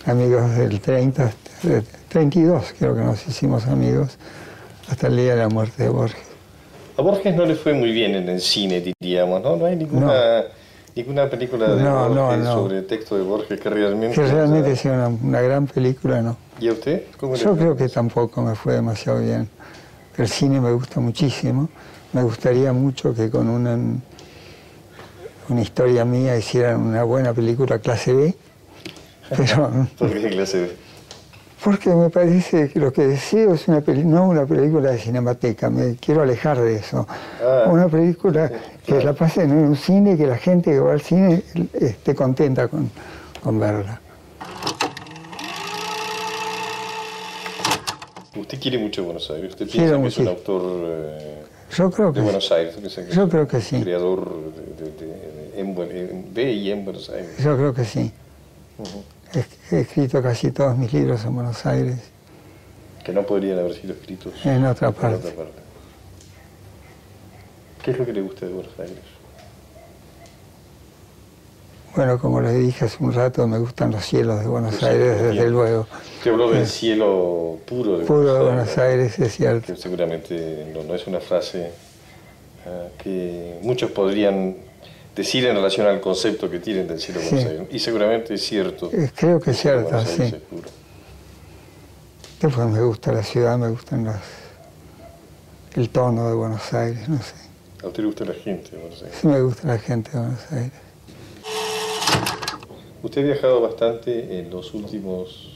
Amigos 0.06 0.56
del 0.56 0.80
30, 0.80 1.32
de 1.64 1.84
32 2.10 2.74
creo 2.80 2.96
que 2.96 3.02
nos 3.02 3.28
hicimos 3.28 3.68
amigos 3.68 4.18
hasta 4.88 5.08
el 5.08 5.18
día 5.18 5.36
de 5.36 5.42
la 5.42 5.50
muerte 5.50 5.84
de 5.84 5.90
Borges. 5.90 6.26
A 6.98 7.02
Borges 7.02 7.36
no 7.36 7.46
le 7.46 7.56
fue 7.56 7.74
muy 7.74 7.92
bien 7.92 8.16
en 8.16 8.30
el 8.30 8.40
cine, 8.40 8.82
diríamos, 9.02 9.42
¿no? 9.42 9.58
No 9.58 9.66
hay 9.66 9.76
ninguna, 9.76 10.44
ninguna 10.96 11.30
película 11.30 11.68
de 11.76 11.84
No, 11.84 12.10
no, 12.10 12.28
Borges 12.28 12.44
no. 12.44 12.54
sobre 12.54 12.78
el 12.80 12.88
texto 12.88 13.18
de 13.18 13.24
Borges 13.24 13.60
que 13.60 13.70
realmente... 13.70 14.16
Que 14.16 14.28
realmente 14.28 14.76
sea 14.76 14.94
una, 14.94 15.08
una 15.08 15.42
gran 15.42 15.68
película, 15.68 16.22
no. 16.22 16.38
¿Y 16.60 16.70
a 16.70 16.74
usted? 16.74 17.04
¿Cómo 17.18 17.36
le 17.36 17.40
Yo 17.40 17.56
creo 17.56 17.76
que 17.76 17.90
tampoco 17.90 18.42
me 18.42 18.56
fue 18.56 18.74
demasiado 18.74 19.20
bien. 19.20 19.50
El 20.18 20.28
cine 20.28 20.62
me 20.62 20.72
gusta 20.72 21.00
muchísimo. 21.02 21.70
Me 22.14 22.24
gustaría 22.24 22.72
mucho 22.72 23.14
que 23.14 23.30
con 23.30 23.50
una, 23.50 23.78
una 25.50 25.62
historia 25.62 26.06
mía 26.06 26.38
hicieran 26.38 26.80
una 26.80 27.04
buena 27.04 27.34
película 27.34 27.80
clase 27.80 28.14
B. 28.14 28.36
Pero 29.36 29.88
¿Por 29.98 30.14
qué 30.14 30.30
clase 30.30 30.62
B? 30.62 30.76
Porque 31.66 31.90
me 31.90 32.12
parece 32.12 32.70
que 32.70 32.80
lo 32.80 32.94
que 32.94 33.08
deseo 33.08 33.56
es 33.56 33.68
una 33.68 33.82
no 33.88 34.28
una 34.30 34.46
película 34.46 34.92
de 34.92 35.00
cinemateca, 35.00 35.68
me 35.72 35.96
quiero 35.96 36.22
alejar 36.22 36.62
de 36.62 36.76
eso. 36.76 37.08
Ah. 37.44 37.64
Una 37.72 37.88
película 37.88 38.52
que 38.86 39.04
la 39.04 39.14
pasen 39.14 39.50
en 39.50 39.58
un 39.58 39.76
cine 39.76 40.12
y 40.14 40.18
que 40.18 40.28
la 40.28 40.38
gente 40.38 40.70
que 40.70 40.80
va 40.80 40.92
al 40.94 41.02
cine 41.02 41.42
esté 41.74 42.14
contenta 42.14 42.68
con, 42.68 42.92
con 43.42 43.60
verla. 43.60 44.00
Usted 48.38 48.60
quiere 48.62 48.78
mucho 48.78 49.04
Buenos 49.04 49.32
Aires, 49.32 49.50
usted 49.50 49.68
piensa 49.68 50.00
que 50.00 50.08
es 50.08 50.18
un 50.20 50.28
autor 50.28 50.62
eh, 50.86 51.44
Yo 51.76 51.90
creo 51.90 52.12
de 52.12 52.22
Buenos 52.22 52.52
Aires, 52.52 52.76
que 52.76 53.12
Yo 53.12 53.28
creo 53.28 53.48
que 53.48 53.60
sí. 53.60 53.82
creador 53.82 54.36
de, 54.78 54.86
de- 54.86 54.92
de- 54.92 55.60
en, 55.62 55.74
Buen- 55.74 55.90
en- 55.92 56.32
de 56.32 56.52
y 56.52 56.70
en 56.70 56.86
Buenos 56.86 57.10
Aires. 57.10 57.32
Yo 57.40 57.58
creo 57.58 57.74
que 57.74 57.86
sí. 57.86 58.12
He 59.72 59.80
escrito 59.82 60.22
casi 60.22 60.52
todos 60.52 60.78
mis 60.78 60.92
libros 60.94 61.24
en 61.26 61.36
Buenos 61.36 61.66
Aires, 61.66 61.98
Que 63.04 63.12
no 63.14 63.24
podrían 63.24 63.60
haber 63.60 63.74
sido 63.74 63.94
escritos 63.94 64.34
en 64.46 64.66
otra 64.66 64.88
en 64.90 64.94
parte. 64.94 65.16
otra 65.18 65.32
parte. 65.36 65.62
¿Qué 67.84 67.92
es 67.92 68.00
lo 68.00 68.06
que 68.06 68.14
le 68.14 68.22
gusta 68.22 68.46
de 68.48 68.54
Buenos 68.54 68.74
Aires? 68.80 68.98
Bueno, 71.96 72.20
como 72.20 72.42
les 72.42 72.58
dije 72.60 72.86
hace 72.86 73.02
un 73.02 73.14
rato, 73.14 73.48
me 73.48 73.58
gustan 73.58 73.92
los 73.92 74.04
cielos 74.06 74.42
de 74.42 74.48
Buenos 74.48 74.84
Aires, 74.84 75.16
desde 75.22 75.32
bien. 75.32 75.52
luego. 75.52 75.88
Usted 76.18 76.32
habló 76.32 76.52
del 76.52 76.68
cielo 76.68 77.58
puro 77.66 78.00
de 78.00 78.06
Puro 78.06 78.34
de 78.34 78.44
Buenos 78.44 78.78
Aires, 78.78 79.18
es 79.18 79.34
cierto. 79.34 79.68
que 79.74 79.80
seguramente 79.80 80.72
no, 80.74 80.84
no 80.84 80.94
es 80.94 81.08
una 81.08 81.22
frase 81.22 81.72
ah, 82.66 82.88
que 83.02 83.60
muchos 83.62 83.92
podrían 83.92 84.58
decir 85.16 85.46
en 85.46 85.56
relación 85.56 85.88
al 85.88 86.02
concepto 86.02 86.50
que 86.50 86.60
tienen 86.60 86.88
del 86.88 87.00
cielo 87.00 87.22
de 87.22 87.26
Buenos 87.30 87.44
Sí. 87.44 87.50
Aires. 87.50 87.68
Y 87.72 87.80
seguramente 87.80 88.34
es 88.34 88.42
cierto. 88.44 88.90
Eh, 88.94 89.10
Creo 89.16 89.40
que 89.40 89.52
es 89.52 89.58
de 89.58 89.62
cierto, 89.62 90.06
sí. 90.06 90.36
Después 92.42 92.68
me 92.68 92.82
gusta 92.82 93.12
la 93.14 93.24
ciudad, 93.24 93.58
me 93.58 93.70
gustan 93.70 94.04
las, 94.06 94.22
el 95.76 95.90
tono 95.90 96.28
de 96.30 96.36
Buenos 96.36 96.74
Aires, 96.74 97.08
no 97.08 97.18
sé. 97.18 97.34
A 97.84 97.88
usted 97.88 98.02
le 98.02 98.08
gusta 98.08 98.26
la 98.26 98.34
gente 98.34 98.72
de 98.72 98.78
Buenos 98.78 99.02
Aires. 99.04 99.18
Sí 99.22 99.28
me 99.28 99.42
gusta 99.42 99.68
la 99.68 99.78
gente 99.80 100.12
de 100.12 100.20
Buenos 100.20 100.52
Aires. 100.52 100.72
Usted 103.04 103.22
ha 103.22 103.26
viajado 103.26 103.62
bastante 103.62 104.40
en 104.40 104.50
los 104.50 104.74
últimos 104.74 105.52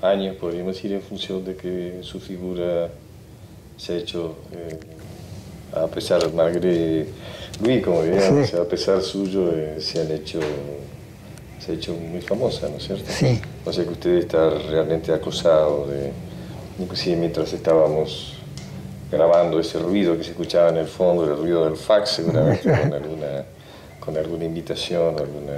años, 0.00 0.36
podríamos 0.36 0.76
decir, 0.76 0.92
en 0.92 1.02
función 1.02 1.44
de 1.44 1.56
que 1.56 1.98
su 2.02 2.20
figura 2.20 2.88
se 3.76 3.92
ha 3.94 3.96
hecho, 3.96 4.36
eh, 4.52 4.78
a 5.76 5.86
pesar, 5.88 6.32
malgré 6.32 7.06
Luis, 7.62 7.82
como 7.84 8.02
diríamos, 8.02 8.48
Sí. 8.48 8.56
a 8.56 8.64
pesar 8.64 9.00
suyo, 9.02 9.50
eh, 9.54 9.76
se 9.80 10.00
han 10.00 10.10
hecho, 10.10 10.40
se 11.58 11.72
ha 11.72 11.74
hecho 11.74 11.94
muy 11.94 12.20
famosa, 12.22 12.68
¿no 12.68 12.76
es 12.76 12.84
cierto? 12.86 13.04
Sí. 13.10 13.40
O 13.64 13.72
sea 13.72 13.84
que 13.84 13.90
usted 13.90 14.16
está 14.16 14.50
realmente 14.50 15.12
acosado 15.12 15.86
de, 15.86 16.12
inclusive 16.78 17.16
mientras 17.16 17.52
estábamos 17.52 18.36
grabando 19.12 19.58
ese 19.60 19.78
ruido 19.78 20.16
que 20.16 20.24
se 20.24 20.30
escuchaba 20.30 20.70
en 20.70 20.78
el 20.78 20.86
fondo, 20.86 21.24
el 21.24 21.36
ruido 21.36 21.64
del 21.64 21.76
fax, 21.76 22.10
seguramente 22.10 22.62
con 22.82 22.94
alguna, 22.94 23.44
con 23.98 24.16
alguna 24.16 24.44
invitación, 24.44 25.18
alguna 25.18 25.52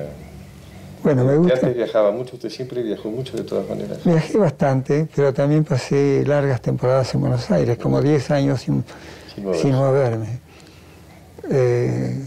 Bueno, 1.05 1.24
me 1.24 1.36
gusta. 1.36 1.55
Antes 1.55 1.76
viajaba 1.76 2.11
mucho, 2.11 2.34
usted 2.36 2.48
siempre 2.48 2.82
viajó 2.82 3.11
mucho 3.11 3.36
de 3.36 3.44
todas 3.44 3.68
maneras. 3.68 3.98
Viajé 4.05 4.38
bastante, 4.38 5.07
pero 5.14 5.32
también 5.32 5.64
pasé 5.64 6.24
largas 6.26 6.61
temporadas 6.62 7.14
en 7.14 7.20
Buenos 7.20 7.50
Aires, 7.50 7.76
como 7.78 8.00
10 8.00 8.30
años 8.30 8.61
sin, 8.62 8.82
sin 9.61 9.72
moverme. 9.74 10.40
Eh, 11.55 12.24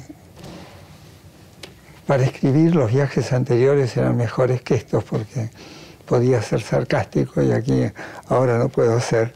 para 2.06 2.24
escribir 2.26 2.76
los 2.76 2.92
viajes 2.92 3.34
anteriores 3.34 3.98
eran 3.98 4.16
mejores 4.16 4.62
que 4.62 4.76
estos 4.76 5.04
porque 5.04 5.50
podía 6.06 6.44
ser 6.44 6.62
sarcástico 6.62 7.42
y 7.42 7.52
aquí 7.52 7.86
ahora 8.28 8.60
no 8.60 8.70
puedo 8.70 9.00
ser 9.00 9.34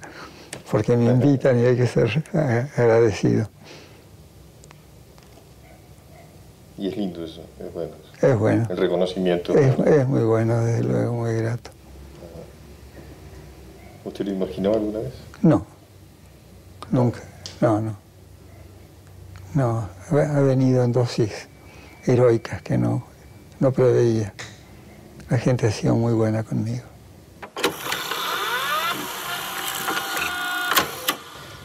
porque 0.70 0.96
me 0.96 1.06
invitan 1.06 1.60
y 1.60 1.66
hay 1.66 1.76
que 1.76 1.88
ser 1.88 2.24
eh, 2.34 2.68
agradecido. 2.78 3.50
Y 6.78 6.90
es 6.90 6.96
lindo 6.96 7.26
eso, 7.26 7.42
es 7.60 7.74
bueno. 7.74 7.92
Es 8.22 8.38
bueno. 8.38 8.68
El 8.70 8.78
reconocimiento. 8.78 9.56
Es, 9.56 10.08
muy 10.08 10.22
bueno, 10.22 10.62
desde 10.62 10.84
luego, 10.84 11.14
muy 11.14 11.34
grato. 11.34 11.72
¿Usted 14.06 14.26
lo 14.26 14.32
imaginó 14.34 14.74
alguna 14.74 15.00
vez? 15.00 15.14
No, 15.42 15.66
nunca, 16.92 17.22
no, 17.60 17.82
no. 17.82 18.09
No, 19.54 19.90
ha 20.12 20.40
venido 20.42 20.84
en 20.84 20.92
dosis 20.92 21.48
heroicas 22.06 22.62
que 22.62 22.78
no, 22.78 23.06
no 23.60 23.72
preveía. 23.72 24.34
La 25.30 25.38
gente 25.38 25.68
ha 25.68 25.72
sido 25.72 25.96
muy 25.96 26.14
buena 26.14 26.44
conmigo. 26.44 26.84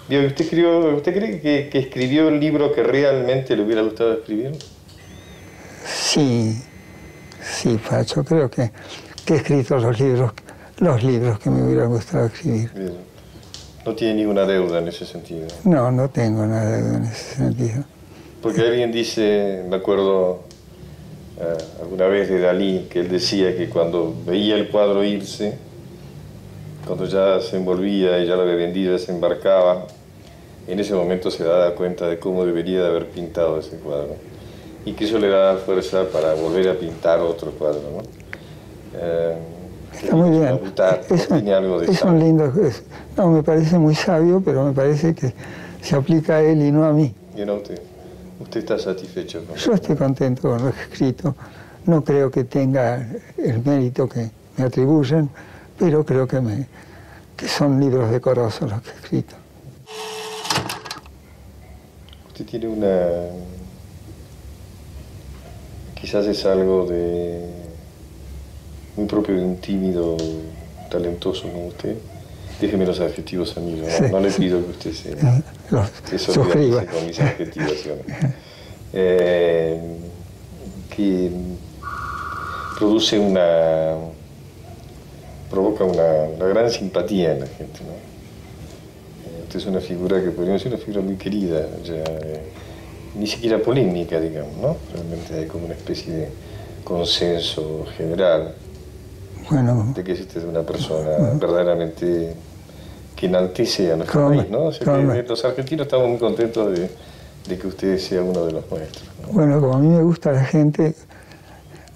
¿usted, 0.09 0.95
¿usted 0.95 1.14
cree 1.14 1.41
que, 1.41 1.68
que, 1.70 1.78
escribió 1.78 2.28
el 2.28 2.39
libro 2.39 2.72
que 2.72 2.82
realmente 2.82 3.57
le 3.57 3.64
hubiera 3.64 3.82
gustado 3.82 4.14
escribir? 4.14 4.53
Sí, 5.87 6.62
sí, 7.43 7.80
Pacho, 7.89 8.24
creo 8.24 8.51
que, 8.51 8.70
he 9.26 9.35
escrito 9.35 9.78
los 9.78 9.99
libros, 9.99 10.32
los 10.78 11.03
libros 11.03 11.39
que 11.39 11.51
me 11.51 11.62
hubiera 11.62 11.87
gustado 11.87 12.26
escribir. 12.26 12.70
No 13.85 13.95
tiene 13.95 14.14
ninguna 14.14 14.47
deuda 14.47 14.78
en 14.78 14.89
ese 14.89 15.05
sentido. 15.05 15.47
No, 15.64 15.91
no 15.91 16.09
tengo 16.09 16.47
nada 16.47 16.70
deuda 16.70 16.97
en 16.97 17.05
ese 17.05 17.37
sentido. 17.37 17.85
Porque 18.43 18.62
alguien 18.62 18.93
dice, 18.93 19.64
me 19.68 19.76
acuerdo 19.76 20.41
eh, 21.41 21.57
alguna 21.80 22.07
vez 22.07 22.28
de 22.28 22.41
Dalí, 22.41 22.87
que 22.91 23.01
él 23.01 23.09
decía 23.09 23.57
que 23.57 23.68
cuando 23.68 24.14
veía 24.26 24.57
el 24.57 24.68
cuadro 24.68 25.05
irse, 25.05 25.59
cuando 26.87 27.07
ya 27.07 27.41
se 27.41 27.57
envolvía 27.57 28.18
y 28.20 28.26
ya 28.26 28.37
lo 28.37 28.43
había 28.43 28.55
vendido, 28.55 28.97
se 28.99 29.12
embarcaba, 29.12 29.87
en 30.66 30.80
ese 30.80 30.95
momento 30.95 31.30
se 31.30 31.45
daba 31.45 31.74
cuenta 31.74 32.09
de 32.09 32.18
cómo 32.18 32.45
debería 32.45 32.80
de 32.82 32.87
haber 32.87 33.09
pintado 33.09 33.59
ese 33.59 33.76
cuadro. 33.78 34.16
Y 34.87 34.93
que 34.93 35.05
eso 35.05 35.18
le 35.18 35.28
daba 35.28 35.59
fuerza 35.59 36.05
para 36.12 36.35
volver 36.35 36.68
a 36.68 36.74
pintar 36.74 37.20
otro 37.20 37.51
cuadro. 37.53 37.80
¿no? 37.80 38.03
Eh, 38.99 39.35
Está 40.03 40.17
muy 40.17 40.31
bien. 40.31 40.61
es, 41.11 41.31
algo 41.31 41.81
de 41.81 41.91
es 41.91 42.03
un 42.03 42.19
lindo... 42.19 42.53
no, 43.17 43.31
me 43.31 43.43
parece 43.43 43.79
muy 43.79 43.95
sabio, 43.95 44.43
pero 44.45 44.65
me 44.65 44.73
parece 44.73 45.15
que 45.15 45.33
se 45.81 45.97
aplica 45.97 46.37
a 46.37 46.43
él 46.43 46.63
y 46.63 46.73
no 46.73 46.85
a 46.85 46.93
mí. 46.93 47.15
¿Y 47.37 47.45
no 47.45 47.55
usted? 47.57 47.81
¿Usted 48.41 48.61
está 48.61 48.79
satisfecho 48.79 49.45
con 49.45 49.57
Yo 49.57 49.73
estoy 49.73 49.97
contento 49.97 50.43
con 50.43 50.65
lo 50.65 50.73
que 50.73 50.81
he 50.81 50.83
escrito. 50.85 51.35
No 51.87 52.03
creo 52.03 52.31
que 52.31 52.45
tenga 52.45 53.07
el 53.37 53.63
mérito 53.65 54.09
que 54.09 54.31
me 54.57 54.65
atribuyen, 54.65 55.29
pero 55.79 56.05
creo 56.05 56.27
que, 56.27 56.41
me, 56.41 56.67
que 57.37 57.47
son 57.47 57.79
libros 57.81 58.11
decorosos 58.11 58.71
los 58.71 58.83
que 58.83 58.91
he 58.91 58.95
escrito. 58.95 59.35
Usted 62.29 62.47
tiene 62.47 62.67
una... 62.67 63.09
Quizás 65.95 66.27
es 66.27 66.45
algo 66.45 66.87
de... 66.87 67.64
muy 68.97 69.07
propio 69.07 69.37
de 69.37 69.43
un 69.43 69.57
tímido 69.57 70.17
talentoso 70.91 71.49
como 71.49 71.69
usted. 71.69 71.97
Déjeme 72.61 72.87
los 72.87 73.01
adjetivos 73.01 73.57
a 73.57 73.61
mí, 73.61 73.83
no, 74.11 74.21
le 74.21 74.31
pido 74.31 74.65
que 74.65 74.71
usted 74.71 74.93
se, 74.93 75.11
los, 75.71 76.39
con 76.39 77.07
mis 77.07 77.19
adjetivaciones. 77.21 78.07
Eh, 78.93 79.81
que 80.95 81.31
produce 82.79 83.19
una. 83.19 83.97
provoca 85.51 85.83
una, 85.83 86.47
gran 86.47 86.71
simpatía 86.71 87.33
en 87.33 87.41
la 87.41 87.47
gente. 87.47 87.81
¿no? 87.81 87.91
Eh, 87.93 89.43
usted 89.43 89.59
es 89.59 89.67
una 89.67 89.81
figura 89.81 90.23
que 90.23 90.31
podríamos 90.31 90.63
decir 90.63 90.73
una 90.73 90.85
figura 90.85 91.03
muy 91.03 91.17
querida, 91.17 91.67
eh, 91.87 92.43
ni 93.17 93.27
siquiera 93.27 93.59
polémica, 93.59 94.21
digamos, 94.21 94.57
¿no? 94.59 94.77
Realmente 94.93 95.35
hay 95.35 95.47
como 95.47 95.65
una 95.65 95.75
especie 95.75 96.13
de 96.13 96.29
consenso 96.85 97.85
general 97.97 98.55
bueno, 99.51 99.93
de 99.95 100.05
que 100.05 100.13
usted 100.13 100.39
es 100.39 100.45
una 100.45 100.63
persona 100.63 101.11
verdaderamente 101.35 102.35
que 103.15 103.27
enaltece 103.27 103.93
a 103.93 103.97
nuestro 103.97 104.29
país, 104.29 104.51
¿no? 104.51 104.71
los 104.71 105.45
argentinos 105.45 105.87
estamos 105.87 106.09
muy 106.09 106.19
contentos 106.19 106.79
de, 106.79 107.59
que 107.59 107.67
usted 107.67 107.99
sea 107.99 108.23
uno 108.23 108.47
de 108.47 108.53
los 108.53 108.71
nuestros. 108.71 109.05
Bueno, 109.31 109.61
como 109.61 109.75
a 109.75 109.79
mí 109.79 109.89
me 109.89 110.03
gusta 110.03 110.33
la 110.33 110.45
gente, 110.45 110.95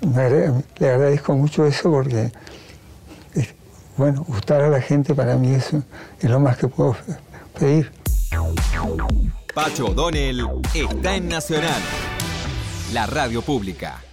le 0.00 0.88
agradezco 0.88 1.34
mucho 1.34 1.66
eso 1.66 1.90
porque, 1.90 2.30
bueno, 3.96 4.24
gustar 4.28 4.62
a 4.62 4.68
la 4.68 4.80
gente 4.80 5.14
para 5.14 5.36
mí 5.36 5.54
eso 5.54 5.82
es 6.20 6.30
lo 6.30 6.38
más 6.38 6.56
que 6.56 6.68
puedo 6.68 6.96
pedir. 7.58 7.90
Pacho 9.54 9.86
O'Donnell 9.86 10.46
está 10.74 11.16
en 11.16 11.28
Nacional, 11.28 11.80
la 12.92 13.06
radio 13.06 13.42
pública. 13.42 14.07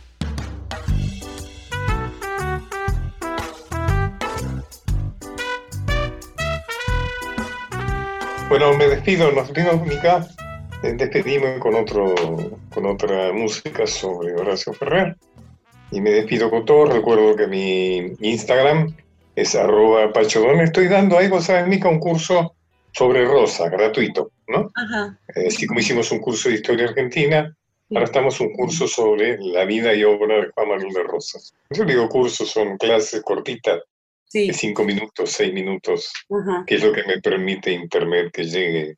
Bueno, 8.48 8.74
me 8.78 8.88
despido, 8.88 9.32
nos 9.32 9.50
Mica. 9.88 10.28
Eh, 10.84 10.94
despedimos 10.94 11.60
con, 11.60 11.74
otro, 11.74 12.14
con 12.72 12.86
otra 12.86 13.34
música 13.34 13.88
sobre 13.88 14.36
Horacio 14.36 14.72
Ferrer. 14.74 15.18
Y 15.92 16.00
me 16.00 16.12
despido 16.12 16.52
con 16.52 16.64
todo. 16.64 16.86
Recuerdo 16.86 17.36
que 17.36 17.48
mi 17.48 18.14
Instagram 18.20 18.96
es 19.36 19.56
arroba 19.56 20.14
pachodón. 20.14 20.62
Estoy 20.62 20.88
dando 20.88 21.18
ahí, 21.18 21.28
vos 21.28 21.46
sabes, 21.46 21.68
Mica, 21.68 21.90
un 21.90 22.00
curso 22.00 22.54
sobre 22.92 23.26
Rosa, 23.26 23.68
gratuito, 23.68 24.32
¿no? 24.48 24.72
Ajá. 24.76 25.18
Eh, 25.36 25.48
así 25.48 25.66
como 25.66 25.80
hicimos 25.80 26.12
un 26.12 26.20
curso 26.20 26.50
de 26.50 26.56
historia 26.56 26.88
argentina, 26.88 27.52
ahora 27.90 28.06
estamos 28.06 28.40
un 28.40 28.54
curso 28.54 28.88
sobre 28.88 29.40
la 29.40 29.66
vida 29.66 29.94
y 29.96 30.04
obra 30.04 30.36
de 30.36 30.52
Juan 30.52 30.70
Manuel 30.70 30.94
de 30.94 31.04
Rosas. 31.04 31.54
Yo 31.72 31.84
digo 31.84 32.08
cursos, 32.08 32.52
son 32.52 32.78
clases 32.78 33.24
cortitas, 33.24 33.82
de 34.44 34.54
cinco 34.54 34.84
minutos, 34.84 35.32
seis 35.32 35.54
minutos, 35.54 36.12
que 36.68 36.76
es 36.76 36.84
lo 36.84 36.92
que 36.92 37.04
me 37.04 37.22
permite 37.22 37.72
Internet 37.72 38.32
que 38.34 38.44
llegue. 38.44 38.98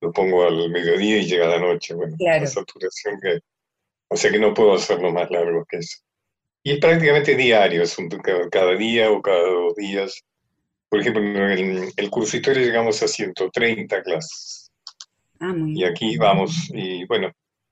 Lo 0.00 0.12
pongo 0.12 0.44
al 0.44 0.70
mediodía 0.70 1.18
y 1.18 1.26
llega 1.26 1.46
a 1.46 1.58
la 1.58 1.58
noche. 1.58 1.94
Bueno, 1.94 2.16
la 2.18 2.46
saturación 2.46 3.18
que. 3.20 3.40
O 4.08 4.16
sea 4.16 4.30
que 4.30 4.38
no 4.38 4.54
puedo 4.54 4.74
hacerlo 4.74 5.10
más 5.10 5.30
largo 5.30 5.64
que 5.64 5.78
eso. 5.78 5.98
Y 6.62 6.72
es 6.72 6.78
prácticamente 6.78 7.34
diario, 7.34 7.82
es 7.82 7.96
un, 7.98 8.08
cada 8.50 8.74
día 8.76 9.10
o 9.10 9.22
cada 9.22 9.42
dos 9.42 9.74
días. 9.76 10.22
Por 10.88 11.00
ejemplo, 11.00 11.22
en 11.22 11.90
el, 11.96 12.10
curso 12.10 12.36
historia 12.36 12.62
llegamos 12.62 13.02
a 13.02 13.08
130 13.08 14.02
clases. 14.02 14.70
Ah, 15.40 15.54
y 15.56 15.84
aquí 15.84 16.16
vamos, 16.16 16.70
y 16.72 17.04
bueno, 17.06 17.30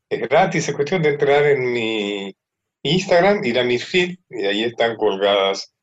es 0.09 0.21
gratis, 0.29 0.69
es 0.69 0.75
cuestión 0.75 1.03
de 1.03 1.11
entrar 1.11 1.45
en 1.45 1.73
mi 1.73 2.37
Instagram, 2.83 3.45
ir 3.45 3.59
a 3.59 3.65
mi 3.65 3.79
feed, 3.79 4.17
y 4.31 4.45
ahí 4.45 4.65
están 4.65 4.97
colgadas 4.97 5.74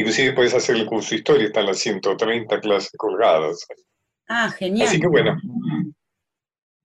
Inclusive 0.00 0.32
puedes 0.32 0.54
hacer 0.54 0.76
el 0.76 0.86
curso 0.86 1.10
de 1.10 1.16
historia, 1.16 1.46
están 1.48 1.66
las 1.66 1.78
130 1.78 2.58
clases 2.60 2.90
colgadas. 2.96 3.66
Ah, 4.28 4.50
genial. 4.50 4.88
Así 4.88 4.98
que 4.98 5.06
bueno. 5.06 5.36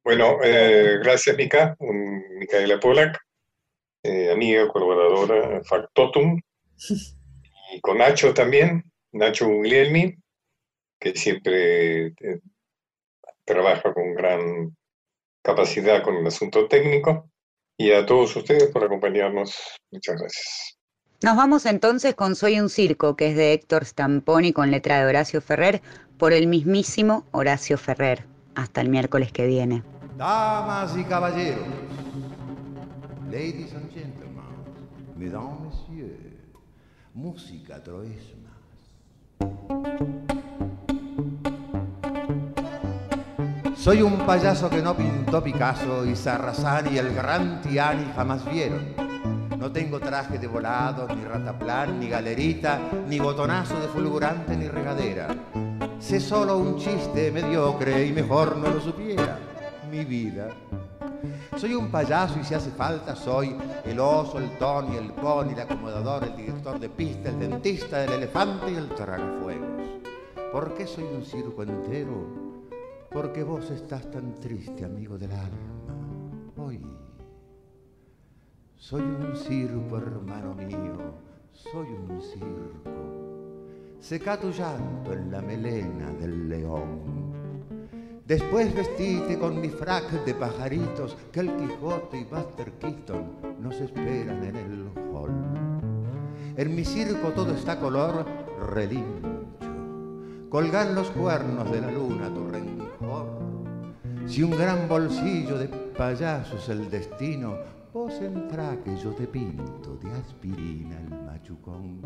Bueno, 0.03 0.39
eh, 0.43 0.99
gracias 1.01 1.37
Mica, 1.37 1.77
Micaela 1.79 2.77
Polak, 2.77 3.17
eh, 4.03 4.31
amiga, 4.31 4.67
colaboradora, 4.67 5.63
Factotum, 5.63 6.41
y 7.73 7.79
con 7.79 7.99
Nacho 7.99 8.33
también, 8.33 8.83
Nacho 9.13 9.47
Guglielmi, 9.47 10.13
que 10.99 11.15
siempre 11.15 12.07
eh, 12.07 12.41
trabaja 13.45 13.93
con 13.93 14.13
gran 14.13 14.75
capacidad 15.41 16.03
con 16.03 16.17
el 16.17 16.27
asunto 16.27 16.67
técnico, 16.67 17.29
y 17.77 17.93
a 17.93 18.05
todos 18.05 18.35
ustedes 18.35 18.67
por 18.71 18.83
acompañarnos. 18.83 19.55
Muchas 19.89 20.19
gracias. 20.19 20.77
Nos 21.23 21.37
vamos 21.37 21.65
entonces 21.65 22.13
con 22.13 22.35
Soy 22.35 22.59
un 22.59 22.69
circo, 22.69 23.15
que 23.15 23.29
es 23.29 23.37
de 23.37 23.53
Héctor 23.53 23.85
Stamponi 23.85 24.51
con 24.51 24.69
letra 24.69 24.99
de 24.99 25.05
Horacio 25.05 25.41
Ferrer, 25.41 25.81
por 26.17 26.33
el 26.33 26.47
mismísimo 26.47 27.23
Horacio 27.31 27.77
Ferrer. 27.77 28.25
Hasta 28.53 28.81
el 28.81 28.89
miércoles 28.89 29.31
que 29.31 29.47
viene. 29.47 29.81
Damas 30.17 30.95
y 30.97 31.03
caballeros, 31.05 31.65
ladies 33.31 33.73
and 33.73 33.91
gentlemen, 33.93 34.43
mesdames, 35.17 35.59
messieurs, 35.89 36.19
música 37.13 37.81
troesma. 37.81 38.51
Soy 43.77 44.01
un 44.01 44.17
payaso 44.25 44.69
que 44.69 44.81
no 44.81 44.95
pintó 44.95 45.43
Picasso 45.43 46.05
y 46.05 46.15
Sarrazán 46.15 46.93
y 46.93 46.97
el 46.97 47.13
gran 47.13 47.61
Tiani 47.61 48.05
jamás 48.15 48.49
vieron 48.49 49.04
No 49.57 49.71
tengo 49.71 49.99
traje 49.99 50.37
de 50.37 50.47
volado, 50.47 51.07
ni 51.07 51.23
rataplan, 51.23 51.99
ni 51.99 52.09
galerita, 52.09 52.79
ni 53.07 53.19
botonazo 53.19 53.79
de 53.79 53.87
fulgurante, 53.87 54.55
ni 54.55 54.67
regadera. 54.67 55.33
Sé 55.99 56.19
solo 56.19 56.57
un 56.57 56.77
chiste 56.77 57.31
mediocre 57.31 58.05
y 58.05 58.11
mejor 58.11 58.57
no 58.57 58.69
lo 58.69 58.81
supiera. 58.81 59.39
Mi 59.89 60.03
vida. 60.03 60.49
Soy 61.57 61.73
un 61.73 61.89
payaso 61.89 62.37
y 62.39 62.43
si 62.43 62.53
hace 62.53 62.69
falta 62.71 63.15
soy 63.15 63.55
el 63.85 63.99
oso, 63.99 64.39
el 64.39 64.57
Tony, 64.57 64.97
el 64.97 65.13
pony, 65.13 65.53
el 65.53 65.59
acomodador, 65.61 66.25
el 66.25 66.35
director 66.35 66.79
de 66.79 66.89
pista, 66.89 67.29
el 67.29 67.39
dentista, 67.39 68.03
el 68.03 68.11
elefante 68.11 68.71
y 68.71 68.75
el 68.75 68.89
tragafuegos. 68.89 69.85
¿Por 70.51 70.73
qué 70.73 70.85
soy 70.85 71.05
un 71.05 71.23
circo 71.23 71.63
entero? 71.63 72.27
Porque 73.09 73.43
vos 73.43 73.69
estás 73.71 74.09
tan 74.11 74.35
triste, 74.35 74.83
amigo 74.83 75.17
del 75.17 75.31
alma. 75.31 75.75
Hoy 76.57 76.81
soy 78.77 79.01
un 79.01 79.35
circo, 79.35 79.97
hermano 79.97 80.53
mío, 80.53 81.13
soy 81.51 81.87
un 81.87 82.21
circo. 82.21 82.91
Seca 83.99 84.39
tu 84.39 84.51
llanto 84.51 85.13
en 85.13 85.31
la 85.31 85.41
melena 85.41 86.11
del 86.11 86.49
león. 86.49 87.25
Después 88.25 88.73
vestite 88.73 89.37
con 89.39 89.61
mi 89.61 89.69
frac 89.69 90.25
de 90.25 90.33
pajaritos 90.33 91.15
que 91.31 91.41
el 91.41 91.55
Quijote 91.55 92.19
y 92.19 92.23
Buster 92.25 92.71
Keaton 92.73 93.57
nos 93.59 93.75
esperan 93.75 94.43
en 94.43 94.55
el 94.55 94.89
hall. 95.13 95.31
En 96.57 96.75
mi 96.75 96.83
circo 96.83 97.29
todo 97.29 97.53
está 97.53 97.79
color 97.79 98.25
relincho. 98.73 99.29
Colgan 100.49 100.95
los 100.95 101.09
cuernos 101.11 101.71
de 101.71 101.81
la 101.81 101.91
luna 101.91 102.33
tu 102.33 102.47
rencor. 102.47 103.27
Si 104.25 104.41
un 104.41 104.51
gran 104.51 104.87
bolsillo 104.87 105.57
de 105.57 105.67
payasos 105.67 106.67
el 106.69 106.89
destino 106.89 107.57
Vos 107.95 108.19
que 108.83 108.97
yo 108.97 109.11
te 109.11 109.25
pinto 109.25 109.95
de 110.03 110.11
aspirina 110.11 110.99
el 110.99 111.09
machucón. 111.25 112.01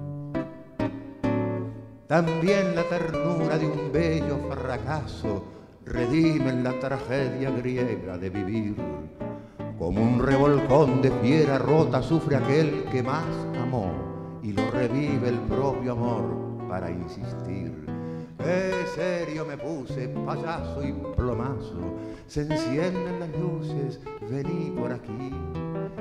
También 2.06 2.76
la 2.76 2.84
ternura 2.84 3.58
de 3.58 3.66
un 3.66 3.92
bello 3.92 4.38
fracaso 4.52 5.44
redime 5.86 6.52
en 6.52 6.64
la 6.64 6.78
tragedia 6.80 7.50
griega 7.50 8.20
de 8.20 8.30
vivir. 8.30 8.76
Como 9.80 10.04
un 10.04 10.20
revolcón 10.24 11.02
de 11.02 11.10
fiera 11.24 11.58
rota 11.58 12.04
sufre 12.04 12.36
aquel 12.36 12.84
que 12.92 13.02
más 13.02 13.26
amó 13.60 14.40
y 14.44 14.54
lo 14.54 14.70
revive 14.70 15.30
el 15.30 15.40
propio 15.40 15.94
amor 15.94 16.68
para 16.70 16.92
insistir. 16.92 17.79
Serio 18.96 19.46
me 19.46 19.58
puse, 19.58 20.10
payaso 20.10 20.84
y 20.84 20.94
plomazo, 21.16 22.00
se 22.28 22.42
encienden 22.42 23.20
las 23.20 23.30
luces, 23.40 24.00
vení 24.30 24.72
por 24.72 24.92
aquí 24.92 25.32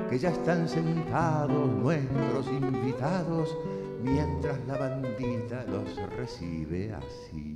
que 0.09 0.17
ya 0.17 0.29
están 0.29 0.67
sentados 0.67 1.69
nuestros 1.69 2.47
invitados 2.47 3.55
mientras 4.01 4.57
la 4.67 4.77
bandita 4.77 5.63
los 5.65 5.95
recibe 6.17 6.93
así. 6.93 7.55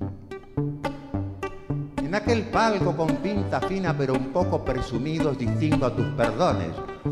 En 2.13 2.17
aquel 2.17 2.43
palco 2.43 2.95
con 2.95 3.07
pinta 3.23 3.59
fina 3.59 3.97
pero 3.97 4.13
un 4.13 4.31
poco 4.31 4.63
presumidos 4.63 5.35
distingo 5.35 5.87
a 5.87 5.95
tus 5.95 6.05
perdones. 6.09 6.69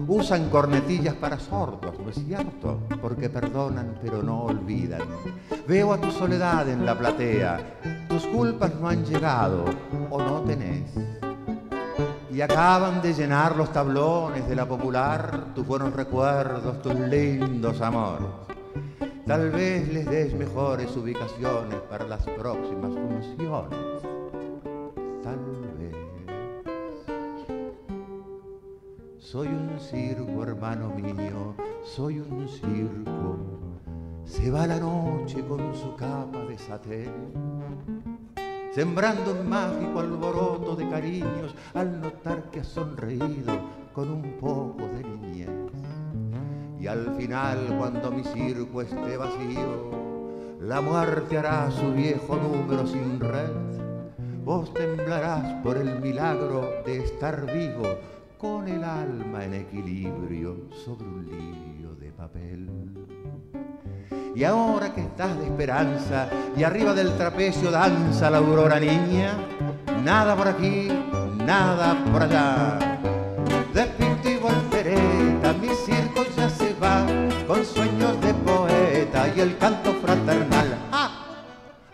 Usan 0.07 0.47
cornetillas 0.51 1.15
para 1.15 1.39
sordos, 1.39 1.97
¿no 1.97 2.11
es 2.11 2.23
cierto? 2.23 2.81
Porque 3.01 3.27
perdonan 3.27 3.97
pero 3.99 4.21
no 4.21 4.43
olvidan. 4.43 5.01
Veo 5.67 5.91
a 5.91 5.99
tu 5.99 6.11
soledad 6.11 6.69
en 6.69 6.85
la 6.85 6.95
platea. 6.95 7.79
Tus 8.07 8.27
culpas 8.27 8.75
no 8.79 8.89
han 8.89 9.03
llegado 9.03 9.65
o 10.11 10.21
no 10.21 10.41
tenés 10.41 10.91
y 12.31 12.39
acaban 12.41 13.01
de 13.01 13.15
llenar 13.15 13.55
los 13.55 13.73
tablones 13.73 14.47
de 14.47 14.55
la 14.55 14.67
popular 14.67 15.45
tus 15.55 15.65
buenos 15.65 15.93
recuerdos, 15.93 16.79
tus 16.83 16.93
lindos 16.93 17.81
amores. 17.81 18.27
Tal 19.25 19.49
vez 19.49 19.91
les 19.91 20.05
des 20.05 20.35
mejores 20.35 20.95
ubicaciones 20.95 21.79
para 21.89 22.05
las 22.05 22.23
próximas 22.23 22.91
funciones. 22.93 24.00
Soy 29.31 29.47
un 29.47 29.79
circo, 29.79 30.43
hermano 30.43 30.89
mío, 30.89 31.55
soy 31.85 32.19
un 32.19 32.49
circo. 32.49 33.37
Se 34.25 34.51
va 34.51 34.67
la 34.67 34.77
noche 34.77 35.41
con 35.47 35.73
su 35.73 35.95
capa 35.95 36.39
de 36.39 36.57
satén 36.57 37.31
sembrando 38.73 39.31
un 39.31 39.47
mágico 39.47 40.01
alboroto 40.01 40.75
de 40.75 40.89
cariños 40.89 41.55
al 41.73 42.01
notar 42.01 42.51
que 42.51 42.59
has 42.59 42.67
sonreído 42.67 43.53
con 43.93 44.11
un 44.11 44.33
poco 44.33 44.89
de 44.89 45.01
niñez. 45.01 45.71
Y 46.77 46.87
al 46.87 47.15
final, 47.15 47.73
cuando 47.77 48.11
mi 48.11 48.25
circo 48.25 48.81
esté 48.81 49.15
vacío, 49.15 50.57
la 50.59 50.81
muerte 50.81 51.37
hará 51.37 51.71
su 51.71 51.93
viejo 51.93 52.35
número 52.35 52.85
sin 52.85 53.17
red. 53.17 53.79
Vos 54.43 54.73
temblarás 54.73 55.63
por 55.63 55.77
el 55.77 56.01
milagro 56.01 56.69
de 56.85 56.97
estar 56.97 57.45
vivo 57.45 57.95
con 58.41 58.67
el 58.67 58.83
alma 58.83 59.45
en 59.45 59.53
equilibrio 59.53 60.67
sobre 60.83 61.05
un 61.05 61.25
lirio 61.27 61.93
de 61.93 62.11
papel. 62.11 62.67
Y 64.35 64.43
ahora 64.43 64.91
que 64.95 65.01
estás 65.01 65.37
de 65.37 65.45
esperanza 65.45 66.27
y 66.57 66.63
arriba 66.63 66.95
del 66.95 67.15
trapecio 67.17 67.69
danza 67.69 68.31
la 68.31 68.39
aurora 68.39 68.79
niña, 68.79 69.33
nada 70.03 70.35
por 70.35 70.47
aquí, 70.47 70.89
nada 71.45 72.03
por 72.11 72.23
allá. 72.23 72.79
De 73.75 73.81
y 73.81 75.59
mi 75.59 75.69
circo 75.85 76.23
ya 76.35 76.49
se 76.49 76.73
va, 76.81 77.05
con 77.45 77.63
sueños 77.63 78.19
de 78.21 78.33
poeta 78.33 79.31
y 79.35 79.39
el 79.39 79.55
canto 79.59 79.93
fraternal. 80.01 80.50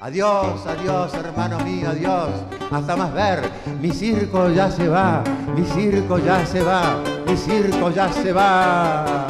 Adiós, 0.07 0.65
adiós, 0.65 1.13
hermano 1.15 1.59
mío, 1.65 1.89
adiós. 1.89 2.29
Hasta 2.71 2.95
más 2.95 3.13
ver, 3.13 3.41
mi 3.81 3.91
circo 3.91 4.49
ya 4.49 4.71
se 4.71 4.87
va, 4.87 5.21
mi 5.53 5.65
circo 5.65 6.17
ya 6.17 6.45
se 6.45 6.63
va, 6.63 7.03
mi 7.27 7.35
circo 7.35 7.91
ya 7.91 8.09
se 8.13 8.31
va. 8.31 9.27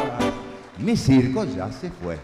Mi 0.77 0.95
circo 0.95 1.45
ya 1.45 1.71
se 1.71 1.89
fue. 1.89 2.19